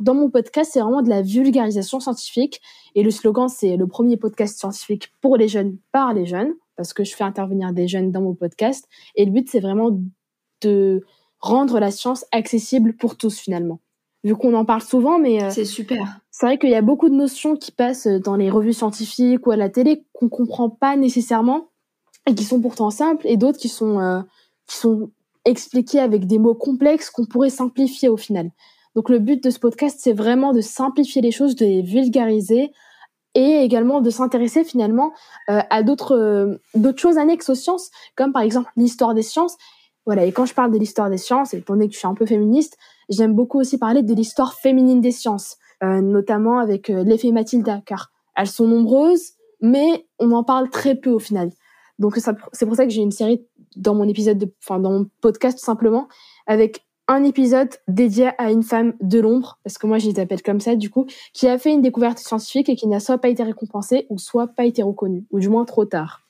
dans 0.00 0.14
mon 0.14 0.30
podcast, 0.30 0.70
c'est 0.72 0.80
vraiment 0.80 1.02
de 1.02 1.08
la 1.08 1.22
vulgarisation 1.22 2.00
scientifique. 2.00 2.60
Et 2.94 3.02
le 3.02 3.10
slogan, 3.10 3.48
c'est 3.48 3.76
le 3.76 3.86
premier 3.86 4.16
podcast 4.16 4.58
scientifique 4.58 5.12
pour 5.20 5.36
les 5.36 5.48
jeunes, 5.48 5.76
par 5.92 6.14
les 6.14 6.26
jeunes, 6.26 6.52
parce 6.76 6.92
que 6.92 7.04
je 7.04 7.14
fais 7.14 7.24
intervenir 7.24 7.72
des 7.72 7.88
jeunes 7.88 8.10
dans 8.10 8.22
mon 8.22 8.34
podcast. 8.34 8.88
Et 9.14 9.24
le 9.24 9.30
but, 9.30 9.48
c'est 9.50 9.60
vraiment 9.60 9.98
de 10.62 11.04
rendre 11.40 11.78
la 11.78 11.90
science 11.90 12.24
accessible 12.32 12.94
pour 12.94 13.16
tous, 13.16 13.38
finalement. 13.38 13.80
Vu 14.24 14.34
qu'on 14.34 14.54
en 14.54 14.64
parle 14.64 14.80
souvent, 14.80 15.18
mais... 15.18 15.42
Euh, 15.42 15.50
c'est 15.50 15.66
super. 15.66 16.20
C'est 16.30 16.46
vrai 16.46 16.58
qu'il 16.58 16.70
y 16.70 16.74
a 16.74 16.82
beaucoup 16.82 17.10
de 17.10 17.14
notions 17.14 17.56
qui 17.56 17.72
passent 17.72 18.06
dans 18.06 18.36
les 18.36 18.50
revues 18.50 18.72
scientifiques 18.72 19.46
ou 19.46 19.50
à 19.50 19.56
la 19.56 19.68
télé 19.68 20.04
qu'on 20.14 20.30
comprend 20.30 20.70
pas 20.70 20.96
nécessairement 20.96 21.68
et 22.26 22.34
qui 22.34 22.44
sont 22.44 22.60
pourtant 22.60 22.88
simples, 22.88 23.26
et 23.28 23.36
d'autres 23.36 23.58
qui 23.58 23.68
sont, 23.68 24.00
euh, 24.00 24.22
qui 24.66 24.76
sont 24.76 25.10
expliquées 25.44 26.00
avec 26.00 26.26
des 26.26 26.38
mots 26.38 26.54
complexes 26.54 27.10
qu'on 27.10 27.26
pourrait 27.26 27.50
simplifier 27.50 28.08
au 28.08 28.16
final. 28.16 28.50
Donc 28.94 29.08
le 29.08 29.18
but 29.18 29.42
de 29.42 29.50
ce 29.50 29.58
podcast, 29.58 29.98
c'est 30.00 30.12
vraiment 30.12 30.52
de 30.52 30.60
simplifier 30.60 31.20
les 31.20 31.32
choses, 31.32 31.56
de 31.56 31.64
les 31.64 31.82
vulgariser 31.82 32.72
et 33.34 33.62
également 33.62 34.00
de 34.00 34.10
s'intéresser 34.10 34.62
finalement 34.64 35.12
euh, 35.50 35.60
à 35.68 35.82
d'autres 35.82 36.16
euh, 36.16 36.56
d'autres 36.74 37.00
choses 37.00 37.18
annexes 37.18 37.48
aux 37.48 37.54
sciences, 37.54 37.90
comme 38.16 38.32
par 38.32 38.42
exemple 38.42 38.70
l'histoire 38.76 39.14
des 39.14 39.22
sciences. 39.22 39.56
Voilà, 40.06 40.24
et 40.24 40.32
quand 40.32 40.44
je 40.44 40.54
parle 40.54 40.70
de 40.70 40.78
l'histoire 40.78 41.10
des 41.10 41.18
sciences, 41.18 41.54
étant 41.54 41.74
donné 41.74 41.88
que 41.88 41.94
je 41.94 41.98
suis 41.98 42.06
un 42.06 42.14
peu 42.14 42.26
féministe, 42.26 42.76
j'aime 43.08 43.32
beaucoup 43.32 43.58
aussi 43.58 43.78
parler 43.78 44.02
de 44.02 44.14
l'histoire 44.14 44.52
féminine 44.52 45.00
des 45.00 45.12
sciences, 45.12 45.56
euh, 45.82 46.02
notamment 46.02 46.58
avec 46.58 46.88
l'effet 46.88 47.32
Mathilda, 47.32 47.80
car 47.86 48.12
elles 48.36 48.48
sont 48.48 48.68
nombreuses, 48.68 49.32
mais 49.60 50.06
on 50.18 50.30
en 50.32 50.44
parle 50.44 50.68
très 50.68 50.94
peu 50.94 51.10
au 51.10 51.18
final. 51.18 51.50
Donc 51.98 52.16
c'est 52.16 52.66
pour 52.66 52.76
ça 52.76 52.84
que 52.84 52.90
j'ai 52.90 53.00
une 53.00 53.12
série 53.12 53.46
dans 53.76 53.94
mon 53.94 54.06
épisode, 54.06 54.52
enfin 54.62 54.78
dans 54.78 54.90
mon 54.90 55.06
podcast 55.20 55.58
tout 55.58 55.64
simplement, 55.64 56.06
avec 56.46 56.84
un 57.08 57.24
épisode 57.24 57.70
dédié 57.88 58.30
à 58.38 58.50
une 58.50 58.62
femme 58.62 58.94
de 59.00 59.20
l'ombre, 59.20 59.58
parce 59.62 59.78
que 59.78 59.86
moi 59.86 59.98
je 59.98 60.08
les 60.08 60.20
appelle 60.20 60.42
comme 60.42 60.60
ça 60.60 60.76
du 60.76 60.90
coup, 60.90 61.06
qui 61.32 61.48
a 61.48 61.58
fait 61.58 61.72
une 61.72 61.82
découverte 61.82 62.18
scientifique 62.18 62.68
et 62.68 62.76
qui 62.76 62.86
n'a 62.86 63.00
soit 63.00 63.18
pas 63.18 63.28
été 63.28 63.42
récompensée 63.42 64.06
ou 64.10 64.18
soit 64.18 64.48
pas 64.48 64.64
été 64.64 64.82
reconnue, 64.82 65.26
ou 65.30 65.40
du 65.40 65.48
moins 65.48 65.64
trop 65.64 65.84
tard. 65.84 66.24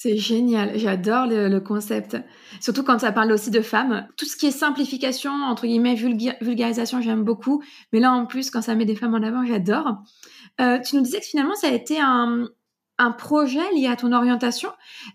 C'est 0.00 0.16
génial, 0.16 0.78
j'adore 0.78 1.26
le, 1.26 1.58
concept. 1.58 2.16
Surtout 2.60 2.84
quand 2.84 3.00
ça 3.00 3.10
parle 3.10 3.32
aussi 3.32 3.50
de 3.50 3.60
femmes. 3.60 4.06
Tout 4.16 4.26
ce 4.26 4.36
qui 4.36 4.46
est 4.46 4.52
simplification, 4.52 5.32
entre 5.32 5.66
guillemets, 5.66 5.96
vulgarisation, 6.40 7.00
j'aime 7.00 7.24
beaucoup. 7.24 7.64
Mais 7.92 7.98
là, 7.98 8.12
en 8.12 8.24
plus, 8.24 8.50
quand 8.50 8.62
ça 8.62 8.76
met 8.76 8.84
des 8.84 8.94
femmes 8.94 9.14
en 9.14 9.22
avant, 9.24 9.44
j'adore. 9.44 9.96
Euh, 10.60 10.78
tu 10.78 10.94
nous 10.94 11.02
disais 11.02 11.18
que 11.18 11.26
finalement, 11.26 11.56
ça 11.56 11.66
a 11.66 11.72
été 11.72 11.98
un, 11.98 12.48
un 12.98 13.12
projet 13.12 13.72
lié 13.74 13.86
à 13.86 13.96
ton 13.96 14.12
orientation? 14.12 14.70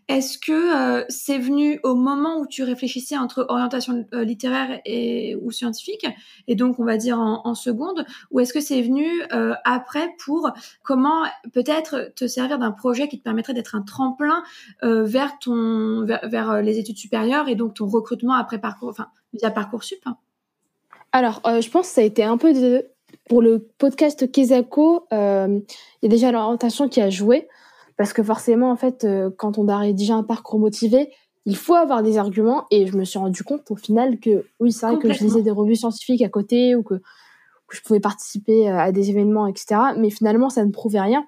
Est-ce 0.07 0.37
que 0.37 0.51
euh, 0.51 1.05
c'est 1.09 1.37
venu 1.37 1.79
au 1.83 1.95
moment 1.95 2.39
où 2.39 2.47
tu 2.47 2.63
réfléchissais 2.63 3.17
entre 3.17 3.45
orientation 3.49 4.05
euh, 4.13 4.23
littéraire 4.23 4.79
et 4.85 5.35
ou 5.41 5.51
scientifique, 5.51 6.05
et 6.47 6.55
donc 6.55 6.79
on 6.79 6.85
va 6.85 6.97
dire 6.97 7.19
en, 7.19 7.53
seconde, 7.55 8.05
ou 8.31 8.39
est-ce 8.39 8.53
que 8.53 8.61
c'est 8.61 8.81
venu 8.81 9.07
euh, 9.33 9.53
après 9.65 10.09
pour 10.23 10.51
comment 10.81 11.25
peut-être 11.53 12.11
te 12.15 12.25
servir 12.25 12.57
d'un 12.57 12.71
projet 12.71 13.07
qui 13.07 13.19
te 13.19 13.23
permettrait 13.23 13.53
d'être 13.53 13.75
un 13.75 13.81
tremplin 13.81 14.43
vers 14.81 15.37
ton 15.39 16.05
vers, 16.05 16.61
les 16.61 16.79
études 16.79 16.97
supérieures 16.97 17.47
et 17.47 17.55
donc 17.55 17.75
ton 17.75 17.87
recrutement 17.87 18.33
après 18.33 18.59
parcours, 18.59 18.89
enfin 18.89 19.07
via 19.33 19.51
parcoursup? 19.51 20.03
Alors, 21.11 21.41
je 21.45 21.69
pense 21.69 21.87
que 21.89 21.93
ça 21.93 22.01
a 22.01 22.03
été 22.03 22.23
un 22.23 22.37
peu 22.37 22.53
de 22.53 22.87
pour 23.29 23.41
le 23.41 23.59
podcast 23.77 24.31
Kezako, 24.31 25.05
il 25.11 25.61
y 26.01 26.05
a 26.05 26.09
déjà 26.09 26.31
l'orientation 26.31 26.89
qui 26.89 27.01
a 27.01 27.09
joué. 27.09 27.47
Parce 27.97 28.13
que 28.13 28.23
forcément, 28.23 28.71
en 28.71 28.75
fait, 28.75 29.03
euh, 29.03 29.29
quand 29.37 29.57
on 29.57 29.67
a 29.67 29.77
rédigé 29.77 30.13
un 30.13 30.23
parcours 30.23 30.59
motivé, 30.59 31.11
il 31.45 31.55
faut 31.55 31.75
avoir 31.75 32.03
des 32.03 32.17
arguments. 32.17 32.65
Et 32.71 32.87
je 32.87 32.97
me 32.97 33.03
suis 33.03 33.19
rendu 33.19 33.43
compte 33.43 33.69
au 33.69 33.75
final 33.75 34.19
que 34.19 34.45
oui, 34.59 34.71
c'est 34.71 34.85
vrai 34.85 34.97
que 34.97 35.11
je 35.11 35.23
lisais 35.23 35.41
des 35.41 35.51
revues 35.51 35.75
scientifiques 35.75 36.21
à 36.21 36.29
côté 36.29 36.75
ou 36.75 36.83
que, 36.83 36.95
je 37.71 37.81
pouvais 37.81 37.99
participer 37.99 38.69
euh, 38.69 38.77
à 38.77 38.91
des 38.91 39.09
événements, 39.09 39.47
etc. 39.47 39.81
Mais 39.97 40.11
finalement, 40.11 40.49
ça 40.49 40.63
ne 40.63 40.71
prouvait 40.71 41.01
rien 41.01 41.25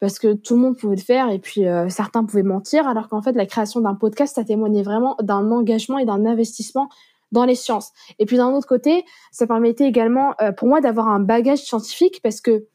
parce 0.00 0.18
que 0.18 0.32
tout 0.32 0.54
le 0.54 0.60
monde 0.60 0.76
pouvait 0.76 0.96
le 0.96 1.00
faire 1.00 1.30
et 1.30 1.38
puis 1.38 1.66
euh, 1.66 1.88
certains 1.88 2.24
pouvaient 2.24 2.42
mentir. 2.42 2.88
Alors 2.88 3.08
qu'en 3.08 3.22
fait, 3.22 3.32
la 3.32 3.46
création 3.46 3.80
d'un 3.80 3.94
podcast, 3.94 4.34
ça 4.34 4.42
témoignait 4.42 4.82
vraiment 4.82 5.16
d'un 5.22 5.52
engagement 5.52 5.98
et 5.98 6.04
d'un 6.04 6.26
investissement 6.26 6.88
dans 7.30 7.44
les 7.44 7.54
sciences. 7.54 7.92
Et 8.18 8.26
puis 8.26 8.36
d'un 8.36 8.50
autre 8.50 8.66
côté, 8.66 9.04
ça 9.30 9.46
permettait 9.46 9.86
également 9.86 10.34
pour 10.56 10.68
moi 10.68 10.80
d'avoir 10.80 11.08
un 11.08 11.20
bagage 11.20 11.58
scientifique 11.58 12.20
parce 12.22 12.40
que 12.40 12.66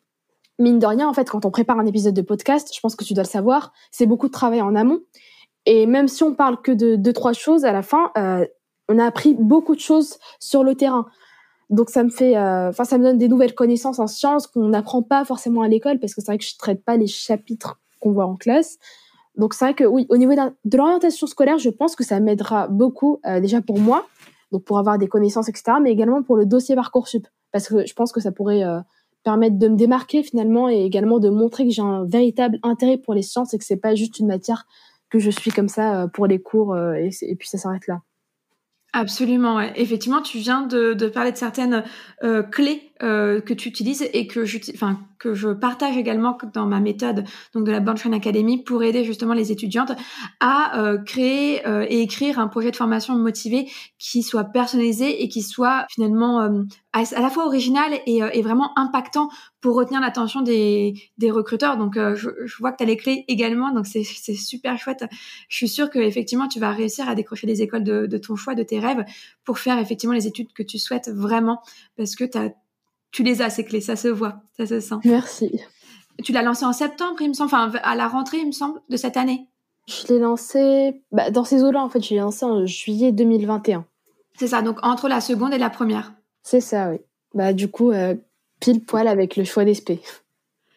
mine 0.60 0.80
de 0.80 0.86
rien, 0.86 1.08
en 1.08 1.14
fait, 1.14 1.30
quand 1.30 1.46
on 1.46 1.52
prépare 1.52 1.80
un 1.80 1.86
épisode 1.86 2.14
de 2.14 2.22
podcast, 2.22 2.72
je 2.74 2.80
pense 2.80 2.96
que 2.96 3.04
tu 3.04 3.14
dois 3.14 3.24
le 3.24 3.30
savoir, 3.30 3.74
c'est 3.92 4.06
beaucoup 4.06 4.28
de 4.28 4.34
travail 4.34 4.62
en 4.62 4.76
amont. 4.76 5.00
Et 5.66 5.86
même 5.86 6.08
si 6.08 6.24
on 6.24 6.34
parle 6.34 6.62
que 6.62 6.72
de 6.72 6.96
deux, 6.96 7.14
trois 7.14 7.34
choses, 7.34 7.66
à 7.66 7.72
la 7.72 7.82
fin, 7.82 8.12
euh, 8.18 8.46
on 8.88 8.98
a 8.98 9.06
appris 9.06 9.36
beaucoup 9.36 9.76
de 9.76 9.80
choses 9.80 10.18
sur 10.40 10.64
le 10.64 10.76
terrain. 10.76 11.06
Donc 11.70 11.92
ça 11.92 12.04
me 12.04 12.10
fait, 12.10 12.36
euh, 12.36 12.70
enfin 12.70 12.84
ça 12.84 12.98
me 12.98 13.04
donne 13.04 13.20
des 13.20 13.28
nouvelles 13.28 13.54
connaissances 13.54 14.00
en 14.00 14.08
sciences 14.08 14.48
qu'on 14.48 14.70
n'apprend 14.70 15.04
pas 15.04 15.24
forcément 15.24 15.62
à 15.62 15.68
l'école 15.68 16.00
parce 16.00 16.16
que 16.16 16.22
c'est 16.22 16.32
vrai 16.32 16.40
que 16.40 16.44
je 16.44 16.58
traite 16.58 16.84
pas 16.84 16.98
les 16.98 17.06
chapitres 17.06 17.80
qu'on 18.00 18.12
voit 18.12 18.26
en 18.26 18.36
classe. 18.36 18.80
Donc 19.36 19.54
c'est 19.54 19.66
vrai 19.66 19.74
que 19.76 19.84
oui, 19.84 20.08
au 20.10 20.18
niveau 20.18 20.34
de 20.34 20.78
l'orientation 20.78 21.28
scolaire, 21.28 21.60
je 21.60 21.70
pense 21.70 21.96
que 21.96 22.04
ça 22.04 22.20
m'aidera 22.20 22.68
beaucoup 22.68 23.20
euh, 23.28 23.40
déjà 23.40 23.62
pour 23.62 23.80
moi, 23.80 24.08
donc 24.52 24.64
pour 24.64 24.80
avoir 24.80 24.98
des 24.98 25.08
connaissances 25.08 25.48
etc. 25.48 25.78
Mais 25.80 25.92
également 25.92 26.24
pour 26.24 26.36
le 26.36 26.48
dossier 26.48 26.76
parcoursup 26.76 27.28
parce 27.52 27.68
que 27.68 27.86
je 27.86 27.94
pense 27.94 28.12
que 28.12 28.20
ça 28.20 28.32
pourrait 28.32 28.64
permettre 29.24 29.58
de 29.58 29.68
me 29.68 29.76
démarquer 29.76 30.24
finalement 30.24 30.70
et 30.70 30.84
également 30.84 31.20
de 31.20 31.30
montrer 31.30 31.66
que 31.66 31.72
j'ai 31.72 31.82
un 31.82 32.06
véritable 32.06 32.60
intérêt 32.64 32.98
pour 32.98 33.14
les 33.14 33.22
sciences 33.22 33.54
et 33.54 33.58
que 33.58 33.66
c'est 33.66 33.78
pas 33.78 33.96
juste 33.96 34.20
une 34.20 34.28
matière 34.28 34.66
que 35.10 35.20
je 35.20 35.30
suis 35.30 35.52
comme 35.52 35.70
ça 35.70 36.04
euh, 36.04 36.08
pour 36.08 36.28
les 36.28 36.40
cours 36.40 36.74
euh, 36.74 36.94
et, 36.96 37.36
puis 37.36 37.48
ça 37.48 37.58
s'arrête 37.58 37.88
là. 37.88 38.02
Absolument, 38.92 39.58
ouais. 39.58 39.72
effectivement, 39.76 40.22
tu 40.22 40.40
viens 40.40 40.66
de, 40.66 40.94
de 40.94 41.08
parler 41.08 41.32
de 41.32 41.38
certaines 41.38 41.84
euh, 42.24 42.42
clés 42.42 42.89
euh, 43.02 43.42
que 43.42 43.54
tu 43.54 43.70
utilises 43.70 44.08
et 44.14 44.28
que 44.28 44.44
enfin, 44.74 45.00
que 45.20 45.34
je 45.34 45.50
partage 45.50 45.98
également 45.98 46.38
dans 46.54 46.66
ma 46.66 46.80
méthode 46.80 47.26
donc 47.54 47.66
de 47.66 47.72
la 47.72 47.82
Bornstein 47.82 48.14
Academy 48.14 48.64
pour 48.64 48.84
aider 48.84 49.04
justement 49.04 49.34
les 49.34 49.52
étudiantes 49.52 49.92
à 50.40 50.80
euh, 50.80 50.98
créer 50.98 51.68
euh, 51.68 51.86
et 51.88 52.02
écrire 52.02 52.40
un 52.40 52.48
projet 52.48 52.72
de 52.72 52.76
formation 52.76 53.16
motivé 53.16 53.70
qui 54.00 54.24
soit 54.24 54.46
personnalisé 54.46 55.22
et 55.22 55.28
qui 55.28 55.42
soit 55.42 55.86
finalement 55.90 56.42
euh, 56.42 56.64
à, 56.94 57.04
la 57.20 57.30
fois 57.30 57.46
original 57.46 58.00
et, 58.06 58.20
et, 58.34 58.42
vraiment 58.42 58.78
impactant 58.80 59.30
pour 59.62 59.76
retenir 59.76 60.00
l'attention 60.00 60.42
des, 60.42 60.94
des 61.18 61.32
recruteurs. 61.32 61.78
Donc 61.78 61.96
je, 61.96 62.30
je, 62.46 62.58
vois 62.58 62.72
que 62.72 62.78
tu 62.78 62.84
as 62.84 62.88
les 62.88 62.98
clés 62.98 63.26
également, 63.28 63.72
donc 63.72 63.86
c'est 63.86 64.04
super 64.04 64.78
chouette. 64.78 65.06
Je 65.50 65.56
suis 65.56 65.68
sûre 65.68 65.90
que 65.90 66.00
effectivement 66.00 66.48
tu 66.48 66.60
vas 66.60 66.72
réussir 66.72 67.08
à 67.08 67.14
décrocher 67.14 67.46
des 67.46 67.62
écoles 67.62 67.84
de, 67.84 68.08
de 68.08 68.18
ton 68.18 68.36
choix, 68.36 68.56
de 68.56 68.64
tes 68.64 68.80
rêves, 68.80 69.04
pour 69.44 69.60
faire 69.60 69.78
effectivement 69.78 70.16
les 70.16 70.28
études 70.28 70.52
que 70.54 70.64
tu 70.64 70.80
souhaites 70.80 71.10
vraiment, 71.10 71.62
parce 71.96 72.16
que 72.16 72.24
tu 72.24 72.38
as 72.38 72.50
tu 73.12 73.24
les 73.24 73.42
as, 73.42 73.50
ces 73.50 73.66
clés, 73.66 73.82
ça 73.82 73.96
se 73.96 74.08
voit, 74.08 74.42
ça 74.58 74.66
se 74.66 74.80
sent. 74.80 74.96
Merci. 75.06 75.62
Tu 76.24 76.32
l'as 76.32 76.42
lancé 76.42 76.66
en 76.66 76.74
septembre, 76.74 77.22
il 77.22 77.30
me 77.30 77.34
semble, 77.34 77.48
enfin 77.54 77.72
à 77.84 77.96
la 77.96 78.08
rentrée, 78.08 78.38
il 78.40 78.48
me 78.48 78.52
semble, 78.52 78.82
de 78.90 78.98
cette 78.98 79.18
année. 79.18 79.48
Je 79.88 80.14
l'ai 80.14 80.20
lancé 80.20 81.02
bah, 81.12 81.32
dans 81.32 81.44
ces 81.44 81.64
eaux-là, 81.64 81.82
en 81.82 81.90
fait, 81.90 82.02
je 82.02 82.10
l'ai 82.12 82.20
lancé 82.20 82.46
en 82.46 82.66
juillet 82.66 83.12
2021. 83.12 83.86
C'est 84.38 84.48
ça, 84.48 84.62
donc 84.62 84.78
entre 84.84 85.08
la 85.08 85.22
seconde 85.22 85.54
et 85.54 85.58
la 85.58 85.70
première. 85.70 86.14
C'est 86.44 86.62
ça, 86.62 86.90
oui. 86.92 86.98
Bah 87.34 87.54
du 87.54 87.70
coup, 87.70 87.92
euh, 87.92 88.16
pile 88.60 88.84
poil 88.84 89.08
avec 89.08 89.36
le 89.36 89.44
choix 89.44 89.66
d'esprit. 89.66 90.00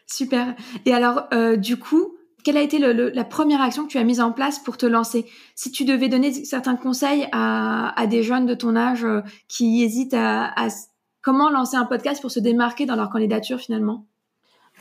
Super. 0.07 0.55
Et 0.85 0.93
alors, 0.93 1.23
euh, 1.33 1.55
du 1.55 1.77
coup, 1.77 2.15
quelle 2.43 2.57
a 2.57 2.61
été 2.61 2.77
la 2.77 3.23
première 3.23 3.61
action 3.61 3.85
que 3.85 3.89
tu 3.89 3.97
as 3.97 4.03
mise 4.03 4.19
en 4.19 4.31
place 4.31 4.59
pour 4.59 4.77
te 4.77 4.85
lancer? 4.85 5.25
Si 5.55 5.71
tu 5.71 5.85
devais 5.85 6.09
donner 6.09 6.31
certains 6.45 6.75
conseils 6.75 7.27
à, 7.31 8.05
des 8.09 8.21
jeunes 8.21 8.45
de 8.45 8.53
ton 8.53 8.75
âge 8.75 9.05
euh, 9.05 9.21
qui 9.47 9.81
hésitent 9.81 10.13
à, 10.13 10.51
à 10.61 10.69
Comment 11.23 11.49
lancer 11.49 11.77
un 11.77 11.85
podcast 11.85 12.21
pour 12.21 12.31
se 12.31 12.41
démarquer 12.41 12.85
dans 12.85 12.97
leur 12.97 13.09
candidature 13.09 13.57
finalement? 13.57 14.05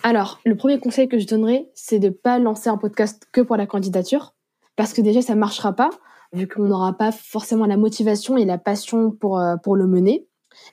Alors, 0.03 0.41
le 0.45 0.57
premier 0.57 0.81
conseil 0.81 1.09
que 1.09 1.17
je 1.21 1.27
donnerais, 1.29 1.71
c'est 1.73 2.01
de 2.01 2.09
ne 2.09 2.13
pas 2.13 2.41
lancer 2.41 2.69
un 2.69 2.79
podcast 2.79 3.29
que 3.31 3.41
pour 3.41 3.57
la 3.57 3.69
candidature, 3.69 4.35
parce 4.75 4.93
que 4.93 5.01
déjà, 5.01 5.23
ça 5.23 5.37
ne 5.37 5.39
marchera 5.39 5.73
pas, 5.73 5.91
vu 6.33 6.49
qu'on 6.49 6.65
n'aura 6.65 6.95
pas 6.95 7.13
forcément 7.13 7.65
la 7.65 7.77
motivation 7.77 8.37
et 8.37 8.45
la 8.45 8.59
passion 8.59 9.13
pour, 9.13 9.39
euh, 9.39 9.55
pour 9.57 9.77
le 9.77 9.87
mener. 9.87 10.27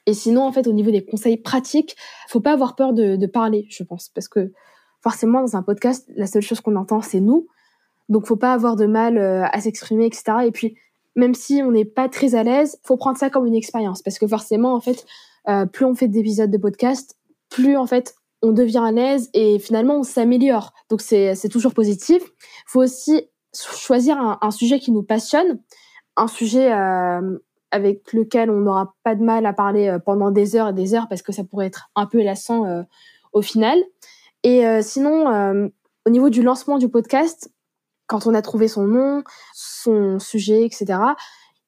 Et 0.08 0.16
sinon, 0.16 0.42
en 0.42 0.52
fait, 0.52 0.66
au 0.66 0.72
niveau 0.72 0.90
des 0.90 1.06
conseils 1.06 1.38
pratiques, 1.38 1.96
faut 2.30 2.40
pas 2.42 2.54
avoir 2.54 2.76
peur 2.76 2.92
de, 2.92 3.24
parler, 3.28 3.68
je 3.70 3.84
pense, 3.84 4.10
parce 4.10 4.28
que 4.28 4.52
forcément, 5.04 5.42
dans 5.42 5.56
un 5.56 5.62
podcast, 5.62 6.10
la 6.16 6.26
seule 6.26 6.42
chose 6.42 6.62
qu'on 6.62 6.78
entend, 6.78 7.04
c'est 7.04 7.22
nous. 7.22 7.48
Donc, 8.10 8.26
faut 8.26 8.38
pas 8.38 8.54
avoir 8.54 8.76
de 8.76 8.88
mal 8.88 9.20
euh, 9.20 9.46
à 9.46 9.62
s'exprimer, 9.62 10.08
etc. 10.08 10.24
Et 10.48 10.52
puis, 10.52 10.78
même 11.16 11.36
si 11.36 11.62
on 11.64 11.70
n'est 11.70 11.86
pas 11.86 12.10
très 12.10 12.34
à 12.34 12.42
l'aise, 12.42 12.80
faut 12.84 12.98
prendre 12.98 13.20
ça 13.20 13.30
comme 13.30 13.46
une 13.46 13.54
expérience, 13.54 14.02
parce 14.02 14.18
que 14.18 14.26
forcément, 14.26 14.74
en 14.74 14.82
fait, 14.82 15.06
euh, 15.48 15.66
plus 15.66 15.86
on 15.86 15.96
fait 15.96 16.08
d'épisodes 16.08 16.52
de 16.52 16.58
podcast, 16.58 17.18
plus 17.50 17.78
en 17.78 17.88
fait 17.88 18.16
on 18.42 18.52
devient 18.52 18.82
à 18.86 18.92
l'aise 18.92 19.30
et 19.34 19.60
finalement 19.60 19.98
on 19.98 20.04
s'améliore. 20.04 20.74
Donc 20.90 21.02
c'est 21.02 21.50
toujours 21.50 21.74
positif. 21.74 22.24
Il 22.24 22.68
faut 22.68 22.82
aussi 22.82 23.30
choisir 23.54 24.18
un, 24.42 24.52
sujet 24.52 24.80
qui 24.80 24.92
nous 24.92 25.04
passionne, 25.04 25.60
un 26.16 26.28
sujet 26.28 26.72
euh, 26.72 27.38
avec 27.72 28.14
lequel 28.14 28.50
on 28.50 28.62
n'aura 28.62 28.96
pas 29.04 29.16
de 29.16 29.24
mal 29.24 29.46
à 29.46 29.54
parler 29.54 29.90
euh, 29.90 30.00
pendant 30.00 30.32
des 30.32 30.56
heures 30.56 30.70
et 30.70 30.74
des 30.74 30.94
heures 30.94 31.08
parce 31.10 31.22
que 31.22 31.34
ça 31.34 31.44
pourrait 31.44 31.68
être 31.68 31.90
un 31.96 32.06
peu 32.06 32.24
lassant 32.24 32.86
au 33.34 33.42
final. 33.42 33.78
Et 34.44 34.64
sinon, 34.82 35.70
au 36.06 36.10
niveau 36.10 36.30
du 36.30 36.42
lancement 36.42 36.78
du 36.78 36.88
podcast, 36.88 37.52
quand 38.08 38.26
on 38.26 38.34
a 38.34 38.42
trouvé 38.42 38.68
son 38.68 38.84
nom, 38.84 39.24
son 39.54 40.18
sujet, 40.18 40.66
etc., 40.66 40.98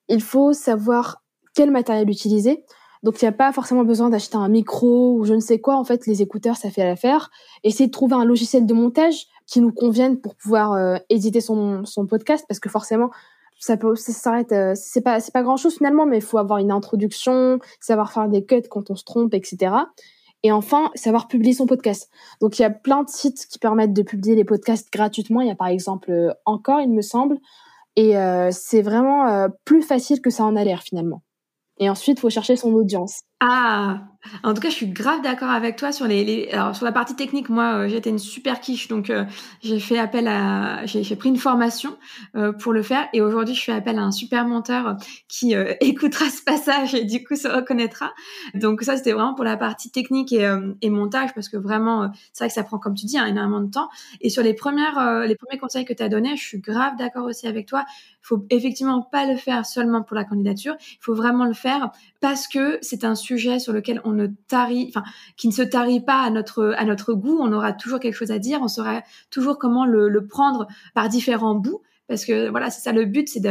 il 0.07 0.21
faut 0.21 0.53
savoir 0.53 1.21
quel 1.53 1.71
matériel 1.71 2.09
utiliser. 2.09 2.65
Donc 3.03 3.21
il 3.21 3.25
n'y 3.25 3.29
a 3.29 3.33
pas 3.33 3.51
forcément 3.51 3.83
besoin 3.83 4.09
d'acheter 4.09 4.37
un 4.37 4.47
micro 4.47 5.15
ou 5.15 5.25
je 5.25 5.33
ne 5.33 5.39
sais 5.39 5.59
quoi. 5.59 5.75
En 5.75 5.83
fait, 5.83 6.05
les 6.05 6.21
écouteurs, 6.21 6.55
ça 6.55 6.69
fait 6.69 6.83
l'affaire. 6.83 7.31
Essayer 7.63 7.87
de 7.87 7.91
trouver 7.91 8.15
un 8.15 8.25
logiciel 8.25 8.65
de 8.65 8.73
montage 8.73 9.27
qui 9.47 9.59
nous 9.59 9.71
convienne 9.71 10.19
pour 10.19 10.35
pouvoir 10.35 10.73
euh, 10.73 10.97
éditer 11.09 11.41
son, 11.41 11.83
son 11.83 12.05
podcast, 12.05 12.45
parce 12.47 12.59
que 12.59 12.69
forcément, 12.69 13.09
ça 13.59 13.75
peut, 13.75 13.95
ça 13.95 14.13
s'arrête. 14.13 14.51
Euh, 14.51 14.73
c'est 14.75 15.01
pas, 15.01 15.19
c'est 15.19 15.33
pas 15.33 15.43
grand 15.43 15.57
chose 15.57 15.75
finalement, 15.75 16.05
mais 16.05 16.17
il 16.17 16.23
faut 16.23 16.37
avoir 16.37 16.59
une 16.59 16.71
introduction, 16.71 17.59
savoir 17.79 18.11
faire 18.13 18.29
des 18.29 18.45
cuts 18.45 18.61
quand 18.69 18.91
on 18.91 18.95
se 18.95 19.03
trompe, 19.03 19.33
etc. 19.33 19.73
Et 20.43 20.51
enfin, 20.51 20.91
savoir 20.95 21.27
publier 21.27 21.53
son 21.53 21.65
podcast. 21.65 22.09
Donc 22.39 22.59
il 22.59 22.61
y 22.61 22.65
a 22.65 22.69
plein 22.69 23.03
de 23.03 23.09
sites 23.09 23.47
qui 23.47 23.59
permettent 23.59 23.93
de 23.93 24.03
publier 24.03 24.35
les 24.35 24.45
podcasts 24.45 24.91
gratuitement. 24.91 25.41
Il 25.41 25.47
y 25.47 25.51
a 25.51 25.55
par 25.55 25.67
exemple 25.67 26.11
euh, 26.11 26.33
Encore, 26.45 26.81
il 26.81 26.89
me 26.89 27.01
semble. 27.01 27.37
Et 27.97 28.13
c'est 28.51 28.81
vraiment 28.81 29.49
plus 29.65 29.81
facile 29.81 30.21
que 30.21 30.29
ça 30.29 30.45
en 30.45 30.55
a 30.55 30.63
l'air 30.63 30.81
finalement. 30.81 31.21
Et 31.77 31.89
ensuite, 31.89 32.19
il 32.19 32.21
faut 32.21 32.29
chercher 32.29 32.55
son 32.55 32.73
audience. 32.73 33.21
Ah, 33.43 34.03
en 34.43 34.53
tout 34.53 34.61
cas, 34.61 34.69
je 34.69 34.75
suis 34.75 34.87
grave 34.87 35.21
d'accord 35.23 35.49
avec 35.49 35.75
toi 35.75 35.91
sur 35.91 36.05
les, 36.05 36.49
alors 36.51 36.75
sur 36.75 36.85
la 36.85 36.91
partie 36.91 37.15
technique. 37.15 37.49
Moi, 37.49 37.73
euh, 37.73 37.87
j'étais 37.87 38.11
une 38.11 38.19
super 38.19 38.59
quiche, 38.59 38.87
donc 38.87 39.09
euh, 39.09 39.25
j'ai 39.63 39.79
fait 39.79 39.97
appel 39.97 40.27
à, 40.27 40.85
j'ai 40.85 41.15
pris 41.15 41.29
une 41.29 41.37
formation 41.37 41.97
euh, 42.35 42.53
pour 42.53 42.71
le 42.71 42.83
faire, 42.83 43.07
et 43.13 43.21
aujourd'hui, 43.21 43.55
je 43.55 43.63
fais 43.63 43.71
appel 43.71 43.97
à 43.97 44.03
un 44.03 44.11
super 44.11 44.45
monteur 44.45 44.97
qui 45.27 45.53
écoutera 45.81 46.29
ce 46.29 46.43
passage 46.43 46.93
et 46.93 47.03
du 47.03 47.23
coup 47.23 47.35
se 47.35 47.47
reconnaîtra. 47.47 48.11
Donc 48.53 48.83
ça, 48.83 48.95
c'était 48.95 49.11
vraiment 49.11 49.33
pour 49.33 49.43
la 49.43 49.57
partie 49.57 49.89
technique 49.89 50.31
et, 50.33 50.47
et 50.83 50.89
montage, 50.91 51.33
parce 51.33 51.49
que 51.49 51.57
vraiment, 51.57 52.11
c'est 52.31 52.43
vrai 52.43 52.49
que 52.49 52.53
ça 52.53 52.63
prend, 52.63 52.77
comme 52.77 52.93
tu 52.93 53.07
dis, 53.07 53.17
hein, 53.17 53.25
énormément 53.25 53.61
de 53.61 53.71
temps. 53.71 53.89
Et 54.21 54.29
sur 54.29 54.43
les 54.43 54.53
premières, 54.53 55.25
les 55.25 55.35
premiers 55.35 55.57
conseils 55.57 55.85
que 55.85 55.93
tu 55.93 56.03
as 56.03 56.09
donnés, 56.09 56.35
je 56.37 56.43
suis 56.43 56.59
grave 56.59 56.95
d'accord 56.97 57.25
aussi 57.25 57.47
avec 57.47 57.65
toi. 57.67 57.85
Il 57.89 58.27
faut 58.27 58.45
effectivement 58.51 59.01
pas 59.01 59.25
le 59.25 59.35
faire 59.35 59.65
seulement 59.65 60.03
pour 60.03 60.15
la 60.15 60.25
candidature. 60.25 60.75
Il 60.79 60.97
faut 61.01 61.15
vraiment 61.15 61.45
le 61.45 61.53
faire 61.53 61.91
parce 62.19 62.47
que 62.47 62.77
c'est 62.81 63.03
un 63.03 63.15
sujet 63.15 63.30
sur 63.37 63.73
lequel 63.73 64.01
on 64.03 64.11
ne 64.11 64.27
tarit, 64.47 64.87
enfin, 64.89 65.03
qui 65.37 65.47
ne 65.47 65.53
se 65.53 65.61
tarit 65.61 66.01
pas 66.01 66.21
à 66.21 66.29
notre, 66.29 67.13
goût. 67.13 67.37
On 67.39 67.51
aura 67.53 67.73
toujours 67.73 67.99
quelque 67.99 68.15
chose 68.15 68.31
à 68.31 68.39
dire. 68.39 68.59
On 68.61 68.67
saura 68.67 69.01
toujours 69.29 69.57
comment 69.57 69.85
le, 69.85 70.25
prendre 70.27 70.67
par 70.93 71.09
différents 71.09 71.55
bouts 71.55 71.81
parce 72.07 72.25
que 72.25 72.49
voilà, 72.49 72.69
c'est 72.69 72.81
ça 72.81 72.91
le 72.91 73.05
but, 73.05 73.29
c'est 73.29 73.41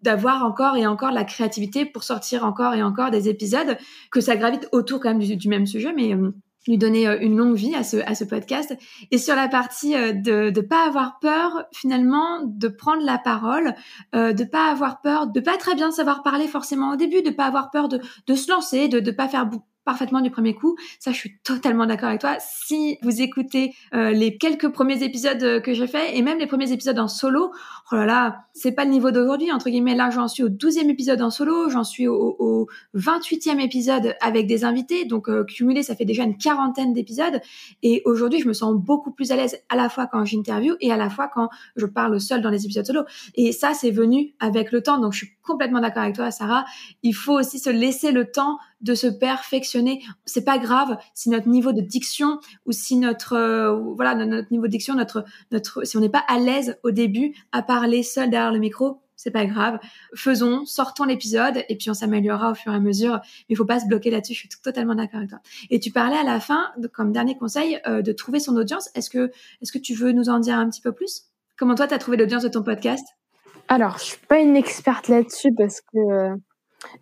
d'avoir 0.00 0.42
encore 0.42 0.76
et 0.76 0.86
encore 0.86 1.10
la 1.10 1.24
créativité 1.24 1.84
pour 1.84 2.02
sortir 2.02 2.44
encore 2.44 2.72
et 2.72 2.82
encore 2.82 3.10
des 3.10 3.28
épisodes, 3.28 3.76
que 4.10 4.22
ça 4.22 4.36
gravite 4.36 4.68
autour 4.72 5.00
quand 5.00 5.14
même 5.14 5.18
du, 5.18 5.48
même 5.50 5.66
sujet, 5.66 5.92
mais 5.94 6.14
euh, 6.14 6.32
lui 6.66 6.78
donner 6.78 7.06
euh, 7.06 7.18
une 7.20 7.36
longue 7.36 7.54
vie 7.54 7.74
à 7.74 7.82
ce, 7.82 7.98
à 7.98 8.14
ce 8.14 8.24
podcast. 8.24 8.76
Et 9.10 9.18
sur 9.18 9.34
la 9.34 9.48
partie 9.48 9.94
euh, 9.94 10.12
de 10.12 10.52
ne 10.54 10.60
pas 10.60 10.86
avoir 10.86 11.18
peur, 11.20 11.64
finalement, 11.72 12.40
de 12.44 12.68
prendre 12.68 13.02
la 13.04 13.18
parole, 13.18 13.74
euh, 14.14 14.32
de 14.32 14.44
pas 14.44 14.70
avoir 14.70 15.00
peur, 15.00 15.26
de 15.26 15.40
pas 15.40 15.56
très 15.56 15.74
bien 15.74 15.90
savoir 15.90 16.22
parler 16.22 16.48
forcément 16.48 16.92
au 16.92 16.96
début, 16.96 17.22
de 17.22 17.30
pas 17.30 17.46
avoir 17.46 17.70
peur 17.70 17.88
de, 17.88 18.00
de 18.26 18.34
se 18.34 18.50
lancer, 18.50 18.88
de 18.88 19.00
ne 19.00 19.10
pas 19.10 19.28
faire 19.28 19.48
parfaitement 19.86 20.20
du 20.20 20.30
premier 20.30 20.54
coup. 20.54 20.76
Ça, 20.98 21.12
je 21.12 21.16
suis 21.16 21.38
totalement 21.44 21.86
d'accord 21.86 22.08
avec 22.08 22.20
toi. 22.20 22.36
Si 22.40 22.98
vous 23.02 23.22
écoutez 23.22 23.72
euh, 23.94 24.10
les 24.10 24.36
quelques 24.36 24.68
premiers 24.68 25.02
épisodes 25.02 25.42
euh, 25.42 25.60
que 25.60 25.72
j'ai 25.72 25.86
fait 25.86 26.18
et 26.18 26.22
même 26.22 26.38
les 26.38 26.46
premiers 26.46 26.72
épisodes 26.72 26.98
en 26.98 27.08
solo, 27.08 27.52
oh 27.92 27.94
là 27.94 28.04
là, 28.04 28.44
c'est 28.52 28.72
pas 28.72 28.84
le 28.84 28.90
niveau 28.90 29.12
d'aujourd'hui 29.12 29.50
entre 29.52 29.70
guillemets. 29.70 29.94
Là, 29.94 30.10
j'en 30.10 30.28
suis 30.28 30.42
au 30.42 30.48
12e 30.48 30.90
épisode 30.90 31.22
en 31.22 31.30
solo, 31.30 31.70
j'en 31.70 31.84
suis 31.84 32.08
au, 32.08 32.36
au 32.38 32.66
28e 32.96 33.60
épisode 33.60 34.16
avec 34.20 34.48
des 34.48 34.64
invités, 34.64 35.04
donc 35.04 35.28
euh, 35.28 35.44
cumulé, 35.44 35.84
ça 35.84 35.94
fait 35.94 36.04
déjà 36.04 36.24
une 36.24 36.36
quarantaine 36.36 36.92
d'épisodes. 36.92 37.40
Et 37.84 38.02
aujourd'hui, 38.04 38.40
je 38.40 38.48
me 38.48 38.52
sens 38.52 38.74
beaucoup 38.74 39.12
plus 39.12 39.30
à 39.30 39.36
l'aise 39.36 39.56
à 39.68 39.76
la 39.76 39.88
fois 39.88 40.08
quand 40.08 40.24
j'interview 40.24 40.74
et 40.80 40.90
à 40.90 40.96
la 40.96 41.08
fois 41.08 41.30
quand 41.32 41.48
je 41.76 41.86
parle 41.86 42.20
seul 42.20 42.42
dans 42.42 42.50
les 42.50 42.64
épisodes 42.64 42.84
solo. 42.84 43.02
Et 43.36 43.52
ça, 43.52 43.72
c'est 43.72 43.92
venu 43.92 44.34
avec 44.40 44.72
le 44.72 44.82
temps. 44.82 44.98
Donc, 44.98 45.12
je 45.12 45.26
complètement 45.46 45.80
d'accord 45.80 46.02
avec 46.02 46.16
toi, 46.16 46.30
Sarah. 46.30 46.64
Il 47.02 47.14
faut 47.14 47.38
aussi 47.38 47.58
se 47.58 47.70
laisser 47.70 48.12
le 48.12 48.30
temps 48.30 48.58
de 48.80 48.94
se 48.94 49.06
perfectionner. 49.06 50.02
C'est 50.24 50.44
pas 50.44 50.58
grave 50.58 50.98
si 51.14 51.30
notre 51.30 51.48
niveau 51.48 51.72
de 51.72 51.80
diction 51.80 52.40
ou 52.66 52.72
si 52.72 52.96
notre 52.96 53.34
euh, 53.34 53.74
voilà 53.94 54.14
notre 54.14 54.52
niveau 54.52 54.66
de 54.66 54.72
diction, 54.72 54.94
notre 54.94 55.24
notre 55.50 55.84
si 55.86 55.96
on 55.96 56.00
n'est 56.00 56.08
pas 56.08 56.24
à 56.28 56.38
l'aise 56.38 56.78
au 56.82 56.90
début 56.90 57.34
à 57.52 57.62
parler 57.62 58.02
seul 58.02 58.30
derrière 58.30 58.52
le 58.52 58.58
micro, 58.58 59.00
c'est 59.16 59.30
pas 59.30 59.46
grave. 59.46 59.78
Faisons, 60.14 60.66
sortons 60.66 61.04
l'épisode 61.04 61.64
et 61.68 61.76
puis 61.76 61.90
on 61.90 61.94
s'améliorera 61.94 62.50
au 62.50 62.54
fur 62.54 62.72
et 62.72 62.76
à 62.76 62.80
mesure. 62.80 63.14
Mais 63.14 63.54
il 63.54 63.56
faut 63.56 63.64
pas 63.64 63.80
se 63.80 63.86
bloquer 63.86 64.10
là-dessus. 64.10 64.34
Je 64.34 64.40
suis 64.40 64.48
totalement 64.62 64.94
d'accord 64.94 65.18
avec 65.18 65.30
toi. 65.30 65.40
Et 65.70 65.80
tu 65.80 65.90
parlais 65.90 66.18
à 66.18 66.22
la 66.22 66.38
fin, 66.38 66.72
comme 66.92 67.12
dernier 67.12 67.36
conseil, 67.36 67.80
euh, 67.86 68.02
de 68.02 68.12
trouver 68.12 68.40
son 68.40 68.56
audience. 68.56 68.90
Est-ce 68.94 69.10
que 69.10 69.30
est-ce 69.62 69.72
que 69.72 69.78
tu 69.78 69.94
veux 69.94 70.12
nous 70.12 70.28
en 70.28 70.38
dire 70.38 70.58
un 70.58 70.68
petit 70.68 70.82
peu 70.82 70.92
plus? 70.92 71.24
Comment 71.56 71.74
toi, 71.74 71.88
tu 71.88 71.94
as 71.94 71.98
trouvé 71.98 72.18
l'audience 72.18 72.42
de 72.42 72.48
ton 72.48 72.62
podcast? 72.62 73.06
Alors, 73.68 73.98
je 73.98 74.04
suis 74.04 74.26
pas 74.26 74.38
une 74.38 74.56
experte 74.56 75.08
là-dessus 75.08 75.52
parce 75.56 75.80
que 75.80 75.98
euh, 75.98 76.36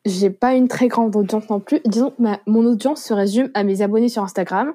j'ai 0.05 0.31
pas 0.31 0.55
une 0.55 0.69
très 0.69 0.89
grande 0.89 1.15
audience 1.17 1.49
non 1.51 1.61
plus. 1.61 1.81
Disons 1.85 2.11
que 2.11 2.23
mon 2.47 2.65
audience 2.65 3.03
se 3.03 3.13
résume 3.13 3.51
à 3.55 3.65
mes 3.65 3.83
abonnés 3.83 4.09
sur 4.09 4.23
Instagram, 4.23 4.73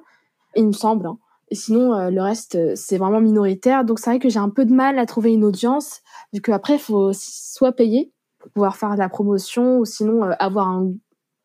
il 0.55 0.67
me 0.67 0.71
semble. 0.71 1.07
Hein. 1.07 1.17
Et 1.51 1.55
sinon, 1.55 1.93
euh, 1.93 2.09
le 2.09 2.21
reste, 2.21 2.55
euh, 2.55 2.73
c'est 2.75 2.97
vraiment 2.97 3.21
minoritaire. 3.21 3.83
Donc, 3.83 3.99
c'est 3.99 4.09
vrai 4.09 4.19
que 4.19 4.29
j'ai 4.29 4.39
un 4.39 4.49
peu 4.49 4.65
de 4.65 4.73
mal 4.73 4.99
à 4.99 5.05
trouver 5.05 5.31
une 5.31 5.43
audience, 5.43 6.01
vu 6.33 6.41
qu'après, 6.41 6.75
il 6.75 6.79
faut 6.79 7.11
soit 7.13 7.71
payer 7.71 8.11
pour 8.39 8.51
pouvoir 8.51 8.77
faire 8.77 8.93
de 8.93 8.99
la 8.99 9.09
promotion, 9.09 9.79
ou 9.79 9.85
sinon 9.85 10.23
euh, 10.23 10.31
avoir 10.39 10.67
un, 10.67 10.93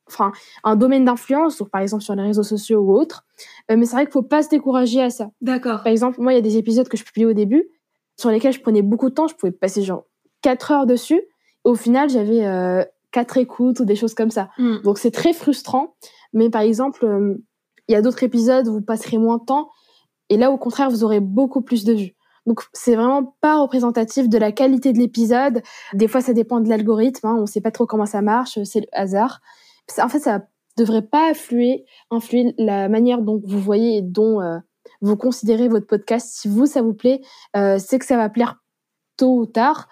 enfin, 0.08 0.32
un 0.62 0.76
domaine 0.76 1.04
d'influence, 1.04 1.58
donc 1.58 1.70
par 1.70 1.80
exemple 1.80 2.04
sur 2.04 2.14
les 2.14 2.22
réseaux 2.22 2.42
sociaux 2.42 2.80
ou 2.80 2.92
autres. 2.92 3.24
mais 3.68 3.84
c'est 3.84 3.96
vrai 3.96 4.04
qu'il 4.04 4.12
faut 4.12 4.22
pas 4.22 4.42
se 4.42 4.48
décourager 4.48 5.02
à 5.02 5.10
ça. 5.10 5.30
D'accord. 5.40 5.82
Par 5.82 5.88
exemple, 5.88 6.20
moi, 6.20 6.32
il 6.32 6.36
y 6.36 6.38
a 6.38 6.42
des 6.42 6.56
épisodes 6.56 6.88
que 6.88 6.96
je 6.96 7.04
publiais 7.04 7.26
au 7.26 7.32
début, 7.32 7.68
sur 8.16 8.30
lesquels 8.30 8.52
je 8.52 8.60
prenais 8.60 8.82
beaucoup 8.82 9.08
de 9.08 9.14
temps. 9.14 9.26
Je 9.26 9.34
pouvais 9.34 9.50
passer 9.50 9.82
genre 9.82 10.04
4 10.44 10.70
heures 10.70 10.86
dessus. 10.86 11.22
Au 11.64 11.74
final, 11.74 12.10
j'avais 12.10 12.44
quatre 13.14 13.38
écoutes 13.38 13.78
ou 13.78 13.84
des 13.84 13.94
choses 13.94 14.12
comme 14.12 14.30
ça. 14.30 14.50
Mm. 14.58 14.82
Donc 14.82 14.98
c'est 14.98 15.12
très 15.12 15.32
frustrant. 15.32 15.94
Mais 16.32 16.50
par 16.50 16.62
exemple, 16.62 17.06
euh, 17.06 17.36
il 17.86 17.92
y 17.92 17.94
a 17.94 18.02
d'autres 18.02 18.24
épisodes 18.24 18.66
où 18.66 18.72
vous 18.72 18.82
passerez 18.82 19.18
moins 19.18 19.38
de 19.38 19.44
temps 19.44 19.70
et 20.28 20.36
là 20.36 20.50
au 20.50 20.58
contraire 20.58 20.90
vous 20.90 21.04
aurez 21.04 21.20
beaucoup 21.20 21.62
plus 21.62 21.84
de 21.84 21.92
vues. 21.92 22.16
Donc 22.46 22.62
c'est 22.72 22.96
vraiment 22.96 23.36
pas 23.40 23.60
représentatif 23.60 24.28
de 24.28 24.36
la 24.36 24.50
qualité 24.50 24.92
de 24.92 24.98
l'épisode. 24.98 25.62
Des 25.92 26.08
fois 26.08 26.20
ça 26.20 26.32
dépend 26.32 26.60
de 26.60 26.68
l'algorithme, 26.68 27.26
hein. 27.26 27.36
on 27.38 27.46
sait 27.46 27.60
pas 27.60 27.70
trop 27.70 27.86
comment 27.86 28.04
ça 28.04 28.20
marche, 28.20 28.58
c'est 28.64 28.80
le 28.80 28.86
hasard. 28.92 29.40
En 30.02 30.08
fait 30.08 30.18
ça 30.18 30.42
devrait 30.76 31.02
pas 31.02 31.30
influer, 31.30 31.84
influer 32.10 32.52
la 32.58 32.88
manière 32.88 33.22
dont 33.22 33.40
vous 33.44 33.60
voyez 33.60 33.98
et 33.98 34.02
dont 34.02 34.40
euh, 34.40 34.58
vous 35.02 35.16
considérez 35.16 35.68
votre 35.68 35.86
podcast. 35.86 36.30
Si 36.32 36.48
vous 36.48 36.66
ça 36.66 36.82
vous 36.82 36.94
plaît, 36.94 37.20
euh, 37.56 37.78
c'est 37.78 38.00
que 38.00 38.06
ça 38.06 38.16
va 38.16 38.28
plaire 38.28 38.56
tôt 39.16 39.38
ou 39.38 39.46
tard 39.46 39.88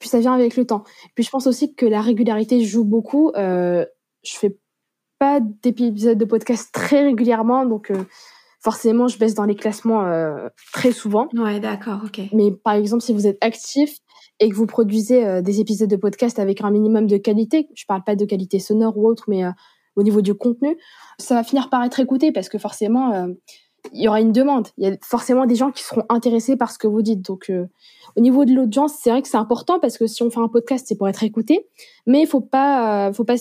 puis 0.00 0.08
ça 0.08 0.18
vient 0.18 0.32
avec 0.32 0.56
le 0.56 0.66
temps. 0.66 0.82
Puis 1.14 1.22
je 1.22 1.30
pense 1.30 1.46
aussi 1.46 1.74
que 1.74 1.86
la 1.86 2.00
régularité 2.00 2.64
joue 2.64 2.84
beaucoup. 2.84 3.30
Euh, 3.36 3.84
je 4.24 4.36
fais 4.36 4.58
pas 5.20 5.38
d'épisodes 5.40 6.18
de 6.18 6.24
podcast 6.24 6.70
très 6.72 7.04
régulièrement, 7.04 7.66
donc 7.66 7.90
euh, 7.90 8.04
forcément 8.60 9.06
je 9.06 9.18
baisse 9.18 9.34
dans 9.34 9.44
les 9.44 9.54
classements 9.54 10.04
euh, 10.06 10.48
très 10.72 10.92
souvent. 10.92 11.28
Ouais, 11.34 11.60
d'accord, 11.60 12.00
ok. 12.04 12.22
Mais 12.32 12.50
par 12.50 12.72
exemple, 12.72 13.02
si 13.02 13.12
vous 13.12 13.26
êtes 13.26 13.38
actif 13.42 13.98
et 14.40 14.48
que 14.48 14.54
vous 14.54 14.66
produisez 14.66 15.26
euh, 15.26 15.42
des 15.42 15.60
épisodes 15.60 15.90
de 15.90 15.96
podcast 15.96 16.38
avec 16.38 16.62
un 16.62 16.70
minimum 16.70 17.06
de 17.06 17.18
qualité, 17.18 17.68
je 17.74 17.84
parle 17.86 18.02
pas 18.02 18.16
de 18.16 18.24
qualité 18.24 18.58
sonore 18.58 18.96
ou 18.96 19.06
autre, 19.06 19.24
mais 19.28 19.44
au 19.96 20.02
niveau 20.02 20.22
du 20.22 20.34
contenu, 20.34 20.78
ça 21.18 21.34
va 21.34 21.44
finir 21.44 21.68
par 21.68 21.84
être 21.84 22.00
écouté 22.00 22.32
parce 22.32 22.48
que 22.48 22.56
forcément 22.56 23.26
il 23.92 24.02
y 24.02 24.08
aura 24.08 24.20
une 24.20 24.32
demande. 24.32 24.68
Il 24.78 24.88
y 24.88 24.92
a 24.92 24.96
forcément 25.02 25.46
des 25.46 25.54
gens 25.54 25.70
qui 25.70 25.82
seront 25.82 26.04
intéressés 26.08 26.56
par 26.56 26.70
ce 26.70 26.78
que 26.78 26.86
vous 26.86 27.02
dites. 27.02 27.22
Donc, 27.22 27.50
euh, 27.50 27.66
au 28.16 28.20
niveau 28.20 28.44
de 28.44 28.52
l'audience, 28.52 28.94
c'est 29.00 29.10
vrai 29.10 29.22
que 29.22 29.28
c'est 29.28 29.36
important 29.36 29.78
parce 29.78 29.98
que 29.98 30.06
si 30.06 30.22
on 30.22 30.30
fait 30.30 30.40
un 30.40 30.48
podcast, 30.48 30.86
c'est 30.88 30.96
pour 30.96 31.08
être 31.08 31.22
écouté, 31.22 31.66
mais 32.06 32.22
il 32.22 32.26
faut 32.26 32.40
pas, 32.40 33.08
euh, 33.08 33.12
faut 33.12 33.24
pas 33.24 33.36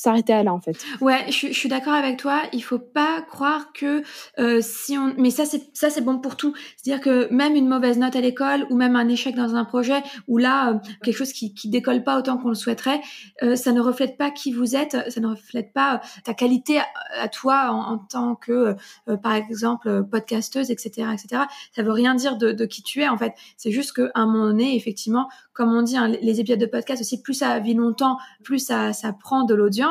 s'arrêter 0.00 0.32
à 0.32 0.42
là 0.42 0.54
en 0.54 0.60
fait. 0.60 0.82
Ouais, 1.02 1.26
je, 1.30 1.52
suis 1.52 1.68
d'accord 1.68 1.92
avec 1.92 2.16
toi. 2.16 2.42
Il 2.54 2.62
faut 2.62 2.78
pas 2.78 3.20
croire 3.20 3.70
que 3.74 4.02
euh, 4.38 4.60
si 4.62 4.96
on, 4.96 5.12
mais 5.18 5.28
ça 5.30 5.44
c'est 5.44 5.62
ça 5.74 5.90
c'est 5.90 6.00
bon 6.00 6.18
pour 6.18 6.36
tout. 6.36 6.54
C'est-à-dire 6.76 7.04
que 7.04 7.30
même 7.30 7.54
une 7.54 7.68
mauvaise 7.68 7.98
note 7.98 8.16
à 8.16 8.22
l'école 8.22 8.66
ou 8.70 8.76
même 8.76 8.96
un 8.96 9.08
échec 9.08 9.34
dans 9.34 9.54
un 9.56 9.66
projet 9.66 10.02
ou 10.26 10.38
là 10.38 10.70
euh, 10.70 10.78
quelque 11.02 11.16
chose 11.16 11.34
qui 11.34 11.52
qui 11.52 11.68
décolle 11.68 12.02
pas 12.02 12.18
autant 12.18 12.38
qu'on 12.38 12.48
le 12.48 12.54
souhaiterait, 12.54 13.02
euh, 13.42 13.56
ça 13.56 13.72
ne 13.72 13.80
reflète 13.82 14.16
pas 14.16 14.30
qui 14.30 14.52
vous 14.52 14.74
êtes, 14.74 14.96
ça 15.10 15.20
ne 15.20 15.26
reflète 15.26 15.74
pas 15.74 16.00
ta 16.24 16.32
qualité 16.32 16.80
à, 17.18 17.28
toi 17.28 17.68
en, 17.70 17.98
tant 17.98 18.36
que 18.36 18.76
par 19.22 19.34
exemple 19.34 20.04
podcasteuse, 20.10 20.70
etc., 20.70 21.08
etc. 21.12 21.42
Ça 21.76 21.82
veut 21.82 21.92
rien 21.92 22.14
dire 22.14 22.38
de, 22.38 22.52
de 22.52 22.64
qui 22.64 22.82
tu 22.82 23.02
es 23.02 23.08
en 23.08 23.18
fait. 23.18 23.34
C'est 23.58 23.70
juste 23.70 23.92
qu'à 23.92 24.10
un 24.14 24.24
moment 24.24 24.46
donné, 24.46 24.76
effectivement, 24.76 25.28
comme 25.52 25.74
on 25.74 25.82
dit, 25.82 25.98
hein, 25.98 26.08
les 26.08 26.40
épisodes 26.40 26.58
de 26.58 26.66
podcast 26.66 27.02
aussi, 27.02 27.20
plus 27.20 27.34
ça 27.34 27.58
vit 27.58 27.74
longtemps, 27.74 28.16
plus 28.42 28.60
ça 28.60 28.94
ça 28.94 29.12
prend 29.12 29.44
de 29.44 29.54
l'audience 29.54 29.89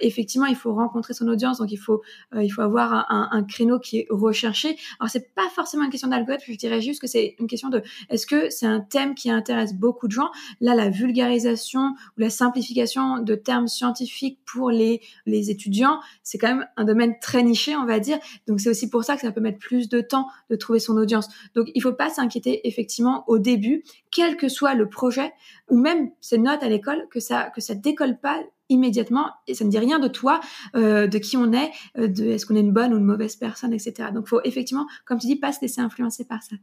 Effectivement, 0.00 0.46
il 0.46 0.56
faut 0.56 0.72
rencontrer 0.74 1.14
son 1.14 1.28
audience, 1.28 1.58
donc 1.58 1.72
il 1.72 1.76
faut 1.76 2.02
euh, 2.34 2.46
avoir 2.58 3.06
un, 3.10 3.44
créneau 3.44 3.78
qui 3.78 3.98
est 3.98 4.06
recherché. 4.10 4.76
Alors 4.98 5.10
c'est 5.10 5.34
pas 5.34 5.48
forcément 5.54 5.84
une 5.84 5.90
question 5.90 6.08
d'algorithme, 6.08 6.44
je 6.48 6.56
dirais 6.56 6.80
juste 6.80 7.00
que 7.00 7.06
c'est 7.06 7.36
une 7.38 7.46
question 7.46 7.68
de 7.68 7.82
est-ce 8.08 8.26
que 8.26 8.50
c'est 8.50 8.66
un 8.66 8.80
thème 8.80 9.14
qui 9.14 9.30
intéresse 9.30 9.74
beaucoup 9.74 10.06
de 10.06 10.12
gens? 10.12 10.30
Là, 10.60 10.74
la 10.74 10.90
vulgarisation 10.90 11.94
ou 12.16 12.20
la 12.20 12.30
simplification 12.30 13.18
de 13.18 13.34
termes 13.34 13.68
scientifiques 13.68 14.38
pour 14.44 14.70
les 14.70 15.00
les 15.26 15.50
étudiants, 15.50 16.00
c'est 16.22 16.38
quand 16.38 16.48
même 16.48 16.66
un 16.76 16.84
domaine 16.84 17.18
très 17.20 17.42
niché, 17.42 17.76
on 17.76 17.86
va 17.86 17.98
dire. 17.98 18.18
Donc 18.46 18.60
c'est 18.60 18.70
aussi 18.70 18.90
pour 18.90 19.04
ça 19.04 19.14
que 19.14 19.22
ça 19.22 19.32
peut 19.32 19.40
mettre 19.40 19.58
plus 19.58 19.88
de 19.88 20.00
temps 20.00 20.28
de 20.50 20.56
trouver 20.56 20.80
son 20.80 20.96
audience. 20.96 21.28
Donc 21.54 21.70
il 21.74 21.82
faut 21.82 21.92
pas 21.92 22.10
s'inquiéter 22.10 22.66
effectivement 22.68 23.24
au 23.26 23.38
début, 23.38 23.84
quel 24.10 24.36
que 24.36 24.48
soit 24.48 24.74
le 24.74 24.88
projet 24.88 25.32
ou 25.68 25.76
même 25.76 26.10
ses 26.20 26.38
notes 26.38 26.62
à 26.62 26.68
l'école, 26.68 27.06
que 27.10 27.20
ça 27.20 27.50
que 27.54 27.60
ça 27.60 27.74
décolle 27.74 28.18
pas 28.18 28.42
immédiatement 28.70 29.32
et 29.46 29.54
ça 29.54 29.64
ne 29.64 29.70
dit 29.70 29.78
rien 29.78 29.98
de 29.98 30.08
toi, 30.08 30.40
euh, 30.74 31.06
de 31.06 31.18
qui 31.18 31.36
on 31.36 31.52
est, 31.52 31.70
euh, 31.98 32.08
de 32.08 32.24
est-ce 32.24 32.46
qu'on 32.46 32.56
est 32.56 32.60
une 32.60 32.72
bonne 32.72 32.94
ou 32.94 32.96
une 32.96 33.04
mauvaise 33.04 33.36
personne, 33.36 33.74
etc. 33.74 34.08
Donc, 34.14 34.28
faut 34.28 34.40
effectivement, 34.44 34.86
comme 35.04 35.18
tu 35.18 35.26
dis, 35.26 35.36
pas 35.36 35.52
se 35.52 35.60
laisser 35.60 35.80
influencer 35.80 36.24
par 36.24 36.42
ça. 36.42 36.56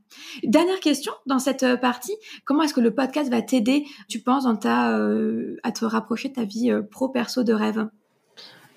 Dernière 0.44 0.80
question 0.80 1.12
dans 1.28 1.40
cette 1.40 1.64
euh, 1.64 1.78
partie, 1.78 2.16
comment 2.46 2.64
est-ce 2.64 2.74
que 2.74 2.82
le 2.82 2.96
podcast 2.96 3.30
va 3.30 3.42
t'aider, 3.42 3.86
tu 4.08 4.20
penses, 4.20 4.46
dans 4.46 4.56
ta, 4.56 4.98
à 5.64 5.72
te 5.72 5.84
rapprocher 5.84 6.30
de 6.30 6.34
ta 6.36 6.46
vie 6.46 6.72
pro-perso 6.90 7.44
de 7.44 7.54
rêve? 7.54 7.88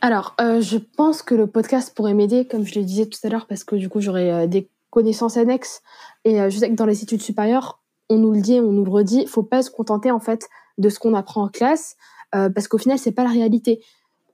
Alors, 0.00 0.34
je 0.38 0.78
pense 0.78 1.22
que 1.22 1.34
le 1.34 1.46
podcast 1.46 1.94
pourrait 1.94 2.14
m'aider, 2.14 2.46
comme 2.46 2.66
je 2.66 2.78
le 2.78 2.84
disais 2.84 3.06
tout 3.06 3.18
à 3.22 3.28
l'heure, 3.28 3.46
parce 3.46 3.62
que 3.62 3.76
du 3.76 3.88
coup, 3.88 4.00
j'aurais 4.00 4.48
des 4.48 4.68
connaissances 4.90 5.36
annexes. 5.36 5.82
Et 6.24 6.38
je 6.50 6.58
sais 6.58 6.70
dans 6.70 6.86
les 6.86 7.02
études 7.02 7.22
supérieures, 7.22 7.79
on 8.10 8.18
nous 8.18 8.32
le 8.32 8.40
dit, 8.40 8.60
on 8.60 8.72
nous 8.72 8.84
le 8.84 8.90
redit, 8.90 9.26
faut 9.26 9.44
pas 9.44 9.62
se 9.62 9.70
contenter 9.70 10.10
en 10.10 10.20
fait 10.20 10.48
de 10.76 10.88
ce 10.90 10.98
qu'on 10.98 11.14
apprend 11.14 11.44
en 11.44 11.48
classe. 11.48 11.96
Euh, 12.34 12.50
parce 12.50 12.68
qu'au 12.68 12.78
final, 12.78 12.98
c'est 12.98 13.12
pas 13.12 13.24
la 13.24 13.30
réalité. 13.30 13.82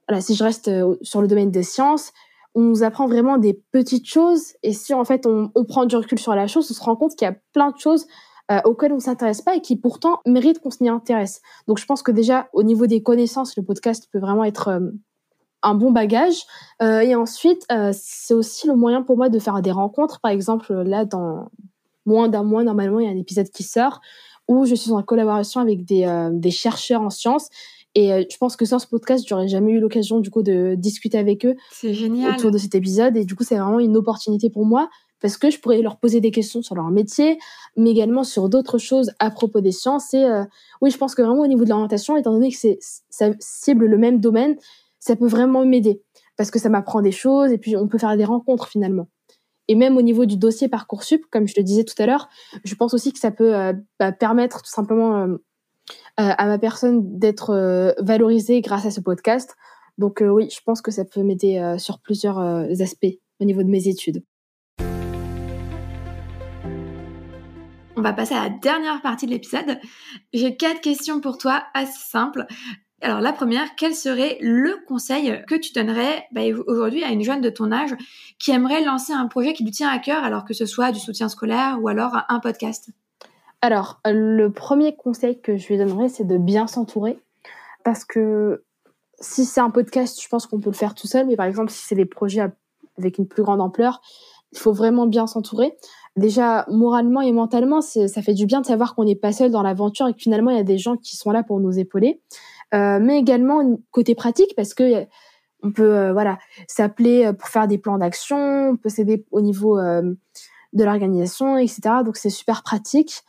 Voilà, 0.07 0.21
si 0.21 0.35
je 0.35 0.43
reste 0.43 0.67
euh, 0.67 0.95
sur 1.01 1.21
le 1.21 1.27
domaine 1.27 1.51
des 1.51 1.63
sciences, 1.63 2.11
on 2.55 2.61
nous 2.61 2.83
apprend 2.83 3.07
vraiment 3.07 3.37
des 3.37 3.53
petites 3.71 4.07
choses, 4.07 4.53
et 4.63 4.73
si 4.73 4.93
en 4.93 5.05
fait 5.05 5.27
on, 5.27 5.51
prend 5.65 5.85
du 5.85 5.95
recul 5.95 6.17
sur 6.17 6.33
la 6.33 6.47
chose, 6.47 6.67
on 6.71 6.73
se 6.73 6.81
rend 6.81 6.95
compte 6.95 7.15
qu'il 7.15 7.27
y 7.27 7.29
a 7.29 7.35
plein 7.53 7.69
de 7.69 7.77
choses 7.77 8.07
euh, 8.49 8.59
auxquelles 8.65 8.93
on 8.93 8.99
s'intéresse 8.99 9.43
pas 9.43 9.55
et 9.55 9.61
qui 9.61 9.75
pourtant 9.75 10.21
méritent 10.25 10.59
qu'on 10.59 10.71
s'y 10.71 10.87
intéresse. 10.89 11.41
Donc 11.67 11.77
je 11.77 11.85
pense 11.85 12.01
que 12.01 12.11
déjà 12.11 12.49
au 12.53 12.63
niveau 12.63 12.87
des 12.87 13.03
connaissances, 13.03 13.55
le 13.57 13.63
podcast 13.63 14.07
peut 14.11 14.19
vraiment 14.19 14.43
être 14.43 14.81
un 15.61 15.75
bon 15.75 15.91
bagage. 15.91 16.45
Et 16.81 17.13
ensuite, 17.13 17.67
c'est 17.91 18.33
aussi 18.33 18.67
le 18.67 18.75
moyen 18.75 19.03
pour 19.03 19.17
moi 19.17 19.29
de 19.29 19.37
faire 19.37 19.61
des 19.61 19.71
rencontres. 19.71 20.19
Par 20.21 20.31
exemple, 20.31 20.73
là, 20.73 21.03
dans 21.05 21.49
moins 22.07 22.27
d'un 22.27 22.43
mois, 22.43 22.63
normalement, 22.63 22.99
il 22.99 23.05
y 23.05 23.09
a 23.09 23.11
un 23.11 23.17
épisode 23.17 23.49
qui 23.49 23.63
sort 23.63 24.01
où 24.47 24.65
je 24.65 24.73
suis 24.75 24.91
en 24.91 25.03
collaboration 25.03 25.59
avec 25.59 25.83
des, 25.83 26.29
des 26.31 26.51
chercheurs 26.51 27.01
en 27.01 27.09
sciences 27.09 27.49
et 27.97 28.13
euh, 28.13 28.23
je 28.29 28.37
pense 28.37 28.55
que 28.55 28.63
sans 28.63 28.77
ce 28.77 28.85
podcast, 28.85 29.25
j'aurais 29.27 29.47
jamais 29.47 29.71
eu 29.71 29.79
l'occasion 29.79 30.19
du 30.19 30.29
coup 30.29 30.43
de 30.43 30.75
discuter 30.77 31.17
avec 31.17 31.47
eux 31.47 31.55
génial. 31.81 32.35
autour 32.35 32.51
de 32.51 32.59
cet 32.59 32.75
épisode. 32.75 33.17
Et 33.17 33.25
du 33.25 33.35
coup, 33.35 33.43
c'est 33.43 33.57
vraiment 33.57 33.79
une 33.79 33.97
opportunité 33.97 34.51
pour 34.51 34.67
moi, 34.67 34.87
parce 35.19 35.35
que 35.35 35.49
je 35.49 35.59
pourrais 35.59 35.81
leur 35.81 35.97
poser 35.97 36.21
des 36.21 36.29
questions 36.29 36.61
sur 36.61 36.75
leur 36.75 36.91
métier, 36.91 37.39
mais 37.75 37.89
également 37.89 38.23
sur 38.23 38.49
d'autres 38.49 38.77
choses 38.77 39.13
à 39.17 39.31
propos 39.31 39.61
des 39.61 39.71
sciences. 39.71 40.13
Et 40.13 40.23
euh, 40.23 40.43
oui, 40.79 40.91
je 40.91 40.97
pense 40.97 41.15
que 41.15 41.23
vraiment 41.23 41.41
au 41.41 41.47
niveau 41.47 41.63
de 41.63 41.69
l'orientation, 41.69 42.15
étant 42.17 42.33
donné 42.33 42.51
que 42.51 42.57
c'est 42.57 42.77
ça 43.09 43.31
cible 43.39 43.85
le 43.85 43.97
même 43.97 44.19
domaine, 44.19 44.57
ça 44.99 45.15
peut 45.15 45.27
vraiment 45.27 45.65
m'aider 45.65 46.03
parce 46.37 46.51
que 46.51 46.59
ça 46.59 46.69
m'apprend 46.69 47.01
des 47.01 47.11
choses 47.11 47.51
et 47.51 47.57
puis 47.57 47.75
on 47.77 47.87
peut 47.87 47.97
faire 47.97 48.15
des 48.15 48.25
rencontres 48.25 48.67
finalement. 48.67 49.07
Et 49.67 49.75
même 49.75 49.97
au 49.97 50.01
niveau 50.01 50.25
du 50.25 50.37
dossier 50.37 50.69
Parcoursup, 50.69 51.25
comme 51.31 51.47
je 51.47 51.53
le 51.57 51.63
disais 51.63 51.83
tout 51.83 52.01
à 52.01 52.05
l'heure, 52.05 52.29
je 52.63 52.75
pense 52.75 52.93
aussi 52.93 53.11
que 53.11 53.19
ça 53.19 53.31
peut 53.31 53.55
euh, 53.55 53.73
bah, 53.99 54.11
permettre 54.11 54.61
tout 54.61 54.69
simplement 54.69 55.17
euh, 55.17 55.37
à 56.17 56.47
ma 56.47 56.57
personne 56.57 57.17
d'être 57.19 57.95
valorisée 57.99 58.61
grâce 58.61 58.85
à 58.85 58.91
ce 58.91 58.99
podcast. 58.99 59.55
Donc 59.97 60.21
oui, 60.25 60.49
je 60.49 60.59
pense 60.65 60.81
que 60.81 60.91
ça 60.91 61.05
peut 61.05 61.23
m'aider 61.23 61.75
sur 61.77 61.99
plusieurs 61.99 62.39
aspects 62.39 63.17
au 63.39 63.45
niveau 63.45 63.63
de 63.63 63.69
mes 63.69 63.87
études. 63.87 64.23
On 67.97 68.01
va 68.03 68.13
passer 68.13 68.35
à 68.35 68.43
la 68.43 68.49
dernière 68.49 69.01
partie 69.01 69.25
de 69.25 69.31
l'épisode. 69.31 69.79
J'ai 70.31 70.55
quatre 70.55 70.81
questions 70.81 71.19
pour 71.19 71.39
toi 71.39 71.63
assez 71.73 71.97
simples. 71.97 72.45
Alors 73.01 73.21
la 73.21 73.31
première, 73.31 73.75
quel 73.75 73.93
serait 73.93 74.37
le 74.41 74.83
conseil 74.87 75.43
que 75.47 75.53
tu 75.53 75.71
donnerais 75.71 76.25
bah, 76.31 76.41
aujourd'hui 76.65 77.03
à 77.03 77.09
une 77.09 77.21
jeune 77.21 77.41
de 77.41 77.49
ton 77.49 77.71
âge 77.71 77.95
qui 78.39 78.51
aimerait 78.51 78.83
lancer 78.83 79.13
un 79.13 79.27
projet 79.27 79.53
qui 79.53 79.63
lui 79.63 79.71
tient 79.71 79.89
à 79.89 79.99
cœur, 79.99 80.23
alors 80.23 80.45
que 80.45 80.55
ce 80.55 80.65
soit 80.65 80.91
du 80.91 80.99
soutien 80.99 81.29
scolaire 81.29 81.77
ou 81.81 81.89
alors 81.89 82.17
un 82.27 82.39
podcast? 82.39 82.89
Alors 83.61 83.99
le 84.05 84.49
premier 84.49 84.95
conseil 84.95 85.39
que 85.39 85.57
je 85.57 85.67
lui 85.67 85.77
donnerais, 85.77 86.09
c'est 86.09 86.25
de 86.25 86.37
bien 86.37 86.65
s'entourer, 86.65 87.19
parce 87.83 88.03
que 88.03 88.63
si 89.19 89.45
c'est 89.45 89.61
un 89.61 89.69
podcast, 89.69 90.19
je 90.21 90.27
pense 90.27 90.47
qu'on 90.47 90.59
peut 90.59 90.71
le 90.71 90.75
faire 90.75 90.95
tout 90.95 91.07
seul, 91.07 91.27
mais 91.27 91.35
par 91.35 91.45
exemple 91.45 91.71
si 91.71 91.85
c'est 91.85 91.95
des 91.95 92.05
projets 92.05 92.41
avec 92.97 93.19
une 93.19 93.27
plus 93.27 93.43
grande 93.43 93.61
ampleur, 93.61 94.01
il 94.53 94.57
faut 94.57 94.73
vraiment 94.73 95.05
bien 95.05 95.27
s'entourer. 95.27 95.77
Déjà 96.15 96.65
moralement 96.67 97.21
et 97.21 97.31
mentalement, 97.31 97.81
ça 97.81 98.21
fait 98.23 98.33
du 98.33 98.47
bien 98.47 98.61
de 98.61 98.65
savoir 98.65 98.95
qu'on 98.95 99.03
n'est 99.03 99.15
pas 99.15 99.31
seul 99.31 99.51
dans 99.51 99.61
l'aventure 99.61 100.07
et 100.07 100.13
que 100.13 100.19
finalement 100.19 100.49
il 100.49 100.57
y 100.57 100.59
a 100.59 100.63
des 100.63 100.79
gens 100.79 100.97
qui 100.97 101.15
sont 101.15 101.29
là 101.29 101.43
pour 101.43 101.59
nous 101.59 101.77
épauler. 101.77 102.21
Euh, 102.73 102.99
mais 103.01 103.17
également 103.17 103.79
côté 103.91 104.13
pratique 104.15 104.53
parce 104.55 104.73
que 104.73 105.05
on 105.63 105.71
peut 105.71 105.95
euh, 105.95 106.13
voilà 106.13 106.37
s'appeler 106.67 107.25
euh, 107.25 107.33
pour 107.33 107.47
faire 107.47 107.67
des 107.67 107.77
plans 107.77 107.97
d'action, 107.97 108.71
on 108.71 108.75
peut 108.75 108.89
s'aider 108.89 109.25
au 109.31 109.41
niveau 109.41 109.79
de 109.79 110.83
l'organisation, 110.83 111.57
etc. 111.57 111.79
Donc 112.05 112.17
c'est 112.17 112.29
super 112.29 112.63
pratique. 112.63 113.21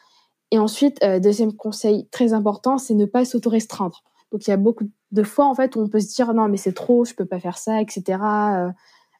Et 0.50 0.58
ensuite, 0.58 0.98
deuxième 1.20 1.52
conseil 1.52 2.08
très 2.10 2.32
important, 2.32 2.78
c'est 2.78 2.94
ne 2.94 3.04
pas 3.04 3.26
s'auto-restreindre. 3.26 4.02
Donc 4.32 4.46
il 4.46 4.50
y 4.50 4.52
a 4.52 4.56
beaucoup 4.56 4.84
de 5.12 5.22
fois 5.22 5.46
en 5.46 5.54
fait 5.54 5.76
où 5.76 5.80
on 5.80 5.88
peut 5.88 6.00
se 6.00 6.14
dire 6.14 6.32
non 6.34 6.48
mais 6.48 6.56
c'est 6.56 6.72
trop, 6.72 7.04
je 7.04 7.14
peux 7.14 7.26
pas 7.26 7.38
faire 7.38 7.58
ça, 7.58 7.80
etc. 7.80 8.18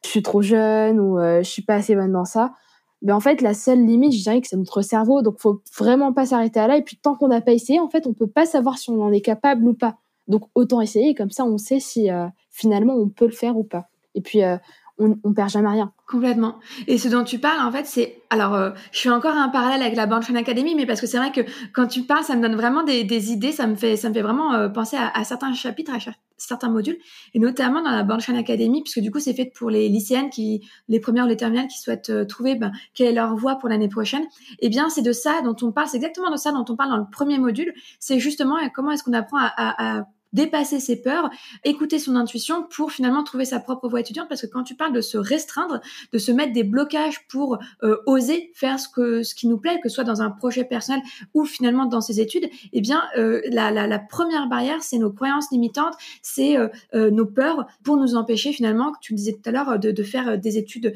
je 0.03 0.09
suis 0.09 0.23
trop 0.23 0.41
jeune 0.41 0.99
ou 0.99 1.19
je 1.19 1.43
suis 1.43 1.61
pas 1.61 1.75
assez 1.75 1.95
bonne 1.95 2.11
dans 2.11 2.25
ça 2.25 2.53
mais 3.01 3.11
en 3.11 3.19
fait 3.19 3.41
la 3.41 3.53
seule 3.53 3.85
limite 3.85 4.13
je 4.13 4.21
dirais 4.21 4.41
que 4.41 4.47
c'est 4.47 4.57
notre 4.57 4.81
cerveau 4.81 5.21
donc 5.21 5.39
faut 5.39 5.61
vraiment 5.77 6.13
pas 6.13 6.25
s'arrêter 6.25 6.59
là 6.59 6.77
et 6.77 6.83
puis 6.83 6.97
tant 6.97 7.15
qu'on 7.15 7.29
n'a 7.29 7.41
pas 7.41 7.53
essayé 7.53 7.79
en 7.79 7.89
fait 7.89 8.05
on 8.07 8.13
peut 8.13 8.27
pas 8.27 8.45
savoir 8.45 8.77
si 8.77 8.89
on 8.89 9.01
en 9.01 9.11
est 9.11 9.21
capable 9.21 9.67
ou 9.67 9.73
pas 9.73 9.97
donc 10.29 10.43
autant 10.55 10.79
essayer 10.79 11.13
comme 11.13 11.31
ça 11.31 11.43
on 11.43 11.57
sait 11.57 11.79
si 11.79 12.09
euh, 12.09 12.27
finalement 12.49 12.95
on 12.95 13.09
peut 13.09 13.25
le 13.25 13.31
faire 13.31 13.57
ou 13.57 13.63
pas 13.63 13.89
et 14.15 14.21
puis 14.21 14.43
euh, 14.43 14.57
on, 14.99 15.17
on 15.23 15.33
perd 15.33 15.49
jamais 15.49 15.69
rien 15.69 15.91
Complètement. 16.09 16.55
Et 16.87 16.97
ce 16.97 17.07
dont 17.07 17.23
tu 17.23 17.37
parles, 17.37 17.63
en 17.63 17.71
fait, 17.71 17.85
c'est 17.85 18.23
alors 18.31 18.55
euh, 18.55 18.71
je 18.91 19.01
fais 19.01 19.11
encore 19.11 19.35
un 19.35 19.49
parallèle 19.49 19.83
avec 19.83 19.95
la 19.95 20.07
Banchain 20.07 20.33
Academy, 20.35 20.73
mais 20.73 20.87
parce 20.87 20.99
que 21.01 21.05
c'est 21.05 21.19
vrai 21.19 21.31
que 21.31 21.41
quand 21.71 21.85
tu 21.85 22.01
parles, 22.01 22.23
ça 22.23 22.35
me 22.35 22.41
donne 22.41 22.55
vraiment 22.55 22.81
des, 22.81 23.03
des 23.03 23.31
idées, 23.31 23.51
ça 23.51 23.67
me 23.67 23.75
fait 23.75 23.95
ça 23.95 24.09
me 24.09 24.15
fait 24.15 24.23
vraiment 24.23 24.55
euh, 24.55 24.69
penser 24.69 24.97
à, 24.97 25.23
certains 25.23 25.53
chapitres, 25.53 25.93
à 25.93 25.99
certains 26.37 26.69
modules, 26.69 26.97
et 27.35 27.39
notamment 27.39 27.83
dans 27.83 27.91
la 27.91 28.01
Banchain 28.01 28.35
Academy, 28.35 28.81
puisque 28.81 29.01
du 29.01 29.11
coup 29.11 29.19
c'est 29.19 29.35
fait 29.35 29.51
pour 29.55 29.69
les 29.69 29.87
lycéennes 29.87 30.31
qui, 30.31 30.67
les 30.87 30.99
premières 30.99 31.25
ou 31.25 31.27
les 31.27 31.37
terminales 31.37 31.67
qui 31.67 31.77
souhaitent 31.77 32.09
euh, 32.09 32.25
trouver 32.25 32.55
ben, 32.55 32.71
quelle 32.95 33.07
est 33.07 33.13
leur 33.13 33.35
voie 33.35 33.57
pour 33.57 33.69
l'année 33.69 33.89
prochaine. 33.89 34.23
Eh 34.61 34.69
bien, 34.69 34.89
c'est 34.89 35.03
de 35.03 35.11
ça 35.11 35.41
dont 35.43 35.55
on 35.61 35.71
parle, 35.71 35.87
c'est 35.89 35.97
exactement 35.97 36.31
de 36.31 36.37
ça 36.37 36.51
dont 36.51 36.65
on 36.67 36.75
parle 36.75 36.89
dans 36.89 36.97
le 36.97 37.09
premier 37.11 37.37
module. 37.37 37.71
C'est 37.99 38.19
justement 38.19 38.55
comment 38.73 38.89
est-ce 38.91 39.03
qu'on 39.03 39.13
apprend 39.13 39.37
à, 39.37 39.51
à, 39.55 39.99
à 39.99 40.05
dépasser 40.33 40.79
ses 40.79 41.01
peurs, 41.01 41.29
écouter 41.63 41.99
son 41.99 42.15
intuition 42.15 42.63
pour 42.63 42.91
finalement 42.91 43.23
trouver 43.23 43.45
sa 43.45 43.59
propre 43.59 43.87
voie 43.87 43.99
étudiante. 43.99 44.27
Parce 44.29 44.41
que 44.41 44.47
quand 44.47 44.63
tu 44.63 44.75
parles 44.75 44.93
de 44.93 45.01
se 45.01 45.17
restreindre, 45.17 45.81
de 46.11 46.17
se 46.17 46.31
mettre 46.31 46.53
des 46.53 46.63
blocages 46.63 47.27
pour 47.27 47.57
euh, 47.83 47.97
oser 48.05 48.51
faire 48.53 48.79
ce 48.79 49.33
qui 49.33 49.47
nous 49.47 49.57
plaît, 49.57 49.79
que 49.81 49.89
ce 49.89 49.95
soit 49.95 50.03
dans 50.03 50.21
un 50.21 50.29
projet 50.29 50.63
personnel 50.63 51.01
ou 51.33 51.45
finalement 51.45 51.85
dans 51.85 52.01
ses 52.01 52.19
études, 52.19 52.49
eh 52.73 52.81
bien 52.81 53.01
euh, 53.17 53.41
la, 53.49 53.71
la, 53.71 53.99
première 53.99 54.47
barrière, 54.47 54.81
c'est 54.81 54.97
nos 54.97 55.11
croyances 55.11 55.51
limitantes, 55.51 55.95
c'est 56.21 56.57
euh, 56.57 57.11
nos 57.11 57.25
peurs 57.25 57.67
pour 57.83 57.97
nous 57.97 58.15
empêcher 58.15 58.53
finalement, 58.53 58.91
que 58.91 58.97
tu 59.01 59.13
le 59.13 59.17
disais 59.17 59.33
tout 59.33 59.49
à 59.49 59.51
l'heure, 59.51 59.79
de, 59.79 59.91
de, 59.91 60.03
faire 60.03 60.37
des 60.37 60.57
études 60.57 60.93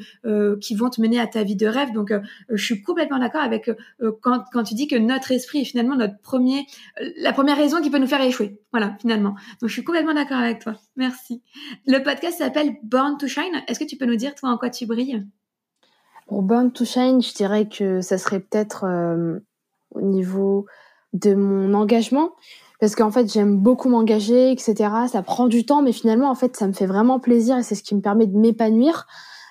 qui 0.60 0.74
vont 0.74 0.90
te 0.90 1.00
mener 1.00 1.20
à 1.20 1.26
ta 1.26 1.42
vie 1.42 1.56
de 1.56 1.66
rêve. 1.66 1.92
Donc 1.92 2.12
je 2.48 2.64
suis 2.64 2.82
complètement 2.82 3.18
d'accord 3.18 3.42
avec 3.42 3.70
quand, 4.22 4.44
quand 4.52 4.64
tu 4.64 4.74
dis 4.74 4.88
que 4.88 4.96
notre 4.96 5.32
esprit 5.32 5.60
est 5.60 5.64
finalement 5.64 5.96
notre 5.96 6.18
premier, 6.18 6.66
la 7.18 7.32
première 7.32 7.56
raison 7.56 7.80
qui 7.80 7.90
peut 7.90 7.98
nous 7.98 8.06
faire 8.06 8.20
échouer. 8.22 8.58
Voilà, 8.72 8.96
finalement. 9.00 9.23
Donc, 9.30 9.68
je 9.68 9.72
suis 9.72 9.84
complètement 9.84 10.14
d'accord 10.14 10.38
avec 10.38 10.60
toi. 10.60 10.74
Merci. 10.96 11.42
Le 11.86 12.02
podcast 12.02 12.38
s'appelle 12.38 12.76
Born 12.82 13.16
to 13.18 13.26
Shine. 13.26 13.62
Est-ce 13.66 13.78
que 13.78 13.84
tu 13.84 13.96
peux 13.96 14.06
nous 14.06 14.16
dire, 14.16 14.34
toi, 14.34 14.50
en 14.50 14.58
quoi 14.58 14.70
tu 14.70 14.86
brilles? 14.86 15.24
Pour 16.26 16.42
Born 16.42 16.72
to 16.72 16.84
Shine, 16.84 17.20
je 17.20 17.34
dirais 17.34 17.68
que 17.68 18.00
ça 18.00 18.18
serait 18.18 18.40
peut-être 18.40 18.84
euh, 18.84 19.38
au 19.90 20.00
niveau 20.00 20.66
de 21.12 21.34
mon 21.34 21.74
engagement. 21.74 22.32
Parce 22.80 22.96
qu'en 22.96 23.10
fait, 23.10 23.32
j'aime 23.32 23.58
beaucoup 23.58 23.88
m'engager, 23.88 24.50
etc. 24.50 24.90
Ça 25.10 25.22
prend 25.22 25.46
du 25.46 25.64
temps, 25.64 25.82
mais 25.82 25.92
finalement, 25.92 26.30
en 26.30 26.34
fait, 26.34 26.56
ça 26.56 26.66
me 26.66 26.72
fait 26.72 26.86
vraiment 26.86 27.20
plaisir 27.20 27.58
et 27.58 27.62
c'est 27.62 27.74
ce 27.74 27.82
qui 27.82 27.94
me 27.94 28.00
permet 28.00 28.26
de 28.26 28.36
m'épanouir. 28.36 29.06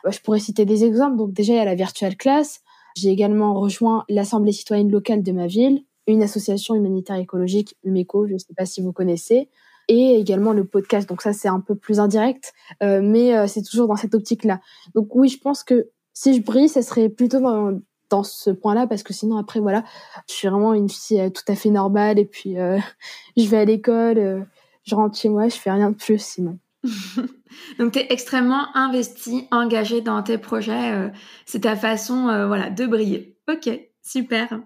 Euh, 0.06 0.12
je 0.12 0.20
pourrais 0.20 0.40
citer 0.40 0.66
des 0.66 0.84
exemples. 0.84 1.18
Donc, 1.18 1.34
déjà, 1.34 1.54
il 1.54 1.58
y 1.58 1.60
a 1.60 1.66
la 1.66 1.76
Virtual 1.76 2.16
Class. 2.16 2.62
J'ai 2.96 3.10
également 3.10 3.54
rejoint 3.54 4.06
l'Assemblée 4.10 4.52
citoyenne 4.52 4.92
locale 4.92 5.24
de 5.24 5.32
ma 5.32 5.48
ville, 5.48 5.84
une 6.06 6.22
association 6.22 6.76
humanitaire 6.76 7.16
écologique, 7.16 7.76
UMECO, 7.84 8.28
je 8.28 8.34
ne 8.34 8.38
sais 8.38 8.54
pas 8.56 8.66
si 8.66 8.82
vous 8.82 8.92
connaissez 8.92 9.50
et 9.88 10.16
également 10.20 10.54
le 10.54 10.66
podcast. 10.66 11.08
Donc 11.08 11.22
ça, 11.22 11.34
c'est 11.34 11.48
un 11.48 11.60
peu 11.60 11.76
plus 11.76 12.00
indirect, 12.00 12.54
euh, 12.82 13.02
mais 13.04 13.36
euh, 13.36 13.48
c'est 13.48 13.62
toujours 13.62 13.88
dans 13.88 13.96
cette 13.96 14.16
optique-là. 14.16 14.60
Donc 14.96 15.16
oui, 15.16 15.30
je 15.30 15.40
pense 15.40 15.64
que 15.64 15.90
si 16.14 16.36
je 16.36 16.42
brille, 16.42 16.70
ça 16.70 16.82
serait 16.82 17.10
plutôt 17.10 17.40
dans, 17.40 17.80
dans 18.10 18.24
ce 18.24 18.50
point-là, 18.50 18.88
parce 18.88 19.04
que 19.04 19.14
sinon, 19.14 19.38
après, 19.38 19.60
voilà, 19.60 19.84
je 20.30 20.34
suis 20.34 20.48
vraiment 20.48 20.74
une 20.74 20.90
fille 20.90 21.20
euh, 21.20 21.30
tout 21.30 21.44
à 21.48 21.56
fait 21.56 21.70
normale, 21.70 22.20
et 22.20 22.26
puis 22.26 22.56
je 23.38 23.48
vais 23.48 23.58
à 23.58 23.66
l'école, 23.66 24.46
je 24.84 24.96
rentre 24.96 25.18
chez 25.18 25.30
moi, 25.30 25.48
je 25.48 25.56
fais 25.56 25.72
rien 25.72 25.92
de 25.92 25.96
plus 25.96 26.22
sinon. 26.22 26.58
Donc 27.80 27.94
tu 27.94 28.00
es 28.00 28.08
extrêmement 28.10 28.76
investi, 28.76 29.48
engagé 29.52 30.02
dans 30.02 30.22
tes 30.22 30.38
projets, 30.38 31.12
c'est 31.46 31.62
ta 31.62 31.76
façon 31.76 32.46
voilà, 32.48 32.70
de 32.70 32.86
briller. 32.86 33.38
Ok, 33.50 33.70
super. 34.02 34.60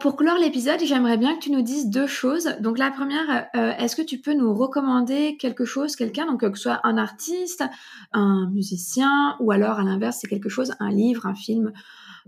Pour 0.00 0.14
clore 0.14 0.38
l'épisode, 0.38 0.78
j'aimerais 0.84 1.16
bien 1.16 1.34
que 1.34 1.40
tu 1.40 1.50
nous 1.50 1.60
dises 1.60 1.90
deux 1.90 2.06
choses. 2.06 2.54
Donc 2.60 2.78
la 2.78 2.92
première, 2.92 3.48
euh, 3.56 3.72
est-ce 3.80 3.96
que 3.96 4.02
tu 4.02 4.18
peux 4.18 4.32
nous 4.32 4.54
recommander 4.54 5.36
quelque 5.40 5.64
chose, 5.64 5.96
quelqu'un, 5.96 6.24
donc 6.26 6.48
que 6.48 6.56
ce 6.56 6.62
soit 6.62 6.78
un 6.84 6.96
artiste, 6.96 7.64
un 8.12 8.48
musicien, 8.52 9.34
ou 9.40 9.50
alors 9.50 9.80
à 9.80 9.82
l'inverse, 9.82 10.18
c'est 10.20 10.28
quelque 10.28 10.48
chose, 10.48 10.72
un 10.78 10.90
livre, 10.90 11.26
un 11.26 11.34
film, 11.34 11.72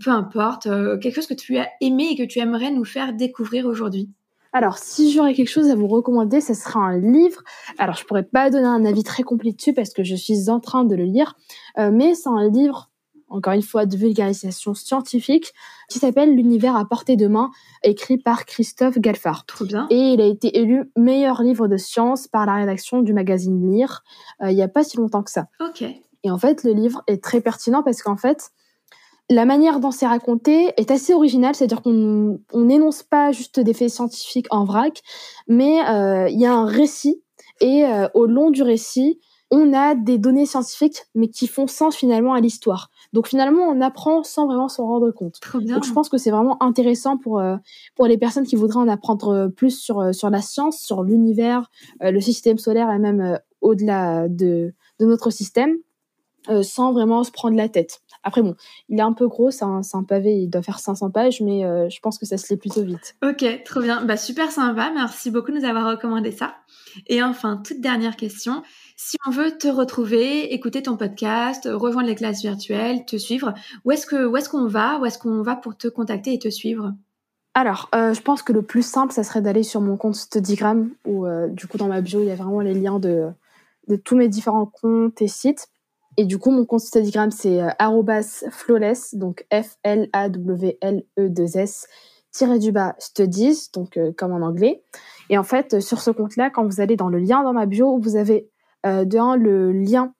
peu 0.02 0.10
importe, 0.10 0.66
euh, 0.66 0.98
quelque 0.98 1.14
chose 1.14 1.28
que 1.28 1.34
tu 1.34 1.58
as 1.58 1.68
aimé 1.80 2.08
et 2.10 2.16
que 2.16 2.24
tu 2.24 2.40
aimerais 2.40 2.72
nous 2.72 2.84
faire 2.84 3.12
découvrir 3.12 3.66
aujourd'hui? 3.66 4.10
Alors, 4.52 4.78
si 4.78 5.12
j'aurais 5.12 5.34
quelque 5.34 5.46
chose 5.46 5.70
à 5.70 5.76
vous 5.76 5.86
recommander, 5.86 6.40
ce 6.40 6.54
sera 6.54 6.80
un 6.80 6.98
livre. 6.98 7.40
Alors, 7.78 7.94
je 7.94 8.04
pourrais 8.04 8.24
pas 8.24 8.50
donner 8.50 8.66
un 8.66 8.84
avis 8.84 9.04
très 9.04 9.22
complet 9.22 9.52
dessus 9.52 9.74
parce 9.74 9.92
que 9.94 10.02
je 10.02 10.16
suis 10.16 10.50
en 10.50 10.58
train 10.58 10.82
de 10.82 10.96
le 10.96 11.04
lire, 11.04 11.36
euh, 11.78 11.92
mais 11.92 12.16
c'est 12.16 12.30
un 12.30 12.48
livre 12.48 12.90
encore 13.30 13.52
une 13.52 13.62
fois, 13.62 13.86
de 13.86 13.96
vulgarisation 13.96 14.74
scientifique, 14.74 15.52
qui 15.88 15.98
s'appelle 15.98 16.34
L'univers 16.34 16.76
à 16.76 16.84
portée 16.84 17.16
de 17.16 17.28
main, 17.28 17.50
écrit 17.82 18.18
par 18.18 18.44
Christophe 18.44 18.98
Galfard. 18.98 19.46
Trop 19.46 19.64
bien. 19.64 19.86
Et 19.90 20.12
il 20.12 20.20
a 20.20 20.26
été 20.26 20.58
élu 20.58 20.90
meilleur 20.96 21.42
livre 21.42 21.68
de 21.68 21.76
science 21.76 22.28
par 22.28 22.46
la 22.46 22.56
rédaction 22.56 23.02
du 23.02 23.12
magazine 23.12 23.70
Lire, 23.70 24.02
euh, 24.42 24.50
il 24.50 24.56
n'y 24.56 24.62
a 24.62 24.68
pas 24.68 24.84
si 24.84 24.96
longtemps 24.96 25.22
que 25.22 25.30
ça. 25.30 25.46
Ok. 25.60 25.84
Et 26.22 26.30
en 26.30 26.38
fait, 26.38 26.64
le 26.64 26.72
livre 26.72 27.02
est 27.06 27.22
très 27.22 27.40
pertinent 27.40 27.82
parce 27.82 28.02
qu'en 28.02 28.16
fait, 28.16 28.50
la 29.30 29.44
manière 29.44 29.80
dont 29.80 29.92
c'est 29.92 30.06
raconté 30.06 30.72
est 30.76 30.90
assez 30.90 31.14
originale, 31.14 31.54
c'est-à-dire 31.54 31.82
qu'on 31.82 32.40
n'énonce 32.52 33.02
pas 33.04 33.32
juste 33.32 33.60
des 33.60 33.74
faits 33.74 33.90
scientifiques 33.90 34.48
en 34.50 34.64
vrac, 34.64 35.00
mais 35.46 35.80
euh, 35.88 36.28
il 36.28 36.38
y 36.38 36.46
a 36.46 36.52
un 36.52 36.66
récit 36.66 37.22
et 37.60 37.84
euh, 37.84 38.08
au 38.14 38.26
long 38.26 38.50
du 38.50 38.62
récit, 38.62 39.20
on 39.50 39.72
a 39.72 39.94
des 39.94 40.18
données 40.18 40.46
scientifiques, 40.46 41.02
mais 41.14 41.28
qui 41.28 41.46
font 41.48 41.66
sens 41.66 41.96
finalement 41.96 42.34
à 42.34 42.40
l'histoire. 42.40 42.90
Donc 43.12 43.26
finalement, 43.26 43.64
on 43.64 43.80
apprend 43.80 44.22
sans 44.22 44.46
vraiment 44.46 44.68
s'en 44.68 44.86
rendre 44.86 45.10
compte. 45.10 45.40
Donc 45.54 45.84
je 45.84 45.92
pense 45.92 46.08
que 46.08 46.18
c'est 46.18 46.30
vraiment 46.30 46.62
intéressant 46.62 47.16
pour 47.16 47.40
euh, 47.40 47.56
pour 47.96 48.06
les 48.06 48.16
personnes 48.16 48.46
qui 48.46 48.56
voudraient 48.56 48.78
en 48.78 48.88
apprendre 48.88 49.28
euh, 49.30 49.48
plus 49.48 49.76
sur 49.78 50.00
euh, 50.00 50.12
sur 50.12 50.30
la 50.30 50.40
science, 50.40 50.78
sur 50.78 51.02
l'univers, 51.02 51.70
le 52.00 52.20
système 52.20 52.58
solaire 52.58 52.90
et 52.90 52.98
même 52.98 53.38
au-delà 53.60 54.28
de 54.28 54.72
de 55.00 55.06
notre 55.06 55.30
système. 55.30 55.76
Euh, 56.48 56.62
sans 56.62 56.92
vraiment 56.92 57.22
se 57.22 57.30
prendre 57.30 57.56
la 57.56 57.68
tête. 57.68 58.00
Après 58.22 58.42
bon, 58.42 58.54
il 58.88 58.98
est 58.98 59.02
un 59.02 59.12
peu 59.12 59.28
gros, 59.28 59.50
c'est 59.50 59.64
un, 59.64 59.82
un, 59.92 60.02
pavé, 60.04 60.32
il 60.32 60.48
doit 60.48 60.62
faire 60.62 60.78
500 60.78 61.10
pages, 61.10 61.40
mais 61.40 61.64
euh, 61.64 61.88
je 61.88 62.00
pense 62.00 62.18
que 62.18 62.26
ça 62.26 62.38
se 62.38 62.52
lit 62.52 62.58
plutôt 62.58 62.82
vite. 62.82 63.16
Ok, 63.22 63.44
trop 63.64 63.80
bien. 63.80 64.04
Bah 64.04 64.16
super 64.16 64.50
sympa, 64.50 64.90
merci 64.94 65.30
beaucoup 65.30 65.52
de 65.52 65.58
nous 65.58 65.64
avoir 65.64 65.90
recommandé 65.90 66.32
ça. 66.32 66.54
Et 67.06 67.22
enfin, 67.22 67.60
toute 67.64 67.80
dernière 67.80 68.16
question. 68.16 68.62
Si 68.96 69.16
on 69.26 69.30
veut 69.30 69.56
te 69.56 69.68
retrouver, 69.68 70.52
écouter 70.52 70.82
ton 70.82 70.96
podcast, 70.96 71.68
rejoindre 71.70 72.08
les 72.08 72.14
classes 72.14 72.42
virtuelles, 72.42 73.04
te 73.04 73.16
suivre, 73.16 73.54
où 73.84 73.92
est-ce 73.92 74.06
qu'on 74.48 74.66
va 74.66 74.98
Où 74.98 75.06
est-ce 75.06 75.18
qu'on 75.18 75.42
va 75.42 75.56
pour 75.56 75.76
te 75.76 75.88
contacter 75.88 76.34
et 76.34 76.38
te 76.38 76.50
suivre? 76.50 76.94
Alors, 77.54 77.88
euh, 77.94 78.14
je 78.14 78.20
pense 78.20 78.42
que 78.42 78.52
le 78.52 78.62
plus 78.62 78.86
simple, 78.86 79.12
ça 79.12 79.24
serait 79.24 79.42
d'aller 79.42 79.62
sur 79.62 79.80
mon 79.80 79.96
compte 79.96 80.14
Studygram, 80.14 80.90
où 81.04 81.26
euh, 81.26 81.48
du 81.48 81.66
coup 81.66 81.78
dans 81.78 81.88
ma 81.88 82.00
bio, 82.00 82.20
il 82.20 82.26
y 82.26 82.30
a 82.30 82.36
vraiment 82.36 82.60
les 82.60 82.74
liens 82.74 83.00
de, 83.00 83.28
de 83.88 83.96
tous 83.96 84.16
mes 84.16 84.28
différents 84.28 84.66
comptes 84.66 85.20
et 85.20 85.28
sites. 85.28 85.68
Et 86.16 86.24
du 86.24 86.38
coup, 86.38 86.50
mon 86.50 86.64
compte 86.64 86.80
Studygram, 86.80 87.30
c'est 87.30 87.62
euh, 87.62 87.68
flawless, 88.50 89.14
donc 89.14 89.46
F-L-A-W-L-E-2-S, 89.52 91.86
tiré 92.32 92.58
du 92.58 92.72
bas 92.72 92.94
studies, 92.98 93.68
donc 93.72 93.96
euh, 93.96 94.12
comme 94.16 94.32
en 94.32 94.44
anglais. 94.44 94.82
Et 95.28 95.38
en 95.38 95.42
fait, 95.42 95.80
sur 95.80 96.00
ce 96.00 96.10
compte-là, 96.10 96.50
quand 96.50 96.64
vous 96.64 96.80
allez 96.80 96.96
dans 96.96 97.08
le 97.08 97.18
lien 97.18 97.42
dans 97.42 97.52
ma 97.52 97.66
bio, 97.66 97.98
vous 97.98 98.16
avez 98.16 98.48
euh, 98.86 99.04
le 99.36 99.72
lien 99.72 100.12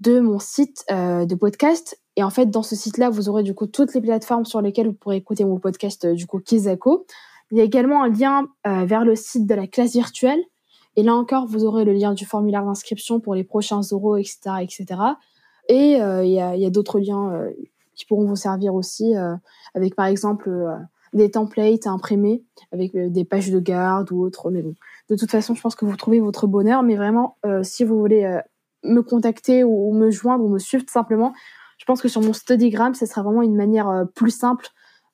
de 0.00 0.20
mon 0.20 0.38
site 0.38 0.84
euh, 0.90 1.26
de 1.26 1.34
podcast. 1.34 2.00
Et 2.16 2.22
en 2.22 2.30
fait, 2.30 2.46
dans 2.46 2.62
ce 2.62 2.76
site-là, 2.76 3.10
vous 3.10 3.28
aurez 3.28 3.42
du 3.42 3.54
coup 3.54 3.66
toutes 3.66 3.94
les 3.94 4.00
plateformes 4.00 4.44
sur 4.44 4.60
lesquelles 4.60 4.88
vous 4.88 4.94
pourrez 4.94 5.16
écouter 5.16 5.44
mon 5.44 5.58
podcast 5.58 6.06
du 6.06 6.26
coup 6.26 6.40
Kizako. 6.40 7.06
Il 7.50 7.58
y 7.58 7.60
a 7.60 7.64
également 7.64 8.02
un 8.02 8.08
lien 8.08 8.46
vers 8.64 9.04
le 9.04 9.16
site 9.16 9.46
de 9.46 9.54
la 9.54 9.66
classe 9.66 9.92
virtuelle. 9.92 10.40
Et 10.96 11.02
là 11.02 11.14
encore, 11.14 11.46
vous 11.46 11.64
aurez 11.64 11.84
le 11.84 11.92
lien 11.92 12.12
du 12.12 12.26
formulaire 12.26 12.64
d'inscription 12.64 13.20
pour 13.20 13.34
les 13.34 13.44
prochains 13.44 13.80
oraux, 13.92 14.16
etc., 14.16 14.56
etc. 14.60 14.86
Et 15.68 16.00
euh, 16.00 16.24
il 16.24 16.32
y 16.32 16.40
a, 16.40 16.70
d'autres 16.70 16.98
liens 16.98 17.32
euh, 17.32 17.50
qui 17.94 18.06
pourront 18.06 18.26
vous 18.26 18.36
servir 18.36 18.74
aussi, 18.74 19.16
euh, 19.16 19.34
avec 19.74 19.94
par 19.94 20.06
exemple 20.06 20.50
des 21.12 21.30
templates 21.30 21.86
à 21.86 21.90
imprimer 21.90 22.42
avec 22.72 22.96
des 22.96 23.24
pages 23.24 23.50
de 23.50 23.60
garde 23.60 24.10
ou 24.12 24.22
autre. 24.22 24.50
Mais 24.50 24.62
bon, 24.62 24.74
de 25.10 25.16
toute 25.16 25.30
façon, 25.30 25.54
je 25.54 25.60
pense 25.60 25.74
que 25.74 25.84
vous 25.84 25.96
trouvez 25.96 26.20
votre 26.20 26.46
bonheur. 26.46 26.82
Mais 26.82 26.96
vraiment, 26.96 27.36
si 27.62 27.84
vous 27.84 27.98
voulez 27.98 28.40
me 28.84 29.00
contacter 29.00 29.64
ou, 29.64 29.92
me 29.92 30.10
joindre 30.10 30.44
ou 30.44 30.48
me 30.48 30.58
suivre 30.58 30.84
tout 30.84 30.92
simplement, 30.92 31.32
je 31.78 31.84
pense 31.86 32.02
que 32.02 32.08
sur 32.08 32.20
mon 32.20 32.32
Studygram, 32.32 32.94
ce 32.94 33.06
sera 33.06 33.22
vraiment 33.22 33.42
une 33.42 33.56
manière 33.56 34.04
plus 34.14 34.30
simple. 34.30 34.68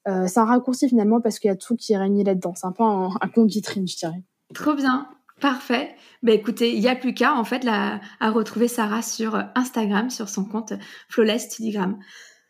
c'est 0.07 0.39
un 0.39 0.45
raccourci 0.45 0.89
finalement 0.89 1.21
parce 1.21 1.39
qu'il 1.39 1.49
y 1.49 1.53
a 1.53 1.57
tout 1.57 1.77
qui 1.77 1.93
est 1.93 1.99
réuni 1.99 2.25
là-dedans. 2.25 2.55
C'est 2.57 2.67
un 2.67 2.73
peu 2.73 2.83
un, 2.83 3.11
un 3.21 3.29
compte 3.29 3.49
vitrine, 3.49 3.87
je 3.87 3.97
dirais. 3.97 4.23
Trop 4.53 4.75
bien. 4.75 5.07
Parfait. 5.41 5.95
Ben 6.23 6.35
écoutez, 6.35 6.73
il 6.73 6.81
n'y 6.81 6.89
a 6.89 6.97
plus 6.97 7.13
qu'à 7.13 7.35
en 7.35 7.45
fait 7.45 7.67
à 7.67 8.31
retrouver 8.31 8.69
Sarah 8.69 9.03
sur 9.03 9.43
Instagram, 9.55 10.11
sur 10.11 10.29
son 10.29 10.45
compte 10.45 10.73
Flawless 11.09 11.45
Studygram. 11.45 11.99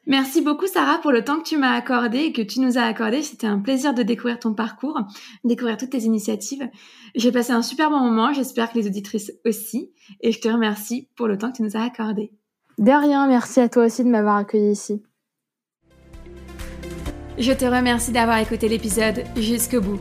Merci 0.07 0.43
beaucoup 0.43 0.67
Sarah 0.67 0.99
pour 0.99 1.13
le 1.13 1.25
temps 1.25 1.39
que 1.39 1.49
tu 1.49 1.57
m'as 1.57 1.73
accordé 1.73 2.19
et 2.19 2.33
que 2.33 2.43
tu 2.43 2.61
nous 2.61 2.77
as 2.77 2.83
accordé. 2.83 3.23
C'était 3.23 3.47
un 3.47 3.59
plaisir 3.59 3.95
de 3.95 4.03
découvrir 4.03 4.39
ton 4.39 4.53
parcours, 4.53 5.01
découvrir 5.45 5.79
toutes 5.79 5.91
tes 5.91 6.03
initiatives. 6.03 6.69
J'ai 7.15 7.33
passé 7.33 7.53
un 7.53 7.63
super 7.63 7.89
bon 7.89 8.01
moment, 8.01 8.33
j'espère 8.33 8.71
que 8.71 8.79
les 8.79 8.87
auditrices 8.87 9.33
aussi. 9.47 9.93
Et 10.21 10.31
je 10.31 10.41
te 10.41 10.49
remercie 10.49 11.09
pour 11.17 11.27
le 11.27 11.39
temps 11.39 11.51
que 11.51 11.57
tu 11.57 11.63
nous 11.63 11.77
as 11.77 11.83
accordé. 11.83 12.33
De 12.77 12.91
rien, 12.91 13.27
merci 13.27 13.61
à 13.61 13.69
toi 13.71 13.87
aussi 13.87 14.05
de 14.05 14.11
m'avoir 14.11 14.37
accueilli 14.37 14.73
ici. 14.73 15.03
Je 17.39 17.53
te 17.53 17.65
remercie 17.65 18.13
d'avoir 18.13 18.39
écouté 18.39 18.69
l'épisode 18.69 19.25
jusqu'au 19.37 19.81
bout. 19.81 20.01